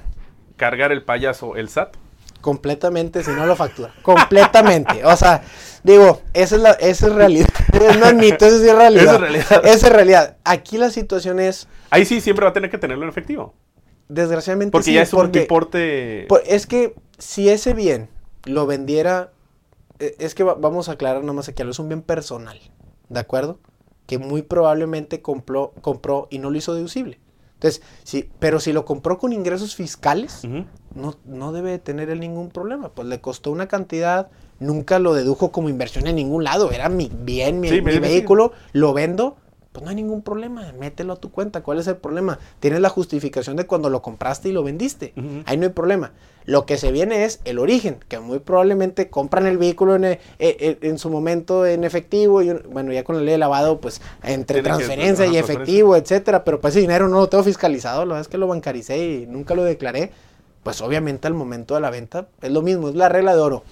cargar 0.58 0.92
el 0.92 1.04
payaso 1.04 1.56
el 1.56 1.70
SAT? 1.70 1.96
Completamente, 2.42 3.24
si 3.24 3.30
no 3.30 3.46
lo 3.46 3.56
factura. 3.56 3.94
Completamente. 4.02 5.06
O 5.06 5.16
sea, 5.16 5.44
digo, 5.84 6.24
esa 6.34 6.56
es 6.56 6.62
la, 6.64 6.72
esa 6.72 7.06
es 7.06 7.14
realidad. 7.14 7.50
No 8.00 8.08
es 8.08 8.16
mito, 8.16 8.48
eso 8.48 8.60
sí 8.60 8.68
es 8.68 8.76
realidad. 8.76 9.04
Esa 9.04 9.14
es 9.14 9.22
realidad. 9.22 9.66
Esa 9.66 9.88
es 9.88 9.94
realidad. 9.94 10.38
Aquí 10.44 10.80
la 10.80 10.90
situación 10.90 11.40
es, 11.40 11.68
Ahí 11.92 12.04
sí 12.04 12.20
siempre 12.20 12.46
va 12.46 12.50
a 12.50 12.54
tener 12.54 12.72
que 12.72 12.80
tenerlo 12.80 13.04
en 13.04 13.10
efectivo. 13.10 13.54
Desgraciadamente, 14.10 14.72
Porque 14.72 14.86
sí, 14.86 14.94
ya 14.94 15.02
es 15.02 15.14
un 15.14 15.20
porque- 15.22 15.42
importe. 15.42 16.26
Por- 16.28 16.44
es 16.46 16.68
que 16.68 16.96
si 17.18 17.50
ese 17.50 17.74
bien 17.74 18.10
lo 18.46 18.66
vendiera, 18.66 19.32
eh, 20.00 20.16
es 20.20 20.36
que 20.36 20.44
va- 20.44 20.56
vamos 20.56 20.90
a 20.90 20.94
aclarar 20.94 21.22
nada 21.22 21.34
más 21.34 21.50
aquí, 21.50 21.62
algo, 21.62 21.72
es 21.72 21.80
un 21.80 21.90
bien 21.90 22.02
personal, 22.02 22.60
¿de 23.10 23.20
acuerdo? 23.20 23.60
Que 24.06 24.18
muy 24.20 24.42
probablemente 24.44 25.22
compró, 25.22 25.74
compró 25.82 26.28
y 26.30 26.40
no 26.40 26.50
lo 26.50 26.58
hizo 26.58 26.74
deducible. 26.74 27.20
Entonces, 27.56 27.82
sí, 28.04 28.30
pero 28.40 28.60
si 28.60 28.74
lo 28.74 28.86
compró 28.86 29.18
con 29.18 29.32
ingresos 29.34 29.76
fiscales, 29.76 30.42
no, 30.94 31.16
no 31.26 31.52
debe 31.54 31.72
de 31.72 31.80
tener 31.80 32.10
él 32.10 32.20
ningún 32.20 32.50
problema. 32.50 32.90
Pues 32.90 33.08
le 33.08 33.22
costó 33.22 33.50
una 33.50 33.68
cantidad, 33.68 34.28
nunca 34.60 35.00
lo 35.00 35.14
dedujo 35.14 35.52
como 35.52 35.70
inversión 35.70 36.06
en 36.06 36.18
ningún 36.18 36.44
lado, 36.44 36.72
era 36.72 36.90
mi 36.90 37.10
bien, 37.12 37.62
mi, 37.62 37.70
Sí, 37.70 37.76
mi 37.82 37.94
me- 37.94 38.00
vehículo, 38.00 38.52
lo 38.74 38.94
vendo, 38.94 39.38
pues 39.76 39.84
no 39.84 39.90
hay 39.90 39.96
ningún 39.98 40.22
problema, 40.22 40.72
mételo 40.80 41.12
a 41.12 41.16
tu 41.18 41.32
cuenta. 41.32 41.62
¿Cuál 41.62 41.80
es 41.80 41.88
el 41.88 41.98
problema? 41.98 42.40
Tienes 42.62 42.80
la 42.80 42.88
justificación 42.88 43.58
de 43.58 43.68
cuando 43.68 43.90
lo 43.90 44.02
compraste 44.02 44.48
y 44.48 44.54
lo 44.54 44.64
vendiste. 44.64 45.14
Ahí 45.46 45.58
no 45.58 45.66
hay 45.66 45.74
problema. 45.74 46.14
Lo 46.46 46.66
que 46.66 46.78
se 46.78 46.94
viene 46.94 47.26
es 47.26 47.42
el 47.44 47.60
origen, 47.60 47.98
que 48.08 48.20
muy 48.22 48.40
probablemente 48.40 49.10
compran 49.10 49.46
el 49.48 49.58
vehículo 49.58 49.96
en, 49.96 50.06
eh, 50.06 50.20
eh, 50.40 50.78
en 50.82 50.98
su 50.98 51.10
momento 51.10 51.66
en 51.66 51.84
efectivo, 51.84 52.42
y 52.42 52.54
bueno, 52.54 52.94
ya 52.94 53.04
con 53.04 53.18
la 53.18 53.22
ley 53.22 53.34
de 53.34 53.38
lavado, 53.38 53.82
pues 53.82 54.00
entre 54.24 54.62
Tiene 54.62 54.78
transferencia 54.78 55.26
y 55.26 55.36
efectivo, 55.36 55.98
etcétera, 55.98 56.46
pero 56.46 56.62
pues 56.62 56.74
ese 56.74 56.80
dinero 56.80 57.10
no 57.10 57.20
lo 57.20 57.28
tengo 57.28 57.44
fiscalizado, 57.44 58.06
la 58.06 58.14
verdad 58.14 58.22
es 58.22 58.28
que 58.30 58.38
lo 58.38 58.48
bancaricé 58.48 58.98
y 58.98 59.26
nunca 59.28 59.56
lo 59.56 59.66
declaré, 59.66 60.12
pues 60.64 60.80
obviamente 60.80 61.28
al 61.28 61.34
momento 61.34 61.76
de 61.76 61.82
la 61.82 61.90
venta 61.90 62.28
es 62.42 62.52
lo 62.52 62.62
mismo, 62.62 62.88
es 62.88 62.96
la 62.96 63.10
regla 63.10 63.36
de 63.36 63.42
oro. 63.42 63.64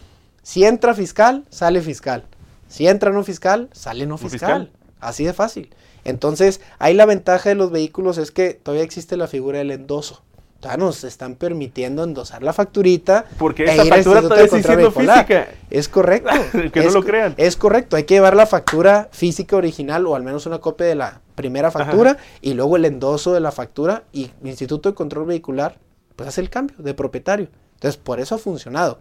Si 0.42 0.66
entra 0.66 0.94
fiscal, 0.94 1.46
sale 1.50 1.80
fiscal. 1.82 2.26
Si 2.68 2.88
entra 2.88 3.12
no 3.12 3.24
fiscal, 3.24 3.70
sale 3.72 4.06
no 4.06 4.16
No 4.16 4.18
fiscal. 4.18 4.64
fiscal. 4.64 4.72
Así 5.00 5.26
de 5.26 5.34
fácil. 5.34 5.70
Entonces, 6.06 6.62
ahí 6.80 6.94
la 6.94 7.06
ventaja 7.06 7.50
de 7.50 7.56
los 7.56 7.72
vehículos 7.72 8.18
es 8.18 8.32
que 8.32 8.54
todavía 8.54 8.84
existe 8.84 9.18
la 9.18 9.28
figura 9.28 9.60
del 9.60 9.72
endoso. 9.72 10.22
Todavía 10.60 10.86
nos 10.86 11.04
están 11.04 11.36
permitiendo 11.36 12.06
endosar 12.06 12.42
la 12.42 12.54
facturita. 12.54 13.26
Porque 13.38 13.66
e 13.66 13.74
esa 13.74 13.86
factura 13.86 14.22
todavía 14.22 14.48
sigue 14.48 14.64
siendo 14.64 14.92
física. 14.92 15.48
Es 15.70 15.90
correcto. 15.90 16.30
Que 16.72 16.82
no 16.84 16.90
lo 16.92 17.04
crean. 17.04 17.34
Es 17.36 17.58
correcto. 17.58 17.98
Hay 17.98 18.06
que 18.06 18.14
llevar 18.14 18.36
la 18.36 18.46
factura 18.46 19.10
física 19.12 19.58
original 19.58 20.08
o 20.08 20.16
al 20.16 20.24
menos 20.24 20.46
una 20.46 20.60
copia 20.60 20.86
de 20.88 20.96
la 20.96 21.20
primera 21.36 21.70
factura 21.70 22.18
y 22.42 22.54
luego 22.54 22.78
el 22.78 22.86
endoso 22.86 23.34
de 23.34 23.42
la 23.42 23.52
factura 23.52 24.04
y 24.14 24.32
el 24.42 24.50
Instituto 24.50 24.90
de 24.90 24.96
Control 24.96 25.26
Vehicular 25.26 25.78
pues 26.16 26.30
hace 26.30 26.40
el 26.40 26.50
cambio 26.50 26.78
de 26.80 26.94
propietario. 26.94 27.48
Entonces, 27.76 27.98
por 27.98 28.22
eso 28.22 28.36
ha 28.36 28.38
funcionado. 28.38 29.00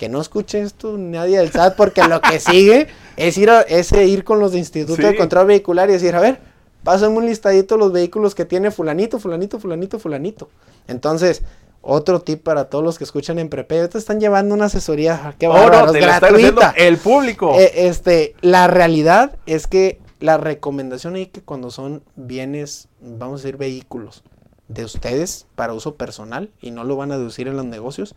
Que 0.00 0.08
no 0.08 0.18
escuche 0.18 0.62
esto 0.62 0.96
nadie 0.96 1.36
del 1.36 1.50
SAT 1.52 1.76
porque 1.76 2.02
lo 2.08 2.22
que 2.22 2.40
sigue 2.40 2.86
es 3.18 3.36
ir, 3.36 3.50
a- 3.50 3.60
es 3.60 3.92
ir 3.92 4.24
con 4.24 4.40
los 4.40 4.52
de 4.52 4.58
Instituto 4.58 4.96
Sí. 4.96 5.02
de 5.02 5.14
Control 5.14 5.46
Vehicular 5.46 5.90
y 5.90 5.92
decir, 5.92 6.16
a 6.16 6.20
ver, 6.20 6.40
pásame 6.82 7.18
un 7.18 7.26
listadito 7.26 7.74
de 7.74 7.80
los 7.80 7.92
vehículos 7.92 8.34
que 8.34 8.46
tiene 8.46 8.70
fulanito, 8.70 9.18
fulanito, 9.18 9.60
fulanito, 9.60 9.98
fulanito. 9.98 10.48
Entonces, 10.88 11.42
otro 11.82 12.22
tip 12.22 12.42
para 12.42 12.70
todos 12.70 12.82
los 12.82 12.96
que 12.96 13.04
escuchan 13.04 13.38
en 13.38 13.50
Prepe, 13.50 13.86
te 13.88 13.98
están 13.98 14.20
llevando 14.20 14.54
una 14.54 14.64
asesoría, 14.64 15.34
qué 15.38 15.48
Oh, 15.48 15.52
no, 15.70 15.92
gratuita. 15.92 16.72
el 16.78 16.96
público. 16.96 17.54
Eh, 17.58 17.70
este, 17.86 18.34
la 18.40 18.68
realidad 18.68 19.36
es 19.44 19.66
que 19.66 20.00
la 20.18 20.38
recomendación 20.38 21.14
ahí 21.16 21.26
que 21.26 21.42
cuando 21.42 21.70
son 21.70 22.02
bienes, 22.16 22.88
vamos 23.02 23.40
a 23.40 23.44
decir 23.44 23.58
vehículos 23.58 24.22
de 24.68 24.86
ustedes 24.86 25.46
para 25.56 25.74
uso 25.74 25.96
personal 25.96 26.48
y 26.62 26.70
no 26.70 26.84
lo 26.84 26.96
van 26.96 27.12
a 27.12 27.18
deducir 27.18 27.48
en 27.48 27.56
los 27.58 27.66
negocios, 27.66 28.14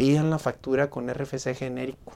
pidan 0.00 0.30
la 0.30 0.38
factura 0.38 0.88
con 0.88 1.12
RFC 1.12 1.54
genérico 1.54 2.14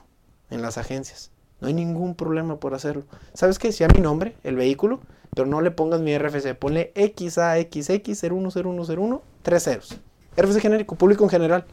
en 0.49 0.63
las 0.63 0.79
agencias. 0.79 1.29
No 1.61 1.67
hay 1.67 1.75
ningún 1.75 2.15
problema 2.15 2.59
por 2.59 2.73
hacerlo. 2.73 3.03
¿Sabes 3.35 3.59
qué? 3.59 3.71
Si 3.71 3.83
a 3.83 3.87
mi 3.89 4.01
nombre, 4.01 4.35
el 4.43 4.55
vehículo, 4.55 5.01
pero 5.35 5.45
no 5.45 5.61
le 5.61 5.69
pongas 5.69 6.01
mi 6.01 6.17
RFC, 6.17 6.55
ponle 6.55 6.91
XAXX010101 6.95 9.21
tres 9.43 9.65
ceros. 9.65 9.99
RFC 10.35 10.61
genérico, 10.61 10.95
público 10.95 11.25
en 11.25 11.29
general. 11.29 11.65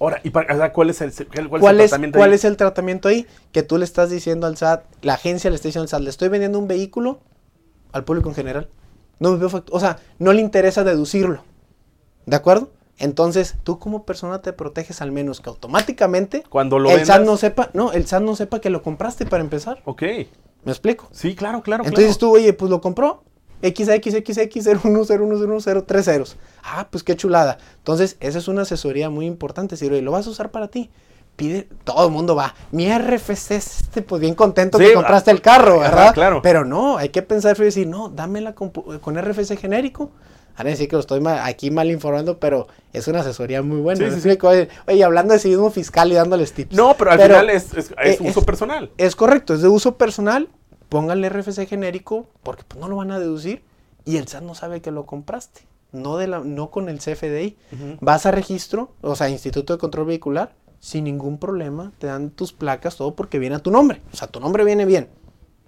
Ahora, 0.00 0.22
¿y 0.24 0.30
para, 0.30 0.54
o 0.54 0.56
sea, 0.56 0.72
cuál 0.72 0.88
es 0.88 1.02
el, 1.02 1.12
cuál, 1.12 1.50
cuál 1.50 1.60
¿Cuál 1.60 1.74
el 1.74 1.82
es, 1.82 1.90
tratamiento 1.90 2.18
cuál 2.18 2.30
ahí? 2.30 2.36
es 2.36 2.44
el 2.46 2.56
tratamiento 2.56 3.08
ahí? 3.08 3.26
Que 3.52 3.62
tú 3.62 3.76
le 3.76 3.84
estás 3.84 4.08
diciendo 4.08 4.46
al 4.46 4.56
SAT, 4.56 4.84
la 5.02 5.12
agencia 5.14 5.50
le 5.50 5.56
está 5.56 5.68
diciendo 5.68 5.82
al 5.82 5.90
SAT, 5.90 6.00
le 6.00 6.08
estoy 6.08 6.30
vendiendo 6.30 6.58
un 6.58 6.66
vehículo 6.66 7.20
al 7.92 8.04
público 8.04 8.30
en 8.30 8.34
general. 8.34 8.70
No 9.18 9.32
me 9.32 9.36
veo 9.36 9.50
o 9.70 9.80
sea, 9.80 9.98
no 10.18 10.32
le 10.32 10.40
interesa 10.40 10.82
deducirlo. 10.82 11.44
¿De 12.24 12.36
acuerdo? 12.36 12.70
Entonces, 12.98 13.56
tú 13.62 13.78
como 13.78 14.04
persona 14.04 14.42
te 14.42 14.52
proteges 14.52 15.00
al 15.02 15.12
menos 15.12 15.40
que 15.40 15.48
automáticamente 15.50 16.42
Cuando 16.48 16.78
lo 16.78 16.90
el 16.90 17.04
SAT 17.06 17.20
vendas- 17.20 17.26
no 17.26 17.36
sepa, 17.36 17.70
no, 17.72 17.92
el 17.92 18.06
SAT 18.06 18.22
no 18.22 18.36
sepa 18.36 18.60
que 18.60 18.70
lo 18.70 18.82
compraste 18.82 19.24
para 19.26 19.42
empezar. 19.42 19.80
Ok. 19.84 20.02
¿Me 20.64 20.72
explico? 20.72 21.08
Sí, 21.12 21.34
claro, 21.36 21.62
claro. 21.62 21.84
Entonces 21.84 22.18
claro. 22.18 22.32
tú, 22.32 22.36
oye, 22.36 22.52
pues 22.52 22.70
lo 22.70 22.80
compró. 22.80 23.22
XXXX010103 23.62 26.02
ceros. 26.02 26.36
Ah, 26.62 26.88
pues 26.90 27.02
qué 27.04 27.16
chulada. 27.16 27.58
Entonces, 27.78 28.16
esa 28.20 28.38
es 28.38 28.48
una 28.48 28.62
asesoría 28.62 29.10
muy 29.10 29.26
importante. 29.26 29.76
Si 29.76 29.86
oye, 29.86 30.02
lo 30.02 30.12
vas 30.12 30.26
a 30.26 30.30
usar 30.30 30.50
para 30.50 30.68
ti, 30.68 30.90
pide, 31.36 31.68
todo 31.84 32.06
el 32.06 32.12
mundo 32.12 32.34
va. 32.34 32.54
Mi 32.72 32.88
RFC 32.90 33.56
es 33.56 33.80
este, 33.82 34.02
pues 34.02 34.20
bien 34.20 34.34
contento 34.34 34.78
Sí, 34.78 34.84
que 34.86 34.94
compraste 34.94 35.30
el 35.30 35.40
carro, 35.40 35.78
¿verdad? 35.80 36.12
claro. 36.14 36.40
Pero 36.42 36.64
no, 36.64 36.96
hay 36.98 37.10
que 37.10 37.22
pensar 37.22 37.56
y 37.58 37.62
decir, 37.64 37.86
no, 37.86 38.08
dámela 38.08 38.54
con, 38.54 38.72
pu- 38.72 39.00
con 39.00 39.16
RFC 39.16 39.56
genérico. 39.56 40.10
Ahora 40.58 40.70
decir 40.70 40.88
que 40.88 40.96
lo 40.96 41.00
estoy 41.00 41.20
ma- 41.20 41.46
aquí 41.46 41.70
mal 41.70 41.90
informando, 41.90 42.38
pero 42.38 42.66
es 42.92 43.06
una 43.08 43.20
asesoría 43.20 43.62
muy 43.62 43.80
buena. 43.80 43.98
Sí, 44.00 44.04
¿me 44.26 44.34
sí, 44.34 44.38
sí. 44.38 44.68
Oye, 44.88 45.04
hablando 45.04 45.32
de 45.32 45.38
civismo 45.40 45.70
fiscal 45.70 46.10
y 46.12 46.16
dándoles 46.16 46.52
tips. 46.52 46.76
No, 46.76 46.94
pero 46.98 47.12
al 47.12 47.18
final 47.20 47.48
es, 47.50 47.72
es- 47.74 47.94
es 48.04 48.20
uso 48.20 48.42
personal. 48.42 48.90
Es 48.98 49.14
correcto, 49.16 49.54
es 49.54 49.62
de 49.62 49.68
uso 49.68 49.96
personal. 49.96 50.48
Pónganle 50.88 51.28
RFC 51.28 51.66
genérico 51.66 52.26
porque 52.42 52.64
pues, 52.66 52.80
no 52.80 52.88
lo 52.88 52.96
van 52.96 53.10
a 53.12 53.18
deducir 53.20 53.62
y 54.04 54.16
el 54.16 54.26
SAT 54.26 54.42
no 54.42 54.54
sabe 54.54 54.80
que 54.82 54.90
lo 54.90 55.06
compraste. 55.06 55.60
No, 55.92 56.16
de 56.18 56.26
la, 56.26 56.40
no 56.40 56.70
con 56.70 56.88
el 56.88 56.98
CFDI. 56.98 57.56
Vas 58.00 58.26
a 58.26 58.30
registro, 58.30 58.90
o 59.00 59.14
sea, 59.16 59.28
Instituto 59.30 59.72
de 59.74 59.78
Control 59.78 60.06
Vehicular, 60.06 60.54
sin 60.80 61.04
ningún 61.04 61.38
problema. 61.38 61.92
Te 61.98 62.08
dan 62.08 62.30
tus 62.30 62.52
placas, 62.52 62.96
todo 62.96 63.14
porque 63.14 63.38
viene 63.38 63.56
a 63.56 63.58
tu 63.60 63.70
nombre. 63.70 64.02
O 64.12 64.16
sea, 64.16 64.28
tu 64.28 64.40
nombre 64.40 64.64
viene 64.64 64.84
bien. 64.86 65.08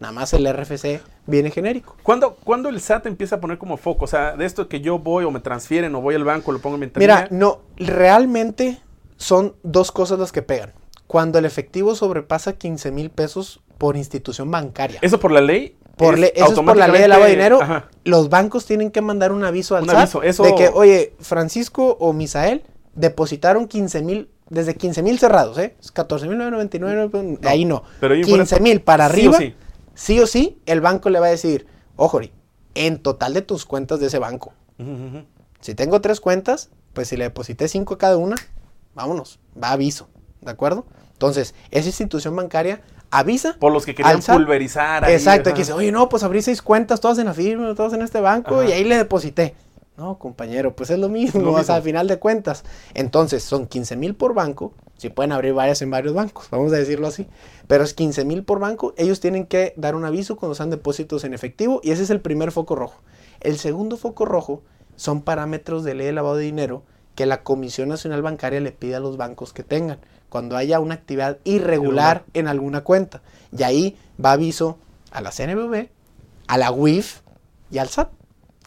Nada 0.01 0.12
más 0.12 0.32
el 0.32 0.51
RFC 0.51 1.03
viene 1.26 1.51
genérico. 1.51 1.94
¿Cuándo, 2.03 2.34
cuándo 2.42 2.70
el 2.70 2.80
SAT 2.80 3.07
empieza 3.07 3.36
a 3.36 3.40
poner 3.40 3.59
como 3.59 3.76
foco? 3.76 4.07
O 4.07 4.09
sea, 4.09 4.34
de 4.34 4.46
esto 4.46 4.66
que 4.66 4.80
yo 4.80 4.98
voy 4.98 5.24
o 5.24 5.30
me 5.30 5.40
transfieren 5.40 5.94
o 5.94 6.01
voy 6.01 6.14
al 6.14 6.24
banco, 6.24 6.53
lo 6.53 6.59
pongo 6.59 6.76
en 6.76 6.80
mi. 6.80 6.90
Mira, 6.96 7.28
no, 7.30 7.61
realmente 7.76 8.80
son 9.18 9.55
dos 9.62 9.92
cosas 9.92 10.18
las 10.18 10.32
que 10.32 10.40
pegan. 10.42 10.72
Cuando 11.07 11.38
el 11.38 11.44
efectivo 11.44 11.94
sobrepasa 11.94 12.55
15 12.55 12.90
mil 12.92 13.11
pesos 13.11 13.61
por 13.76 13.96
institución 13.96 14.51
bancaria. 14.51 14.98
¿Eso 15.03 15.20
por 15.20 15.32
la 15.32 15.40
ley? 15.42 15.76
Por 15.96 16.14
es 16.14 16.20
le- 16.20 16.32
eso 16.34 16.46
es 16.53 16.61
por 16.61 16.76
la 16.78 16.88
ley 16.88 17.03
de 17.03 17.09
lavado 17.09 17.26
de 17.26 17.30
dinero. 17.32 17.61
Ajá. 17.61 17.88
Los 18.05 18.30
bancos 18.30 18.64
tienen 18.64 18.90
que 18.90 19.03
mandar 19.03 19.32
un 19.32 19.44
aviso 19.44 19.76
al 19.76 19.82
Un 19.82 19.90
SAT 19.90 19.98
aviso, 19.98 20.22
eso- 20.22 20.42
de 20.44 20.55
que, 20.55 20.68
oye, 20.68 21.12
Francisco 21.20 21.96
o 22.01 22.14
Misael 22.14 22.62
depositaron 22.94 23.66
15 23.68 24.01
mil, 24.03 24.30
desde 24.48 24.74
15 24.76 25.03
mil 25.03 25.18
cerrados, 25.18 25.59
¿eh? 25.59 25.76
14 25.92 26.26
mil 26.26 26.38
999, 26.38 27.38
ahí 27.44 27.64
no. 27.66 27.82
pero 28.01 28.14
ahí 28.14 28.22
fuera- 28.24 28.44
15 28.44 28.61
mil 28.61 28.80
para 28.80 29.05
arriba, 29.07 29.36
sí. 29.36 29.55
Sí. 30.01 30.20
o 30.20 30.26
sí, 30.26 30.59
el 30.66 30.80
banco 30.80 31.11
le 31.11 31.20
va 31.20 31.26
a 31.26 31.30
decir, 31.30 31.66
ojo, 31.96 32.20
en 32.74 32.98
total 32.98 33.34
de 33.34 33.42
tus 33.42 33.64
cuentas 33.66 34.01
de 34.01 34.07
ese 34.07 34.18
banco. 34.18 34.53
Si 35.61 35.74
tengo 35.74 36.01
tres 36.01 36.20
cuentas, 36.20 36.70
pues 36.94 37.09
si 37.09 37.16
le 37.16 37.24
deposité 37.24 37.68
cinco 37.68 37.94
a 37.94 37.98
cada 37.98 38.16
una, 38.16 38.36
vámonos, 38.94 39.38
va 39.62 39.72
aviso, 39.72 40.09
¿de 40.40 40.51
acuerdo? 40.51 40.86
Entonces, 41.12 41.55
esa 41.70 41.88
institución 41.88 42.34
bancaria 42.34 42.80
avisa. 43.11 43.57
Por 43.59 43.72
los 43.72 43.84
que 43.84 43.94
querían 43.94 44.16
al 44.16 44.22
SAT. 44.22 44.36
pulverizar. 44.36 45.05
ahí, 45.05 45.12
Exacto, 45.12 45.51
ajá. 45.51 45.55
que 45.55 45.62
dice, 45.62 45.72
oye, 45.74 45.92
no, 45.92 46.09
pues 46.09 46.22
abrí 46.22 46.40
seis 46.40 46.62
cuentas, 46.62 47.01
todas 47.01 47.18
en 47.18 47.26
la 47.26 47.34
firma, 47.34 47.74
todas 47.74 47.92
en 47.92 48.01
este 48.03 48.20
banco, 48.20 48.61
Ajá. 48.61 48.68
y 48.68 48.72
ahí 48.72 48.84
le 48.84 48.96
deposité. 48.96 49.55
No, 49.98 50.16
compañero, 50.18 50.74
pues 50.74 50.88
es 50.88 50.98
lo 50.98 51.11
mismo, 51.11 51.42
Lo 51.42 51.51
o 51.51 51.53
sea, 51.57 51.61
mismo. 51.61 51.74
al 51.74 51.82
final 51.82 52.09
de 52.09 52.18
cuentas. 52.18 52.64
Entonces, 52.94 53.42
son 53.42 53.66
15 53.66 53.96
mil 53.96 54.14
por 54.14 54.32
banco, 54.32 54.72
si 54.96 55.11
pueden 55.11 55.32
abrir 55.32 55.53
varias 55.53 55.82
en 55.82 55.90
varios 55.90 56.14
bancos, 56.14 56.48
vamos 56.51 56.72
a 56.72 56.76
decirlo 56.76 57.07
así, 57.07 57.26
pero 57.71 57.85
es 57.85 57.95
15 57.95 58.25
mil 58.25 58.43
por 58.43 58.59
banco, 58.59 58.95
ellos 58.97 59.21
tienen 59.21 59.47
que 59.47 59.75
dar 59.77 59.95
un 59.95 60.05
aviso 60.05 60.35
cuando 60.35 60.57
sean 60.57 60.71
depósitos 60.71 61.23
en 61.23 61.35
efectivo, 61.35 61.81
y 61.85 61.93
ese 61.93 62.03
es 62.03 62.11
el 62.11 62.21
primer 62.21 62.51
foco 62.51 62.75
rojo. 62.75 63.01
El 63.39 63.59
segundo 63.59 63.97
foco 63.97 64.25
rojo 64.25 64.64
son 64.97 65.23
parámetros 65.23 65.85
de 65.85 65.95
ley 65.95 66.07
de 66.07 66.12
lavado 66.12 66.35
de 66.35 66.43
dinero 66.43 66.83
que 67.14 67.27
la 67.27 67.45
Comisión 67.45 67.89
Nacional 67.89 68.23
Bancaria 68.23 68.59
le 68.59 68.73
pide 68.73 68.97
a 68.97 68.99
los 68.99 69.16
bancos 69.16 69.53
que 69.53 69.62
tengan 69.62 70.01
cuando 70.29 70.57
haya 70.57 70.81
una 70.81 70.95
actividad 70.95 71.39
irregular 71.45 72.25
en 72.35 72.49
alguna 72.49 72.81
cuenta. 72.81 73.23
Y 73.57 73.62
ahí 73.62 73.97
va 74.23 74.33
aviso 74.33 74.77
a 75.12 75.21
la 75.21 75.31
CNBV, 75.31 75.91
a 76.49 76.59
la 76.59 76.73
UIF 76.73 77.21
y 77.71 77.79
al 77.79 77.89
SAT. 77.89 78.11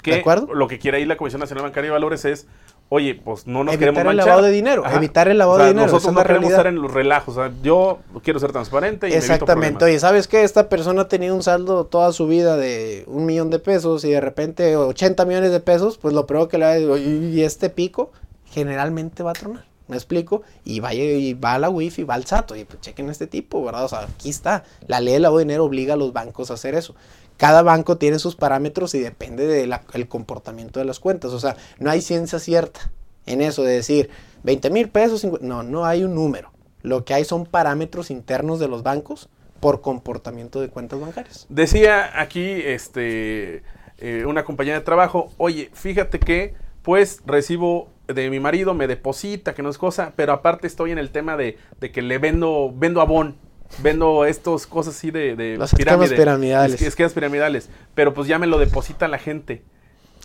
¿De 0.02 0.16
acuerdo? 0.16 0.54
Lo 0.54 0.70
que 0.70 0.80
quiere 0.80 1.00
ahí 1.00 1.06
la 1.06 1.18
Comisión 1.18 1.42
Nacional 1.42 1.66
Bancaria 1.66 1.90
de 1.90 1.94
Valores 1.94 2.24
es, 2.24 2.48
oye, 2.90 3.16
pues 3.16 3.48
no 3.48 3.64
nos 3.64 3.74
Evitar 3.74 3.94
queremos 3.94 4.00
el 4.02 4.06
manchar. 4.18 4.26
lavado 4.28 4.44
de 4.48 4.52
dinero, 4.52 4.84
evitar 4.94 5.28
el 5.28 5.38
lavado 5.40 5.60
de 5.60 5.68
dinero, 5.70 5.86
Nosotros 5.88 6.04
es 6.12 6.14
no 6.14 6.22
queremos 6.22 6.42
realidad. 6.42 6.60
estar 6.60 6.68
en 6.68 6.82
los 6.82 6.94
relajos. 6.94 7.38
o 7.38 7.42
sea, 7.44 7.52
yo 7.64 8.00
quiero 8.24 8.40
ser 8.40 8.52
transparente 8.52 9.08
y 9.08 9.12
me 9.12 9.18
Exactamente. 9.18 9.78
problemas. 9.80 9.84
Oye, 9.84 10.00
¿sabes 10.00 10.28
qué? 10.28 10.44
Esta 10.44 10.70
persona 10.70 11.02
ha 11.04 11.08
tenido 11.08 11.36
un 11.36 11.42
saldo 11.44 11.86
toda 11.86 12.12
su 12.14 12.28
vida 12.28 12.56
de 12.58 13.04
un 13.08 13.26
millón 13.26 13.50
de 13.50 13.60
pesos 13.60 14.04
y 14.06 14.12
de 14.12 14.22
repente 14.22 14.76
80 14.78 15.26
millones 15.26 15.52
de 15.52 15.60
pesos, 15.60 15.98
pues 15.98 16.14
lo 16.14 16.28
primero 16.28 16.48
que 16.50 16.58
le 16.60 16.66
va 16.66 16.72
a 16.72 16.74
decir, 16.76 16.90
"Oye, 16.90 17.04
y 17.06 17.42
este 17.42 17.70
pico 17.70 18.12
generalmente 18.52 19.24
va 19.24 19.32
a 19.32 19.34
tronar. 19.34 19.66
¿Me 19.88 19.98
explico? 19.98 20.44
Y 20.64 20.80
va, 20.80 20.94
y 20.94 21.34
va 21.34 21.56
a 21.56 21.60
la 21.60 21.70
WIF 21.70 22.00
y 22.00 22.04
va 22.04 22.14
al 22.14 22.26
SAT. 22.26 22.52
Oye, 22.52 22.66
pues 22.66 22.80
chequen 22.80 23.10
a 23.10 23.12
este 23.12 23.28
tipo, 23.28 23.64
¿verdad? 23.66 23.84
O 23.84 23.90
sea, 23.90 24.00
aquí 24.04 24.30
está. 24.30 24.64
La 24.88 25.02
ley 25.02 25.14
de 25.16 25.20
lavado 25.20 25.40
de 25.40 25.44
dinero 25.44 25.66
obliga 25.66 25.96
a 25.96 25.98
los 25.98 26.14
bancos 26.14 26.50
a 26.52 26.54
hacer 26.54 26.74
eso. 26.76 26.96
Cada 27.38 27.62
banco 27.62 27.98
tiene 27.98 28.20
sus 28.20 28.36
parámetros 28.36 28.94
y 28.96 29.00
depende 29.00 29.48
del 29.48 30.08
comportamiento 30.08 30.80
de 30.80 30.86
las 30.86 31.00
cuentas. 31.00 31.32
O 31.32 31.40
sea, 31.40 31.56
no 31.80 31.90
hay 31.90 32.02
ciencia 32.02 32.40
cierta 32.40 32.92
en 33.26 33.42
eso 33.42 33.64
de 33.64 33.74
decir 33.74 34.10
20 34.44 34.70
mil 34.70 34.90
pesos. 34.90 35.22
50 35.22 35.46
No, 35.46 35.64
no 35.64 35.86
hay 35.86 36.04
un 36.04 36.16
número. 36.16 36.52
Lo 36.82 37.06
que 37.06 37.14
hay 37.14 37.26
son 37.26 37.46
parámetros 37.46 38.12
internos 38.12 38.60
de 38.60 38.68
los 38.68 38.84
bancos 38.84 39.30
por 39.60 39.82
comportamiento 39.82 40.60
de 40.60 40.70
cuentas 40.70 41.00
bancarias. 41.00 41.46
Decía 41.50 42.20
aquí 42.20 42.42
este 42.42 43.64
eh, 44.00 44.26
una 44.26 44.44
compañera 44.44 44.80
de 44.80 44.84
trabajo, 44.84 45.32
oye, 45.38 45.70
fíjate 45.74 46.20
que 46.20 46.56
pues 46.82 47.22
recibo 47.26 47.88
de 48.08 48.30
mi 48.30 48.42
marido, 48.42 48.74
me 48.74 48.88
deposita, 48.88 49.54
que 49.54 49.64
no 49.64 49.70
es 49.70 49.78
cosa, 49.78 50.12
pero 50.18 50.34
aparte 50.34 50.68
estoy 50.68 50.92
en 50.92 50.98
el 50.98 51.10
tema 51.12 51.38
de, 51.38 51.58
de 51.80 51.92
que 51.94 52.02
le 52.02 52.18
vendo, 52.18 52.74
vendo 52.76 53.00
abón, 53.00 53.38
vendo 53.80 54.26
estas 54.26 54.68
cosas 54.68 54.96
así 54.96 55.12
de, 55.12 55.32
esquemas 55.56 56.12
piramidales. 56.12 56.82
es- 56.82 56.88
esquemas 56.88 57.14
piramidales, 57.14 57.70
pero 57.96 58.14
pues 58.14 58.28
ya 58.28 58.40
me 58.40 58.48
lo 58.48 58.58
deposita 58.58 59.08
la 59.08 59.18
gente. 59.18 59.64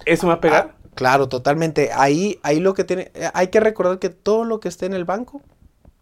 ¿Eso 0.05 0.26
me 0.26 0.30
va 0.32 0.34
a 0.36 0.40
pegar? 0.40 0.74
Ah, 0.74 0.90
claro, 0.94 1.28
totalmente. 1.28 1.90
Ahí, 1.92 2.38
ahí 2.42 2.61
lo 2.61 2.74
que 2.74 2.84
tiene, 2.84 3.11
eh, 3.14 3.30
hay 3.34 3.49
que 3.49 3.61
recordar 3.61 3.99
que 3.99 4.11
todo 4.11 4.44
lo 4.44 4.61
que 4.61 4.68
esté 4.68 4.86
en 4.86 4.94
el 4.94 5.05
banco 5.05 5.42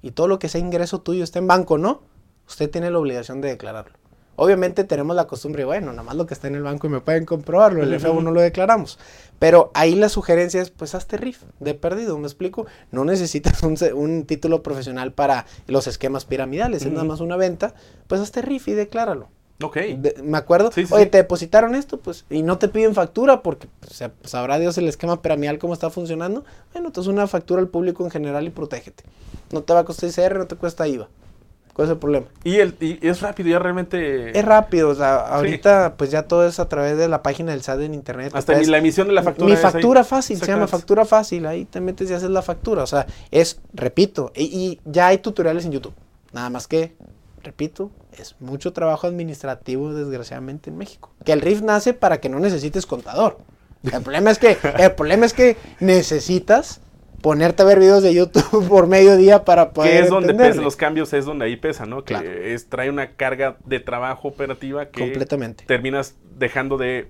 y 0.02 0.10
todo 0.10 0.28
lo 0.28 0.38
que 0.38 0.48
sea 0.48 0.60
ingreso 0.60 1.00
tuyo 1.00 1.24
está 1.24 1.38
en 1.38 1.46
banco, 1.46 1.78
¿no? 1.78 2.02
Usted 2.46 2.70
tiene 2.70 2.90
la 2.90 2.98
obligación 2.98 3.40
de 3.40 3.48
declararlo. 3.48 3.94
Obviamente 4.36 4.84
tenemos 4.84 5.16
la 5.16 5.26
costumbre, 5.26 5.64
bueno, 5.64 5.90
nada 5.92 6.02
más 6.02 6.14
lo 6.14 6.26
que 6.26 6.34
está 6.34 6.46
en 6.46 6.54
el 6.54 6.62
banco 6.62 6.86
y 6.86 6.90
me 6.90 7.00
pueden 7.00 7.24
comprobarlo, 7.24 7.82
el 7.82 7.92
F1 7.98 8.22
no 8.22 8.30
lo 8.30 8.40
declaramos. 8.40 8.98
Pero 9.38 9.70
ahí 9.74 9.94
la 9.94 10.08
sugerencia 10.08 10.60
es, 10.62 10.70
pues 10.70 10.94
hazte 10.94 11.16
RIF, 11.16 11.42
de 11.60 11.74
perdido, 11.74 12.16
¿me 12.18 12.26
explico? 12.26 12.66
No 12.90 13.04
necesitas 13.04 13.62
un, 13.62 14.24
título 14.24 14.62
profesional 14.62 15.12
para 15.12 15.46
los 15.66 15.86
esquemas 15.86 16.24
piramidales, 16.26 16.84
es 16.84 16.92
nada 16.92 17.04
más 17.04 17.20
una 17.20 17.36
venta, 17.36 17.74
pues 18.06 18.20
hazte 18.20 18.42
RIF 18.42 18.68
y 18.68 18.72
decláralo. 18.72 19.28
Ok. 19.62 19.76
De- 19.76 20.16
me 20.22 20.36
acuerdo, 20.36 20.70
Sí, 20.70 20.86
sí, 20.86 20.92
oye, 20.92 21.04
sí. 21.04 21.10
te 21.10 21.16
depositaron 21.18 21.74
esto, 21.74 21.98
pues, 21.98 22.26
y 22.28 22.42
no 22.42 22.58
te 22.58 22.68
piden 22.68 22.94
factura 22.94 23.42
porque 23.42 23.68
pues, 23.80 23.94
sa- 23.94 24.12
sabrá 24.24 24.58
Dios 24.58 24.76
el 24.76 24.86
esquema 24.86 25.22
piramidal 25.22 25.58
cómo 25.58 25.72
está 25.72 25.88
funcionando. 25.88 26.44
Bueno, 26.74 26.88
entonces 26.88 27.10
una 27.10 27.26
factura 27.26 27.62
al 27.62 27.68
público 27.68 28.04
en 28.04 28.10
general 28.10 28.46
y 28.46 28.50
protégete. 28.50 29.02
No 29.52 29.62
te 29.62 29.72
va 29.72 29.80
a 29.80 29.84
costar 29.84 30.10
ICR, 30.10 30.36
no 30.38 30.46
te 30.46 30.56
cuesta 30.56 30.86
IVA. 30.86 31.08
¿Cuál 31.76 31.88
es 31.88 31.92
el 31.92 31.98
problema? 31.98 32.26
Y, 32.42 32.56
el, 32.56 32.74
y 32.80 33.06
es 33.06 33.20
rápido, 33.20 33.50
ya 33.50 33.58
realmente... 33.58 34.38
Es 34.38 34.42
rápido, 34.42 34.88
o 34.88 34.94
sea, 34.94 35.16
ahorita 35.16 35.96
pues 35.98 36.10
ya 36.10 36.22
todo 36.22 36.46
es 36.46 36.58
a 36.58 36.70
través 36.70 36.96
de 36.96 37.06
la 37.06 37.22
página 37.22 37.52
del 37.52 37.60
SAT 37.60 37.82
en 37.82 37.92
internet. 37.92 38.32
Hasta 38.34 38.54
ni 38.58 38.64
la 38.64 38.78
emisión 38.78 39.08
de 39.08 39.12
la 39.12 39.22
factura. 39.22 39.50
Mi 39.50 39.56
factura 39.58 40.02
fácil, 40.02 40.38
se 40.38 40.46
llama 40.46 40.68
factura 40.68 41.04
fácil, 41.04 41.44
ahí 41.44 41.66
te 41.66 41.82
metes 41.82 42.10
y 42.10 42.14
haces 42.14 42.30
la 42.30 42.40
factura, 42.40 42.82
o 42.82 42.86
sea, 42.86 43.06
es, 43.30 43.60
repito, 43.74 44.32
y, 44.34 44.44
y 44.44 44.80
ya 44.86 45.08
hay 45.08 45.18
tutoriales 45.18 45.66
en 45.66 45.72
YouTube, 45.72 45.92
nada 46.32 46.48
más 46.48 46.66
que, 46.66 46.96
repito, 47.42 47.90
es 48.18 48.36
mucho 48.40 48.72
trabajo 48.72 49.06
administrativo 49.06 49.92
desgraciadamente 49.92 50.70
en 50.70 50.78
México. 50.78 51.10
Que 51.26 51.32
el 51.32 51.42
RIF 51.42 51.60
nace 51.60 51.92
para 51.92 52.20
que 52.20 52.30
no 52.30 52.40
necesites 52.40 52.86
contador. 52.86 53.36
El 53.82 54.00
problema 54.00 54.30
es 54.30 54.38
que, 54.38 54.56
el 54.78 54.92
problema 54.92 55.26
es 55.26 55.34
que 55.34 55.58
necesitas 55.80 56.80
ponerte 57.26 57.60
a 57.64 57.66
ver 57.66 57.80
videos 57.80 58.04
de 58.04 58.14
YouTube 58.14 58.68
por 58.68 58.86
mediodía 58.86 59.44
para 59.44 59.72
poder 59.72 59.90
Que 59.90 59.98
es 59.98 60.10
donde 60.10 60.26
entenderle. 60.30 60.52
pesa 60.52 60.62
los 60.62 60.76
cambios, 60.76 61.12
es 61.12 61.24
donde 61.24 61.46
ahí 61.46 61.56
pesa, 61.56 61.84
¿no? 61.84 62.04
Que 62.04 62.14
Claro. 62.14 62.30
es, 62.30 62.68
trae 62.68 62.88
una 62.88 63.16
carga 63.16 63.56
de 63.64 63.80
trabajo 63.80 64.28
operativa 64.28 64.86
que 64.86 65.00
Completamente. 65.00 65.64
terminas 65.66 66.14
dejando 66.38 66.78
de 66.78 67.08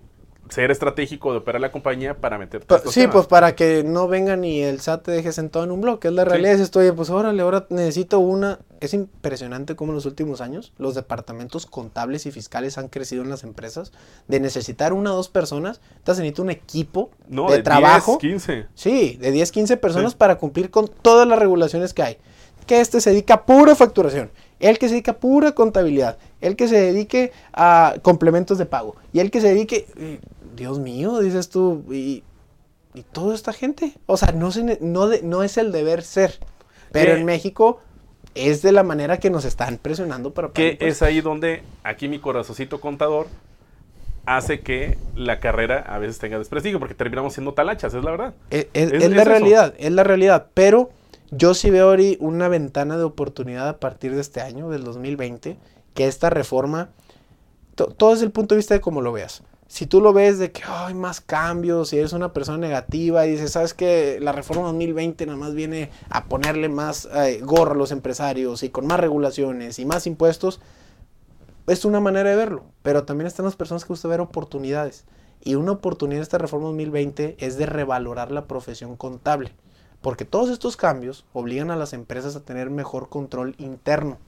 ser 0.48 0.70
estratégico, 0.70 1.32
de 1.32 1.38
operar 1.40 1.60
la 1.60 1.70
compañía 1.70 2.14
para 2.14 2.42
estos 2.42 2.94
sí, 2.94 3.00
temas. 3.00 3.14
pues 3.14 3.26
para 3.26 3.54
que 3.54 3.84
no 3.84 4.08
venga 4.08 4.36
ni 4.36 4.62
el 4.62 4.80
SAT 4.80 5.02
te 5.02 5.10
deje 5.10 5.32
sentado 5.32 5.66
en 5.66 5.70
un 5.70 5.82
bloque. 5.82 6.08
Es 6.08 6.14
la 6.14 6.24
realidad. 6.24 6.52
Sí. 6.52 6.54
Es 6.54 6.60
esto, 6.62 6.78
oye, 6.78 6.94
pues 6.94 7.10
órale, 7.10 7.42
ahora 7.42 7.66
necesito 7.68 8.18
una. 8.18 8.58
Es 8.80 8.92
impresionante 8.94 9.74
cómo 9.76 9.92
en 9.92 9.96
los 9.96 10.06
últimos 10.06 10.40
años 10.40 10.72
los 10.78 10.94
departamentos 10.94 11.66
contables 11.66 12.26
y 12.26 12.30
fiscales 12.30 12.76
han 12.78 12.88
crecido 12.88 13.22
en 13.22 13.30
las 13.30 13.42
empresas. 13.44 13.92
De 14.28 14.38
necesitar 14.40 14.92
una 14.92 15.12
o 15.12 15.16
dos 15.16 15.28
personas, 15.28 15.80
te 16.04 16.12
necesita 16.12 16.42
un 16.42 16.50
equipo 16.50 17.10
no, 17.28 17.48
de, 17.50 17.58
de 17.58 17.62
trabajo. 17.62 18.18
10, 18.20 18.32
15. 18.34 18.66
Sí, 18.74 19.16
de 19.20 19.30
10, 19.30 19.52
15 19.52 19.76
personas 19.78 20.12
Sí. 20.12 20.18
para 20.18 20.36
cumplir 20.38 20.70
con 20.70 20.88
todas 20.88 21.26
las 21.26 21.38
regulaciones 21.38 21.94
que 21.94 22.02
hay. 22.02 22.18
Que 22.66 22.80
este 22.80 23.00
se 23.00 23.10
dedica 23.10 23.34
a 23.34 23.46
pura 23.46 23.74
facturación, 23.76 24.30
el 24.60 24.78
que 24.78 24.88
se 24.88 24.94
dedica 24.94 25.12
a 25.12 25.18
pura 25.18 25.52
contabilidad, 25.52 26.18
el 26.40 26.56
que 26.56 26.66
se 26.68 26.78
dedique 26.80 27.32
a 27.52 27.94
complementos 28.02 28.58
de 28.58 28.66
pago 28.66 28.96
y 29.12 29.20
el 29.20 29.30
que 29.30 29.40
se 29.40 29.48
dedique, 29.48 29.86
eh, 29.96 30.18
Dios 30.56 30.78
mío, 30.80 31.20
dices 31.20 31.48
tú, 31.48 31.84
y, 31.92 32.24
y 32.92 33.02
toda 33.02 33.34
esta 33.34 33.52
gente. 33.52 33.92
O 34.06 34.16
sea, 34.16 34.32
no, 34.32 34.50
se 34.50 34.78
no, 34.80 35.08
no 35.22 35.42
es 35.44 35.56
el 35.58 35.70
deber 35.70 36.02
ser, 36.02 36.40
pero 36.90 37.12
en 37.14 37.24
México 37.24 37.80
es 38.36 38.62
de 38.62 38.72
la 38.72 38.82
manera 38.82 39.18
que 39.18 39.30
nos 39.30 39.44
están 39.44 39.78
presionando 39.78 40.32
para 40.34 40.48
Que 40.50 40.76
es 40.80 41.02
ahí 41.02 41.20
donde 41.20 41.62
aquí 41.82 42.08
mi 42.08 42.18
corazoncito 42.18 42.80
contador 42.80 43.26
hace 44.24 44.60
que 44.60 44.98
la 45.14 45.38
carrera 45.38 45.78
a 45.86 45.98
veces 45.98 46.18
tenga 46.18 46.38
desprestigio, 46.38 46.78
porque 46.80 46.94
terminamos 46.94 47.34
siendo 47.34 47.54
talachas, 47.54 47.94
es 47.94 48.02
la 48.02 48.10
verdad. 48.10 48.34
Es, 48.50 48.66
es- 48.74 48.92
Es- 48.92 49.10
la 49.10 49.22
eso. 49.22 49.30
realidad, 49.30 49.74
es 49.78 49.92
la 49.92 50.02
realidad. 50.04 50.46
Pero 50.54 50.90
yo 51.30 51.54
sí 51.54 51.70
veo 51.70 51.88
ahora 51.90 52.02
una 52.18 52.48
ventana 52.48 52.96
de 52.96 53.04
oportunidad 53.04 53.68
a 53.68 53.78
partir 53.78 54.14
de 54.14 54.20
este 54.20 54.40
año, 54.40 54.68
del 54.70 54.82
2020, 54.84 55.56
que 55.94 56.06
esta 56.08 56.28
reforma, 56.30 56.88
to- 57.76 57.86
todo 57.86 58.14
es 58.14 58.22
el 58.22 58.30
punto 58.32 58.54
de 58.54 58.58
vista 58.58 58.74
de 58.74 58.80
cómo 58.80 59.00
lo 59.00 59.12
veas. 59.12 59.42
Si 59.68 59.86
tú 59.86 60.00
lo 60.00 60.12
ves 60.12 60.38
de 60.38 60.52
que 60.52 60.62
hay 60.64 60.94
más 60.94 61.20
cambios, 61.20 61.88
si 61.88 61.98
eres 61.98 62.12
una 62.12 62.32
persona 62.32 62.58
negativa 62.58 63.26
y 63.26 63.32
dices, 63.32 63.52
sabes 63.52 63.74
que 63.74 64.18
la 64.20 64.30
reforma 64.30 64.62
2020 64.64 65.26
nada 65.26 65.36
más 65.36 65.54
viene 65.54 65.90
a 66.08 66.26
ponerle 66.26 66.68
más 66.68 67.08
eh, 67.12 67.40
gorro 67.42 67.72
a 67.72 67.76
los 67.76 67.90
empresarios 67.90 68.62
y 68.62 68.70
con 68.70 68.86
más 68.86 69.00
regulaciones 69.00 69.80
y 69.80 69.84
más 69.84 70.06
impuestos, 70.06 70.60
es 71.66 71.84
una 71.84 71.98
manera 71.98 72.30
de 72.30 72.36
verlo, 72.36 72.64
pero 72.82 73.04
también 73.04 73.26
están 73.26 73.44
las 73.44 73.56
personas 73.56 73.84
que 73.84 73.88
gusta 73.88 74.06
ver 74.06 74.20
oportunidades. 74.20 75.04
Y 75.42 75.56
una 75.56 75.72
oportunidad 75.72 76.20
de 76.20 76.24
esta 76.24 76.38
reforma 76.38 76.66
2020 76.66 77.36
es 77.40 77.58
de 77.58 77.66
revalorar 77.66 78.30
la 78.30 78.46
profesión 78.46 78.96
contable, 78.96 79.52
porque 80.00 80.24
todos 80.24 80.50
estos 80.50 80.76
cambios 80.76 81.26
obligan 81.32 81.72
a 81.72 81.76
las 81.76 81.92
empresas 81.92 82.36
a 82.36 82.44
tener 82.44 82.70
mejor 82.70 83.08
control 83.08 83.56
interno. 83.58 84.18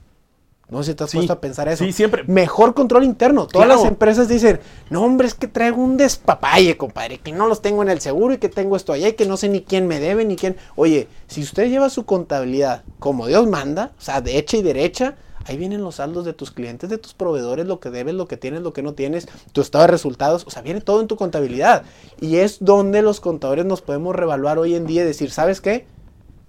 No 0.71 0.83
sé 0.83 0.91
si 0.93 0.97
te 0.97 1.05
has 1.05 1.11
Sí. 1.11 1.17
puesto 1.17 1.33
a 1.33 1.41
pensar 1.41 1.67
eso. 1.69 1.83
Sí, 1.85 1.93
siempre. 1.93 2.25
Mejor 2.27 2.75
control 2.75 3.05
interno. 3.05 3.47
Todas 3.47 3.67
Claro. 3.67 3.81
las 3.83 3.91
empresas 3.91 4.29
dicen, 4.29 4.61
no 4.91 5.03
hombre, 5.03 5.27
es 5.27 5.35
que 5.35 5.49
traigo 5.49 5.83
un 5.83 5.97
despapalle, 5.97 6.77
compadre, 6.77 7.19
que 7.19 7.33
no 7.33 7.47
los 7.47 7.63
tengo 7.63 7.83
en 7.83 7.89
el 7.89 8.01
seguro 8.01 8.35
y 8.35 8.39
que 8.39 8.51
tengo 8.51 8.77
esto 8.77 8.93
allá 8.93 9.09
y 9.09 9.15
que 9.15 9.25
no 9.27 9.37
sé 9.39 9.49
ni 9.49 9.63
quién 9.63 9.87
me 9.87 9.99
debe 9.99 10.25
ni 10.27 10.37
quién. 10.37 10.57
Oye, 10.77 11.09
si 11.27 11.41
usted 11.43 11.69
lleva 11.71 11.89
su 11.89 12.05
contabilidad 12.05 12.83
como 12.99 13.27
Dios 13.27 13.47
manda, 13.47 13.93
o 13.99 14.01
sea, 14.03 14.21
de 14.21 14.37
hecha 14.37 14.59
y 14.59 14.63
derecha, 14.63 15.17
ahí 15.47 15.57
vienen 15.57 15.81
los 15.83 15.95
saldos 15.95 16.27
de 16.27 16.35
tus 16.35 16.51
clientes, 16.51 16.91
de 16.91 16.99
tus 16.99 17.15
proveedores, 17.15 17.67
lo 17.67 17.81
que 17.81 17.89
debes, 17.89 18.15
lo 18.15 18.29
que 18.29 18.37
tienes, 18.37 18.61
lo 18.61 18.75
que 18.75 18.83
no 18.83 18.93
tienes, 18.93 19.27
tu 19.53 19.63
estado 19.63 19.85
de 19.85 19.91
resultados, 19.93 20.45
o 20.47 20.51
sea, 20.51 20.61
viene 20.61 20.83
todo 20.83 21.01
en 21.01 21.07
tu 21.07 21.17
contabilidad. 21.17 21.85
Y 22.21 22.37
es 22.37 22.59
donde 22.61 23.01
los 23.01 23.21
contadores 23.21 23.65
nos 23.65 23.81
podemos 23.81 24.15
revaluar 24.15 24.59
hoy 24.59 24.75
en 24.75 24.85
día 24.87 25.01
y 25.01 25.07
decir, 25.07 25.31
¿sabes 25.31 25.63
qué? 25.63 25.87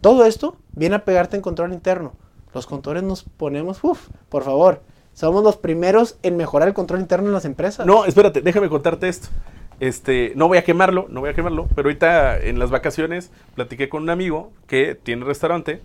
Todo 0.02 0.26
esto 0.26 0.58
viene 0.74 0.96
a 0.98 1.06
pegarte 1.06 1.38
en 1.38 1.42
control 1.42 1.72
interno. 1.72 2.12
Los 2.54 2.66
contadores 2.66 3.04
nos 3.04 3.24
ponemos, 3.24 3.84
uff, 3.84 4.10
por 4.30 4.44
favor, 4.44 4.82
somos 5.14 5.44
los 5.44 5.58
primeros 5.58 6.18
en 6.24 6.38
mejorar 6.38 6.68
el 6.68 6.74
control 6.74 7.02
interno 7.02 7.28
en 7.28 7.34
las 7.34 7.46
empresas. 7.46 7.86
No, 7.86 8.06
espérate, 8.06 8.42
déjame 8.42 8.70
contarte 8.70 9.08
esto. 9.08 9.28
Este, 9.80 10.34
no 10.36 10.48
voy 10.48 10.58
a 10.58 10.64
quemarlo, 10.64 11.08
no 11.10 11.22
voy 11.22 11.30
a 11.30 11.34
quemarlo, 11.34 11.68
pero 11.76 11.88
ahorita 11.88 12.40
en 12.40 12.60
las 12.60 12.70
vacaciones 12.70 13.32
platiqué 13.56 13.88
con 13.88 14.04
un 14.04 14.10
amigo 14.10 14.52
que 14.68 14.96
tiene 14.96 15.26
restaurante. 15.26 15.82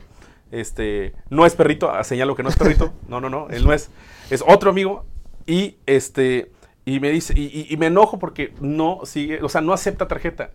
Este, 0.50 1.14
no 1.30 1.46
es 1.46 1.54
perrito, 1.54 1.90
ah, 1.90 2.02
señalo 2.04 2.34
que 2.36 2.42
no 2.42 2.48
es 2.48 2.56
perrito. 2.56 2.92
No, 3.08 3.20
no, 3.20 3.28
no, 3.28 3.48
él 3.50 3.64
no 3.64 3.72
es. 3.72 3.90
Es 4.30 4.42
otro 4.46 4.70
amigo 4.70 5.04
y 5.46 5.76
este 5.86 6.50
y 6.84 7.00
me 7.00 7.10
dice 7.10 7.34
y, 7.36 7.76
me 7.76 7.86
enojo 7.86 8.18
porque 8.18 8.52
no 8.60 9.00
sigue, 9.04 9.42
o 9.42 9.48
sea, 9.48 9.60
no 9.60 9.72
acepta 9.72 10.08
tarjeta. 10.08 10.50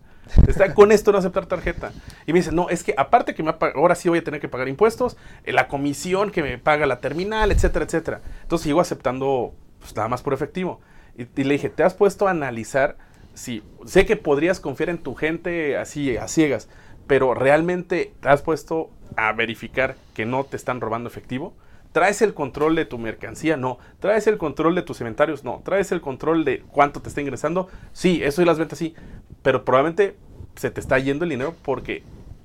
Está 0.46 0.74
con 0.74 0.92
esto 0.92 1.12
no 1.12 1.18
aceptar 1.18 1.46
tarjeta. 1.46 1.92
Y 2.26 2.32
me 2.32 2.38
dice, 2.40 2.52
no, 2.52 2.68
es 2.68 2.82
que 2.84 2.94
aparte 2.96 3.34
que 3.34 3.42
me 3.42 3.54
ahora 3.74 3.94
sí 3.94 4.08
voy 4.08 4.18
a 4.18 4.24
tener 4.24 4.40
que 4.40 4.48
pagar 4.48 4.68
impuestos, 4.68 5.16
eh, 5.44 5.52
la 5.52 5.68
comisión 5.68 6.30
que 6.30 6.42
me 6.42 6.58
paga 6.58 6.86
la 6.86 7.00
terminal, 7.00 7.52
etcétera, 7.52 7.84
etcétera. 7.84 8.20
Entonces 8.42 8.64
sigo 8.64 8.80
aceptando 8.80 9.54
pues, 9.78 9.94
nada 9.96 10.08
más 10.08 10.22
por 10.22 10.34
efectivo. 10.34 10.80
Y, 11.16 11.22
y 11.40 11.44
le 11.44 11.54
dije, 11.54 11.68
¿te 11.68 11.82
has 11.82 11.94
puesto 11.94 12.28
a 12.28 12.30
analizar 12.30 12.96
si 13.34 13.62
sé 13.86 14.06
que 14.06 14.16
podrías 14.16 14.60
confiar 14.60 14.90
en 14.90 14.98
tu 14.98 15.14
gente 15.14 15.76
así 15.76 16.16
a 16.16 16.28
ciegas, 16.28 16.68
pero 17.06 17.34
realmente 17.34 18.12
te 18.20 18.28
has 18.28 18.42
puesto 18.42 18.90
a 19.16 19.32
verificar 19.32 19.96
que 20.14 20.26
no 20.26 20.44
te 20.44 20.56
están 20.56 20.80
robando 20.80 21.08
efectivo? 21.08 21.54
¿Traes 21.92 22.22
el 22.22 22.34
control 22.34 22.76
de 22.76 22.84
tu 22.84 22.98
mercancía? 22.98 23.56
No. 23.56 23.78
¿Traes 23.98 24.26
el 24.26 24.38
control 24.38 24.74
de 24.74 24.82
tus 24.82 25.00
inventarios? 25.00 25.42
No. 25.44 25.60
¿Traes 25.64 25.90
el 25.92 26.00
control 26.00 26.44
de 26.44 26.60
cuánto 26.70 27.00
te 27.02 27.08
está 27.08 27.20
ingresando? 27.20 27.68
Sí, 27.92 28.20
eso 28.22 28.42
y 28.42 28.44
las 28.44 28.58
ventas 28.58 28.78
sí. 28.78 28.94
Pero 29.42 29.64
probablemente 29.64 30.16
se 30.56 30.70
te 30.70 30.80
está 30.80 30.98
yendo 30.98 31.24
el 31.24 31.30
dinero 31.30 31.54
porque 31.62 32.02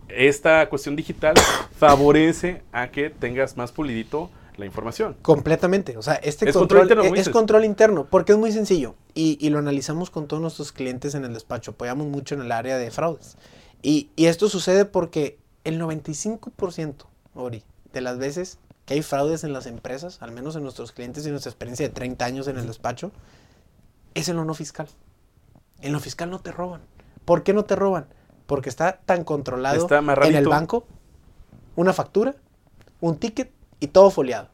esta 0.10 0.68
cuestión 0.70 0.96
digital 0.96 1.36
favorece 1.78 2.62
a 2.72 2.88
que 2.90 3.10
tengas 3.10 3.58
más 3.58 3.72
pulidito 3.72 4.30
la 4.58 4.66
información. 4.66 5.16
Completamente. 5.22 5.98
O 5.98 6.02
sea, 6.02 6.16
este 6.16 6.48
Es 6.50 6.56
control, 6.56 6.80
control 6.82 6.84
interno, 6.84 7.02
es- 7.04 7.08
como 7.10 7.16
es 7.16 7.20
dices. 7.22 7.34
control 7.34 7.66
interno, 7.66 8.08
porque 8.10 8.32
es 8.32 8.38
muy 8.38 8.52
sencillo. 8.52 8.96
Y, 9.14 9.38
y 9.46 9.50
lo 9.50 9.60
analizamos 9.60 10.10
con 10.10 10.28
todos 10.28 10.42
nuestros 10.42 10.72
clientes 10.72 11.14
en 11.14 11.26
el 11.26 11.34
despacho. 11.34 11.72
Apoyamos 11.72 12.08
mucho 12.08 12.36
en 12.36 12.42
el 12.42 12.52
área 12.52 12.78
de 12.78 12.90
fraudes. 12.90 13.38
Y, 13.82 14.10
y 14.16 14.26
esto 14.28 14.48
sucede 14.50 14.86
porque 14.86 15.38
el 15.66 15.80
95%, 15.80 17.06
Ori, 17.36 17.64
de 17.94 18.02
las 18.02 18.18
veces 18.18 18.58
que 18.86 18.94
hay 18.94 19.02
fraudes 19.02 19.44
en 19.44 19.54
las 19.54 19.66
empresas, 19.66 20.22
al 20.22 20.32
menos 20.32 20.56
en 20.56 20.64
nuestros 20.64 20.92
clientes 20.92 21.26
y 21.26 21.32
nuestra 21.32 21.50
experiencia 21.50 21.88
de 21.88 21.94
30 21.94 22.26
años 22.26 22.48
en 22.48 22.58
el 22.58 22.68
despacho, 22.68 23.12
es 24.14 24.30
en 24.30 24.36
lo 24.38 24.46
no 24.46 24.54
fiscal. 24.54 24.88
En 25.82 25.92
lo 25.92 26.00
fiscal 26.00 26.30
no 26.30 26.40
te 26.40 26.52
roban. 26.52 26.82
¿Por 27.26 27.44
qué 27.44 27.54
no 27.54 27.66
te 27.66 27.76
roban? 27.76 28.06
Porque 28.46 28.70
está 28.70 29.00
tan 29.06 29.24
controlado 29.24 29.82
Está 29.82 29.98
en 30.00 30.36
el 30.36 30.48
banco, 30.48 30.86
una 31.76 31.94
factura, 31.94 32.36
un 33.02 33.18
ticket 33.18 33.52
y 33.80 33.88
todo 33.88 34.12
foliado. 34.12 34.50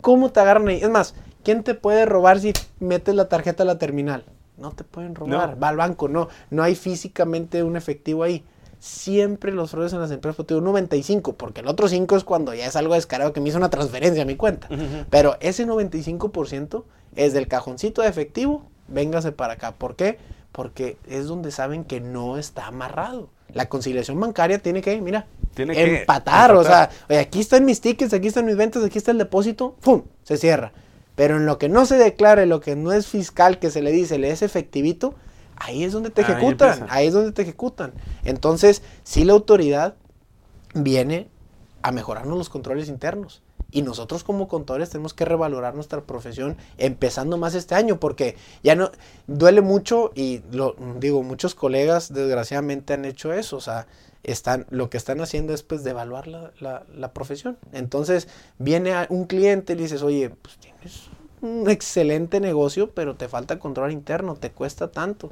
¿Cómo 0.00 0.30
te 0.30 0.40
agarran 0.40 0.68
ahí? 0.68 0.80
Es 0.82 0.88
más, 0.88 1.14
¿quién 1.44 1.62
te 1.64 1.74
puede 1.74 2.06
robar 2.06 2.40
si 2.40 2.52
metes 2.80 3.14
la 3.14 3.28
tarjeta 3.28 3.62
a 3.62 3.66
la 3.66 3.78
terminal? 3.78 4.24
No 4.56 4.72
te 4.72 4.84
pueden 4.84 5.14
robar, 5.14 5.50
No. 5.50 5.60
va 5.60 5.68
al 5.68 5.76
banco, 5.76 6.08
no, 6.08 6.28
no 6.50 6.62
hay 6.62 6.74
físicamente 6.74 7.62
un 7.62 7.76
efectivo 7.76 8.22
ahí. 8.22 8.44
Siempre 8.80 9.52
los 9.52 9.70
fraudes 9.70 9.92
en 9.92 10.00
las 10.00 10.10
empresas, 10.10 10.36
pues, 10.36 10.46
te 10.46 10.54
digo, 10.54 10.60
un 10.60 10.72
95, 10.72 11.34
porque 11.34 11.62
el 11.62 11.68
otro 11.68 11.88
5 11.88 12.16
es 12.16 12.24
cuando 12.24 12.54
ya 12.54 12.66
es 12.66 12.76
algo 12.76 12.94
descarado 12.94 13.32
que 13.32 13.40
me 13.40 13.48
hizo 13.48 13.58
una 13.58 13.70
transferencia 13.70 14.22
a 14.22 14.26
mi 14.26 14.36
cuenta. 14.36 14.68
Pero 15.10 15.36
ese 15.40 15.66
95% 15.66 16.84
es 17.16 17.32
del 17.32 17.48
cajoncito 17.48 18.02
de 18.02 18.08
efectivo, 18.08 18.62
véngase 18.86 19.32
para 19.32 19.54
acá. 19.54 19.72
¿Por 19.72 19.96
qué? 19.96 20.18
Porque 20.52 20.96
es 21.08 21.26
donde 21.26 21.50
saben 21.50 21.84
que 21.84 22.00
no 22.00 22.38
está 22.38 22.66
amarrado. 22.66 23.28
La 23.52 23.68
conciliación 23.68 24.20
bancaria 24.20 24.58
tiene 24.58 24.82
que, 24.82 25.00
mira, 25.00 25.26
Tiene 25.54 25.74
que 25.74 26.00
empatar, 26.00 26.54
o 26.54 26.62
sea, 26.62 26.84
empatar. 26.84 27.06
oye, 27.08 27.18
aquí 27.18 27.40
están 27.40 27.64
mis 27.64 27.80
tickets, 27.80 28.12
aquí 28.12 28.28
están 28.28 28.44
mis 28.46 28.56
ventas, 28.56 28.84
aquí 28.84 28.98
está 28.98 29.10
el 29.10 29.18
depósito, 29.18 29.76
¡pum! 29.80 30.02
Se 30.22 30.36
cierra. 30.36 30.72
Pero 31.16 31.36
en 31.36 31.46
lo 31.46 31.58
que 31.58 31.68
no 31.68 31.84
se 31.84 31.96
declara, 31.96 32.42
en 32.42 32.50
lo 32.50 32.60
que 32.60 32.76
no 32.76 32.92
es 32.92 33.08
fiscal, 33.08 33.58
que 33.58 33.70
se 33.70 33.82
le 33.82 33.90
dice, 33.90 34.18
le 34.18 34.30
es 34.30 34.42
efectivito, 34.42 35.14
ahí 35.60 35.84
es 35.84 35.92
donde 35.92 36.10
te 36.10 36.22
Ahí 36.22 36.32
ejecutan, 36.32 36.70
empieza. 36.70 36.94
ahí 36.94 37.06
es 37.08 37.12
donde 37.14 37.32
te 37.32 37.42
ejecutan. 37.42 37.92
Entonces, 38.24 38.82
sí 39.04 39.24
la 39.24 39.32
autoridad 39.34 39.94
viene 40.74 41.28
a 41.82 41.92
mejorarnos 41.92 42.36
los 42.38 42.48
controles 42.48 42.88
internos. 42.88 43.42
Y 43.70 43.82
nosotros 43.82 44.24
como 44.24 44.48
contadores 44.48 44.88
tenemos 44.88 45.12
que 45.12 45.26
revalorar 45.26 45.74
nuestra 45.74 46.00
profesión 46.00 46.56
empezando 46.78 47.36
más 47.36 47.54
este 47.54 47.74
año 47.74 48.00
porque 48.00 48.34
ya 48.62 48.74
no 48.74 48.90
duele 49.26 49.60
mucho 49.60 50.10
y 50.14 50.40
lo 50.52 50.74
digo, 50.98 51.22
muchos 51.22 51.54
colegas 51.54 52.12
desgraciadamente 52.14 52.94
han 52.94 53.04
hecho 53.04 53.32
eso, 53.34 53.58
o 53.58 53.60
sea, 53.60 53.86
están 54.22 54.66
lo 54.70 54.88
que 54.88 54.96
están 54.96 55.20
haciendo 55.20 55.52
es 55.52 55.62
pues 55.62 55.84
devaluar 55.84 56.28
la, 56.28 56.50
la- 56.60 56.84
la 56.94 57.12
profesión. 57.12 57.58
Entonces, 57.72 58.28
viene 58.58 58.94
a 58.94 59.06
un 59.10 59.26
cliente 59.26 59.74
y 59.74 59.76
le 59.76 59.82
dices, 59.82 60.02
"Oye, 60.02 60.30
pues 60.30 60.56
tienes 60.56 61.02
un 61.42 61.68
excelente 61.68 62.40
negocio, 62.40 62.90
pero 62.92 63.16
te 63.16 63.28
falta 63.28 63.58
control 63.58 63.92
interno, 63.92 64.34
te 64.34 64.50
cuesta 64.50 64.90
tanto." 64.90 65.30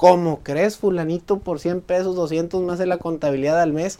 ¿Cómo 0.00 0.40
crees, 0.42 0.78
fulanito, 0.78 1.40
por 1.40 1.60
100 1.60 1.82
pesos, 1.82 2.16
200 2.16 2.62
más 2.62 2.78
de 2.78 2.86
la 2.86 2.96
contabilidad 2.96 3.60
al 3.60 3.74
mes? 3.74 3.98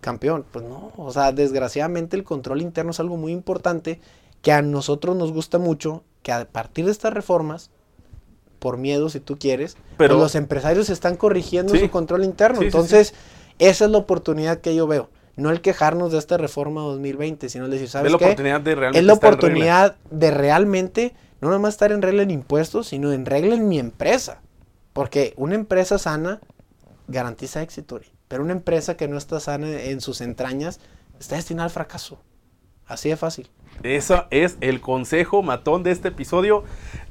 campeón. 0.00 0.44
Pues 0.50 0.64
no, 0.64 0.90
o 0.96 1.10
sea, 1.12 1.32
desgraciadamente 1.32 2.16
el 2.16 2.24
control 2.24 2.62
interno 2.62 2.90
es 2.92 2.98
algo 3.00 3.18
muy 3.18 3.32
importante 3.32 4.00
que 4.40 4.52
a 4.52 4.62
nosotros 4.62 5.16
nos 5.16 5.32
gusta 5.32 5.58
mucho, 5.58 6.02
que 6.22 6.32
a 6.32 6.46
partir 6.46 6.86
de 6.86 6.92
estas 6.92 7.12
reformas, 7.12 7.70
por 8.58 8.78
miedo 8.78 9.10
si 9.10 9.20
tú 9.20 9.36
quieres, 9.38 9.76
Pero- 9.98 10.14
pues 10.14 10.22
los 10.22 10.34
empresarios 10.34 10.88
están 10.88 11.16
corrigiendo 11.16 11.74
Sí. 11.74 11.80
su 11.80 11.90
control 11.90 12.24
interno. 12.24 12.56
Sí, 12.60 12.62
sí, 12.62 12.66
Entonces, 12.68 13.14
esa 13.58 13.84
es 13.84 13.90
la 13.90 13.98
oportunidad 13.98 14.60
que 14.60 14.74
yo 14.74 14.86
veo. 14.86 15.10
No 15.36 15.50
el 15.50 15.60
quejarnos 15.60 16.10
de 16.12 16.18
esta 16.18 16.38
reforma 16.38 16.80
2020, 16.82 17.50
sino 17.50 17.66
el 17.66 17.70
decir, 17.70 17.90
¿sabes 17.90 18.06
Es 18.06 18.12
la 18.12 18.18
qué? 18.18 18.24
oportunidad 18.24 18.60
de 18.62 18.74
realmente 18.74 18.98
es 19.00 19.04
la 19.04 19.12
oportunidad 19.12 19.96
de 20.10 20.30
realmente, 20.30 21.14
no 21.42 21.48
nada 21.48 21.58
más 21.60 21.74
estar 21.74 21.92
en 21.92 22.00
regla 22.00 22.22
en 22.22 22.30
impuestos, 22.30 22.86
sino 22.88 23.12
en 23.12 23.26
regla 23.26 23.54
en 23.54 23.68
mi 23.68 23.78
empresa. 23.78 24.40
Porque 24.94 25.34
una 25.36 25.56
empresa 25.56 25.98
sana 25.98 26.40
garantiza 27.08 27.60
éxito, 27.60 28.00
pero 28.28 28.42
una 28.42 28.52
empresa 28.52 28.96
que 28.96 29.08
no 29.08 29.18
está 29.18 29.38
sana 29.40 29.68
en 29.68 30.00
sus 30.00 30.22
entrañas 30.22 30.80
está 31.20 31.36
destinada 31.36 31.64
al 31.64 31.70
fracaso. 31.70 32.18
Así 32.86 33.08
de 33.08 33.16
fácil. 33.16 33.50
Eso 33.82 34.26
es 34.30 34.56
el 34.60 34.80
consejo 34.80 35.42
matón 35.42 35.82
de 35.82 35.90
este 35.90 36.08
episodio. 36.08 36.64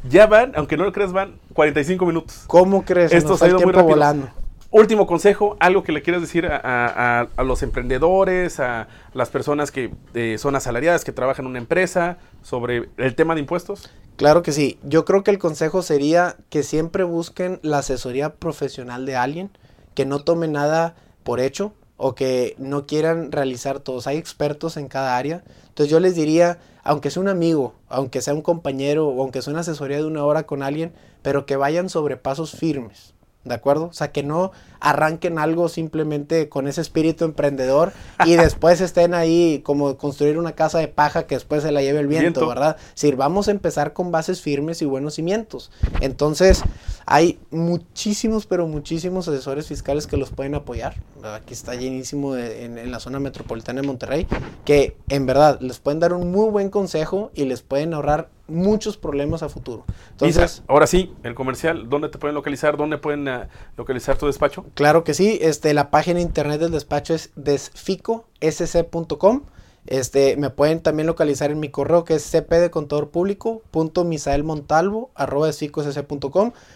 Ya 0.07 0.27
van, 0.27 0.53
aunque 0.55 0.77
no 0.77 0.85
lo 0.85 0.93
creas, 0.93 1.11
van 1.11 1.39
45 1.53 2.05
minutos. 2.05 2.43
¿Cómo 2.47 2.85
crees? 2.85 3.11
Esto 3.11 3.31
nos 3.31 3.41
ha 3.41 3.47
ido 3.49 3.59
muy 3.59 3.73
rápido. 3.73 3.89
volando. 3.89 4.29
Último 4.75 5.05
consejo, 5.05 5.55
algo 5.59 5.83
que 5.83 5.91
le 5.91 6.01
quieras 6.01 6.23
decir 6.23 6.47
a, 6.47 6.57
a- 6.57 7.27
a- 7.37 7.43
los 7.43 7.61
emprendedores, 7.61 8.59
a 8.59 8.87
las 9.13 9.29
personas 9.29 9.69
que 9.69 9.93
eh, 10.15 10.37
son 10.39 10.55
asalariadas, 10.55 11.03
que 11.05 11.11
trabajan 11.11 11.45
en 11.45 11.51
una 11.51 11.59
empresa, 11.59 12.17
sobre 12.41 12.89
el 12.97 13.13
tema 13.13 13.35
de 13.35 13.41
impuestos. 13.41 13.91
Claro 14.15 14.41
que 14.41 14.51
sí. 14.51 14.79
Yo 14.81 15.05
creo 15.05 15.23
que 15.23 15.29
el 15.29 15.37
consejo 15.37 15.83
sería 15.83 16.37
que 16.49 16.63
siempre 16.63 17.03
busquen 17.03 17.59
la 17.61 17.77
asesoría 17.77 18.33
profesional 18.33 19.05
de 19.05 19.15
alguien, 19.15 19.51
que 19.93 20.07
no 20.07 20.23
tome 20.23 20.47
nada 20.47 20.95
por 21.23 21.39
hecho 21.39 21.75
o 21.97 22.15
que 22.15 22.55
no 22.57 22.87
quieran 22.87 23.31
realizar 23.31 23.79
todos. 23.79 24.07
Hay 24.07 24.17
expertos 24.17 24.75
en 24.77 24.87
cada 24.87 25.17
área. 25.17 25.43
Entonces 25.67 25.91
yo 25.91 25.99
les 25.99 26.15
diría, 26.15 26.57
aunque 26.83 27.11
sea 27.11 27.21
un 27.21 27.29
amigo, 27.29 27.75
aunque 27.89 28.21
sea 28.21 28.33
un 28.33 28.41
compañero 28.41 29.07
o 29.07 29.21
aunque 29.21 29.43
sea 29.43 29.51
una 29.51 29.61
asesoría 29.61 29.97
de 29.97 30.05
una 30.05 30.25
hora 30.25 30.47
con 30.47 30.63
alguien, 30.63 30.93
pero 31.21 31.45
que 31.45 31.57
vayan 31.57 31.89
sobre 31.89 32.17
pasos 32.17 32.53
firmes. 32.53 33.12
¿De 33.43 33.53
acuerdo? 33.55 33.85
O 33.87 33.93
sea, 33.93 34.11
que 34.13 34.23
no 34.23 34.51
arranquen 34.79 35.37
algo 35.37 35.67
simplemente 35.69 36.47
con 36.49 36.67
ese 36.67 36.79
espíritu 36.81 37.25
emprendedor 37.25 37.91
y 38.25 38.35
después 38.37 38.79
estén 38.81 39.13
ahí 39.13 39.61
como 39.65 39.97
construir 39.97 40.37
una 40.37 40.53
casa 40.53 40.79
de 40.79 40.87
paja 40.87 41.27
que 41.27 41.35
después 41.35 41.63
se 41.63 41.71
la 41.71 41.81
lleve 41.81 41.99
el 41.99 42.07
viento, 42.07 42.39
Viento. 42.41 42.47
¿verdad? 42.47 42.77
Decir, 42.93 43.15
vamos 43.17 43.49
a 43.49 43.51
empezar 43.51 43.91
con 43.93 44.11
bases 44.11 44.41
firmes 44.41 44.81
y 44.81 44.85
buenos 44.85 45.15
cimientos. 45.15 45.71
Entonces, 45.99 46.63
hay 47.05 47.37
muchísimos, 47.51 48.45
pero 48.45 48.67
muchísimos 48.67 49.27
asesores 49.27 49.67
fiscales 49.67 50.07
que 50.07 50.15
los 50.17 50.29
pueden 50.31 50.55
apoyar. 50.55 50.95
Aquí 51.23 51.53
está 51.53 51.75
llenísimo 51.75 52.33
de- 52.33 52.63
en, 52.65 52.77
en 52.77 52.91
la 52.91 52.99
zona 52.99 53.19
metropolitana 53.19 53.81
de 53.81 53.87
Monterrey, 53.87 54.27
que 54.63 54.95
en 55.09 55.25
verdad 55.25 55.59
les 55.59 55.79
pueden 55.79 55.99
dar 55.99 56.13
un 56.13 56.31
muy 56.31 56.49
buen 56.49 56.69
consejo 56.69 57.31
y 57.33 57.45
les 57.45 57.61
pueden 57.61 57.93
ahorrar 57.93 58.29
muchos 58.47 58.97
problemas 58.97 59.43
a 59.43 59.49
futuro. 59.49 59.85
Entonces, 60.11 60.63
ahora 60.67 60.87
sí, 60.87 61.13
el 61.23 61.35
comercial, 61.35 61.89
¿dónde 61.89 62.09
te 62.09 62.17
pueden 62.17 62.35
localizar? 62.35 62.77
¿Dónde 62.77 62.97
pueden 62.97 63.27
eh, 63.27 63.47
localizar 63.77 64.17
tu 64.17 64.27
despacho? 64.27 64.65
Claro 64.73 65.03
que 65.03 65.13
sí, 65.13 65.39
este, 65.41 65.73
la 65.73 65.89
página 65.89 66.17
de 66.17 66.23
internet 66.23 66.59
del 66.59 66.71
despacho 66.71 67.13
es 67.13 67.31
desficosc.com. 67.35 69.43
Este, 69.85 70.37
me 70.37 70.49
pueden 70.49 70.79
también 70.79 71.07
localizar 71.07 71.51
en 71.51 71.59
mi 71.59 71.67
correo 71.67 72.05
que 72.05 72.15
es 72.15 72.23
cp 72.23 72.55
de 72.55 72.71
contador 72.71 73.09
público 73.09 73.61
punto 73.69 74.05
misaelmontalvo 74.05 75.11
arroba 75.13 75.49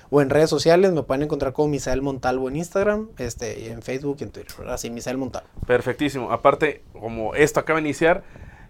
o 0.10 0.22
en 0.22 0.30
redes 0.30 0.50
sociales 0.50 0.92
me 0.92 1.04
pueden 1.04 1.24
encontrar 1.24 1.54
como 1.54 1.70
Misael 1.70 2.02
Montalvo 2.02 2.50
en 2.50 2.58
Instagram, 2.58 3.08
este, 3.18 3.62
y 3.62 3.68
en 3.68 3.82
Facebook 3.82 4.18
y 4.20 4.24
en 4.24 4.32
Twitter, 4.32 4.68
así 4.68 4.90
Misael 4.90 5.18
Montalvo. 5.18 5.48
Perfectísimo. 5.66 6.32
Aparte, 6.32 6.84
como 7.00 7.34
esto 7.34 7.62
acaba 7.62 7.80
de 7.80 7.88
iniciar, 7.88 8.24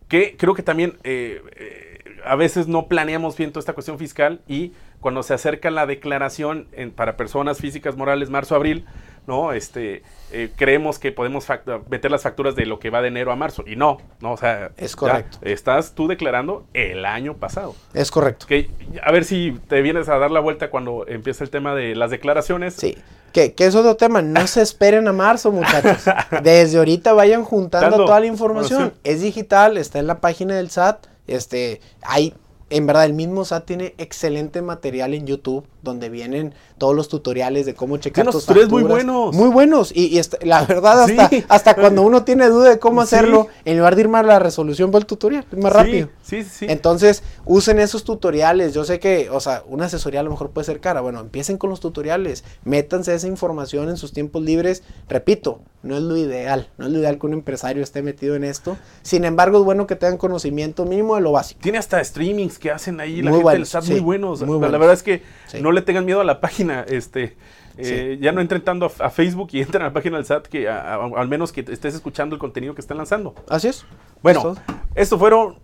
que 0.07 0.37
creo 0.37 0.53
que 0.53 0.63
también 0.63 0.97
eh, 1.03 1.41
eh, 1.55 1.86
a 2.32 2.36
veces 2.36 2.67
no 2.67 2.88
planeamos 2.88 3.38
bien 3.38 3.51
toda 3.51 3.61
esta 3.61 3.73
cuestión 3.73 3.97
fiscal 3.97 4.41
y 4.47 4.73
cuando 4.99 5.23
se 5.23 5.34
acerca 5.34 5.69
la 5.71 5.86
declaración 5.86 6.67
para 6.95 7.17
personas 7.17 7.59
físicas 7.59 7.95
morales 7.95 8.30
marzo-abril, 8.30 8.86
¿no? 9.28 9.51
Este, 9.51 10.01
eh, 10.32 10.49
creemos 10.55 10.97
que 10.97 11.11
podemos 11.11 11.45
meter 11.89 12.09
las 12.09 12.23
facturas 12.23 12.55
de 12.55 12.65
lo 12.65 12.80
que 12.80 12.89
va 12.89 13.01
de 13.01 13.09
enero 13.09 13.32
a 13.32 13.36
marzo. 13.36 13.63
Y 13.67 13.75
no, 13.75 13.97
no, 14.21 14.32
o 14.32 14.38
sea. 14.38 14.71
Es 14.78 14.95
correcto. 14.95 15.38
estás 15.41 15.93
tú 15.93 16.07
declarando 16.07 16.65
el 16.73 17.05
año 17.05 17.36
pasado. 17.36 17.75
Es 17.93 18.09
correcto. 18.09 18.47
Que, 18.47 18.71
a 19.03 19.11
ver 19.11 19.25
si 19.25 19.59
te 19.67 19.82
vienes 19.82 20.09
a 20.09 20.17
dar 20.17 20.32
la 20.32 20.39
vuelta 20.39 20.69
cuando 20.69 21.05
empieza 21.07 21.43
el 21.43 21.49
tema 21.49 21.75
de 21.75 21.95
las 21.95 22.09
declaraciones. 22.09 22.73
Sí. 22.73 22.97
Que, 23.34 23.53
que 23.53 23.65
es 23.65 23.75
otro 23.75 23.97
tema. 23.97 24.21
No 24.21 24.47
se 24.47 24.61
esperen 24.61 25.07
a 25.07 25.13
marzo, 25.13 25.51
muchachos. 25.51 26.05
Desde 26.41 26.78
ahorita 26.78 27.13
vayan 27.13 27.43
juntando 27.43 27.97
toda 27.97 28.19
la 28.19 28.25
información. 28.25 28.93
Es 29.03 29.21
digital, 29.21 29.78
está 29.78 29.99
en 29.99 30.07
la 30.07 30.21
página 30.21 30.55
del 30.55 30.71
SAT. 30.71 31.05
Este, 31.28 31.82
hay 32.01 32.34
en 32.69 32.86
verdad, 32.86 33.05
el 33.05 33.13
mismo 33.13 33.45
SAT 33.45 33.65
tiene 33.65 33.95
excelente 33.97 34.61
material 34.61 35.13
en 35.13 35.25
YouTube 35.25 35.65
donde 35.88 36.09
vienen 36.09 36.53
todos 36.77 36.95
los 36.95 37.07
tutoriales 37.07 37.65
de 37.65 37.73
cómo 37.73 37.97
checar 37.97 38.25
tus 38.25 38.45
facturas. 38.45 38.69
muy 38.69 38.83
buenos. 38.83 39.35
Muy 39.35 39.49
buenos. 39.49 39.91
Y, 39.95 40.21
la 40.43 40.63
verdad, 40.65 41.03
hasta, 41.03 41.29
hasta 41.47 41.75
cuando 41.75 42.03
uno 42.03 42.23
tiene 42.23 42.47
duda 42.47 42.69
de 42.69 42.79
cómo 42.79 43.01
hacerlo, 43.07 43.47
en 43.65 43.77
lugar 43.77 43.95
de 43.95 44.01
ir 44.01 44.07
más 44.07 44.23
a 44.23 44.27
la 44.27 44.39
resolución, 44.39 44.91
va 44.93 44.99
el 44.99 45.05
tutorial. 45.05 45.45
Es 45.51 45.57
más 45.57 45.73
rápido. 45.73 46.09
Sí, 46.21 46.43
sí, 46.43 46.49
sí. 46.49 46.65
Entonces, 46.69 47.23
usen 47.45 47.79
esos 47.79 48.03
tutoriales. 48.03 48.73
Yo 48.73 48.83
sé 48.83 48.99
que, 48.99 49.29
o 49.29 49.39
sea, 49.39 49.63
una 49.67 49.85
asesoría 49.85 50.19
a 50.19 50.23
lo 50.23 50.29
mejor 50.29 50.51
puede 50.51 50.65
ser 50.65 50.79
cara. 50.79 51.01
Bueno, 51.01 51.19
empiecen 51.19 51.57
con 51.57 51.69
los 51.69 51.79
tutoriales. 51.79 52.43
Métanse 52.63 53.15
esa 53.15 53.27
información 53.27 53.89
en 53.89 53.97
sus 53.97 54.13
tiempos 54.13 54.43
libres. 54.43 54.83
Repito, 55.09 55.61
no 55.83 55.95
es 55.95 56.03
lo 56.03 56.17
ideal. 56.17 56.69
No 56.77 56.85
es 56.85 56.91
lo 56.91 56.99
ideal 56.99 57.19
que 57.19 57.25
un 57.25 57.33
empresario 57.33 57.81
esté 57.81 58.01
metido 58.01 58.35
en 58.35 58.43
esto. 58.43 58.77
Sin 59.01 59.25
embargo, 59.25 59.59
es 59.59 59.63
bueno 59.63 59.88
que 59.88 59.95
tengan 59.95 60.17
conocimiento 60.17 60.85
mínimo 60.85 61.15
de 61.15 61.21
lo 61.21 61.31
básico. 61.31 61.61
Tiene 61.61 61.77
hasta 61.77 62.03
streamings 62.03 62.59
que 62.59 62.71
hacen 62.71 62.99
ahí 62.99 63.21
la 63.21 63.31
gente 63.31 63.49
del 63.51 63.65
SAT 63.65 63.85
muy 63.85 63.99
buenos. 63.99 64.41
La 64.41 64.77
verdad 64.77 64.93
es 64.93 65.03
que 65.03 65.23
no 65.61 65.71
le 65.78 65.82
tengan 65.84 66.05
miedo 66.05 66.21
a 66.21 66.23
la 66.23 66.41
página. 66.41 66.86
Este, 66.88 67.38
eh, 67.78 68.17
Ya 68.21 68.32
no 68.32 68.41
entren 68.41 68.63
tanto 68.63 68.91
a, 68.99 69.09
Facebook 69.09 69.49
y 69.51 69.61
entren 69.61 69.84
a 69.84 69.86
la 69.86 69.93
página 69.93 70.17
del 70.17 70.25
SAT, 70.25 70.47
que 70.47 70.67
al 70.67 71.28
menos 71.28 71.51
que 71.51 71.61
estés 71.61 71.95
escuchando 71.95 72.36
el 72.36 72.39
contenido 72.39 72.75
que 72.75 72.82
están 72.82 72.97
lanzando. 72.97 73.36
Así 73.49 73.67
es. 73.67 73.86
Bueno, 74.21 74.55
esto 74.95 75.17
fueron 75.17 75.59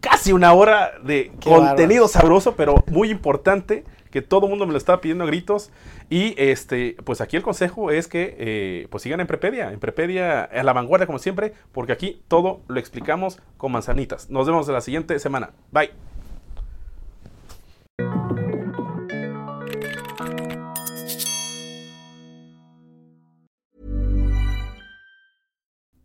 casi 0.00 0.32
una 0.32 0.52
hora 0.52 0.92
de 1.02 1.32
contenido 1.42 2.08
sabroso, 2.08 2.56
pero 2.56 2.84
muy 2.88 3.10
importante 3.10 3.84
que 4.10 4.22
todo 4.22 4.46
el 4.46 4.50
mundo 4.50 4.64
me 4.64 4.72
lo 4.72 4.78
estaba 4.78 5.00
pidiendo 5.00 5.24
a 5.24 5.26
gritos. 5.26 5.70
Y 6.08 6.34
este, 6.38 6.96
pues 7.04 7.20
aquí 7.20 7.36
el 7.36 7.42
consejo 7.42 7.90
es 7.90 8.06
que 8.06 8.36
eh, 8.38 8.86
pues 8.88 9.02
sigan 9.02 9.20
en 9.20 9.26
Prepedia, 9.26 9.72
en 9.72 9.80
Prepedia 9.80 10.44
a 10.44 10.62
la 10.62 10.72
vanguardia 10.72 11.06
como 11.06 11.18
siempre, 11.18 11.52
porque 11.72 11.92
aquí 11.92 12.22
todo 12.28 12.60
lo 12.68 12.78
explicamos 12.78 13.40
con 13.56 13.72
manzanitas. 13.72 14.30
Nos 14.30 14.46
vemos 14.46 14.68
la 14.68 14.80
siguiente 14.80 15.18
semana. 15.18 15.50
Bye. 15.72 15.90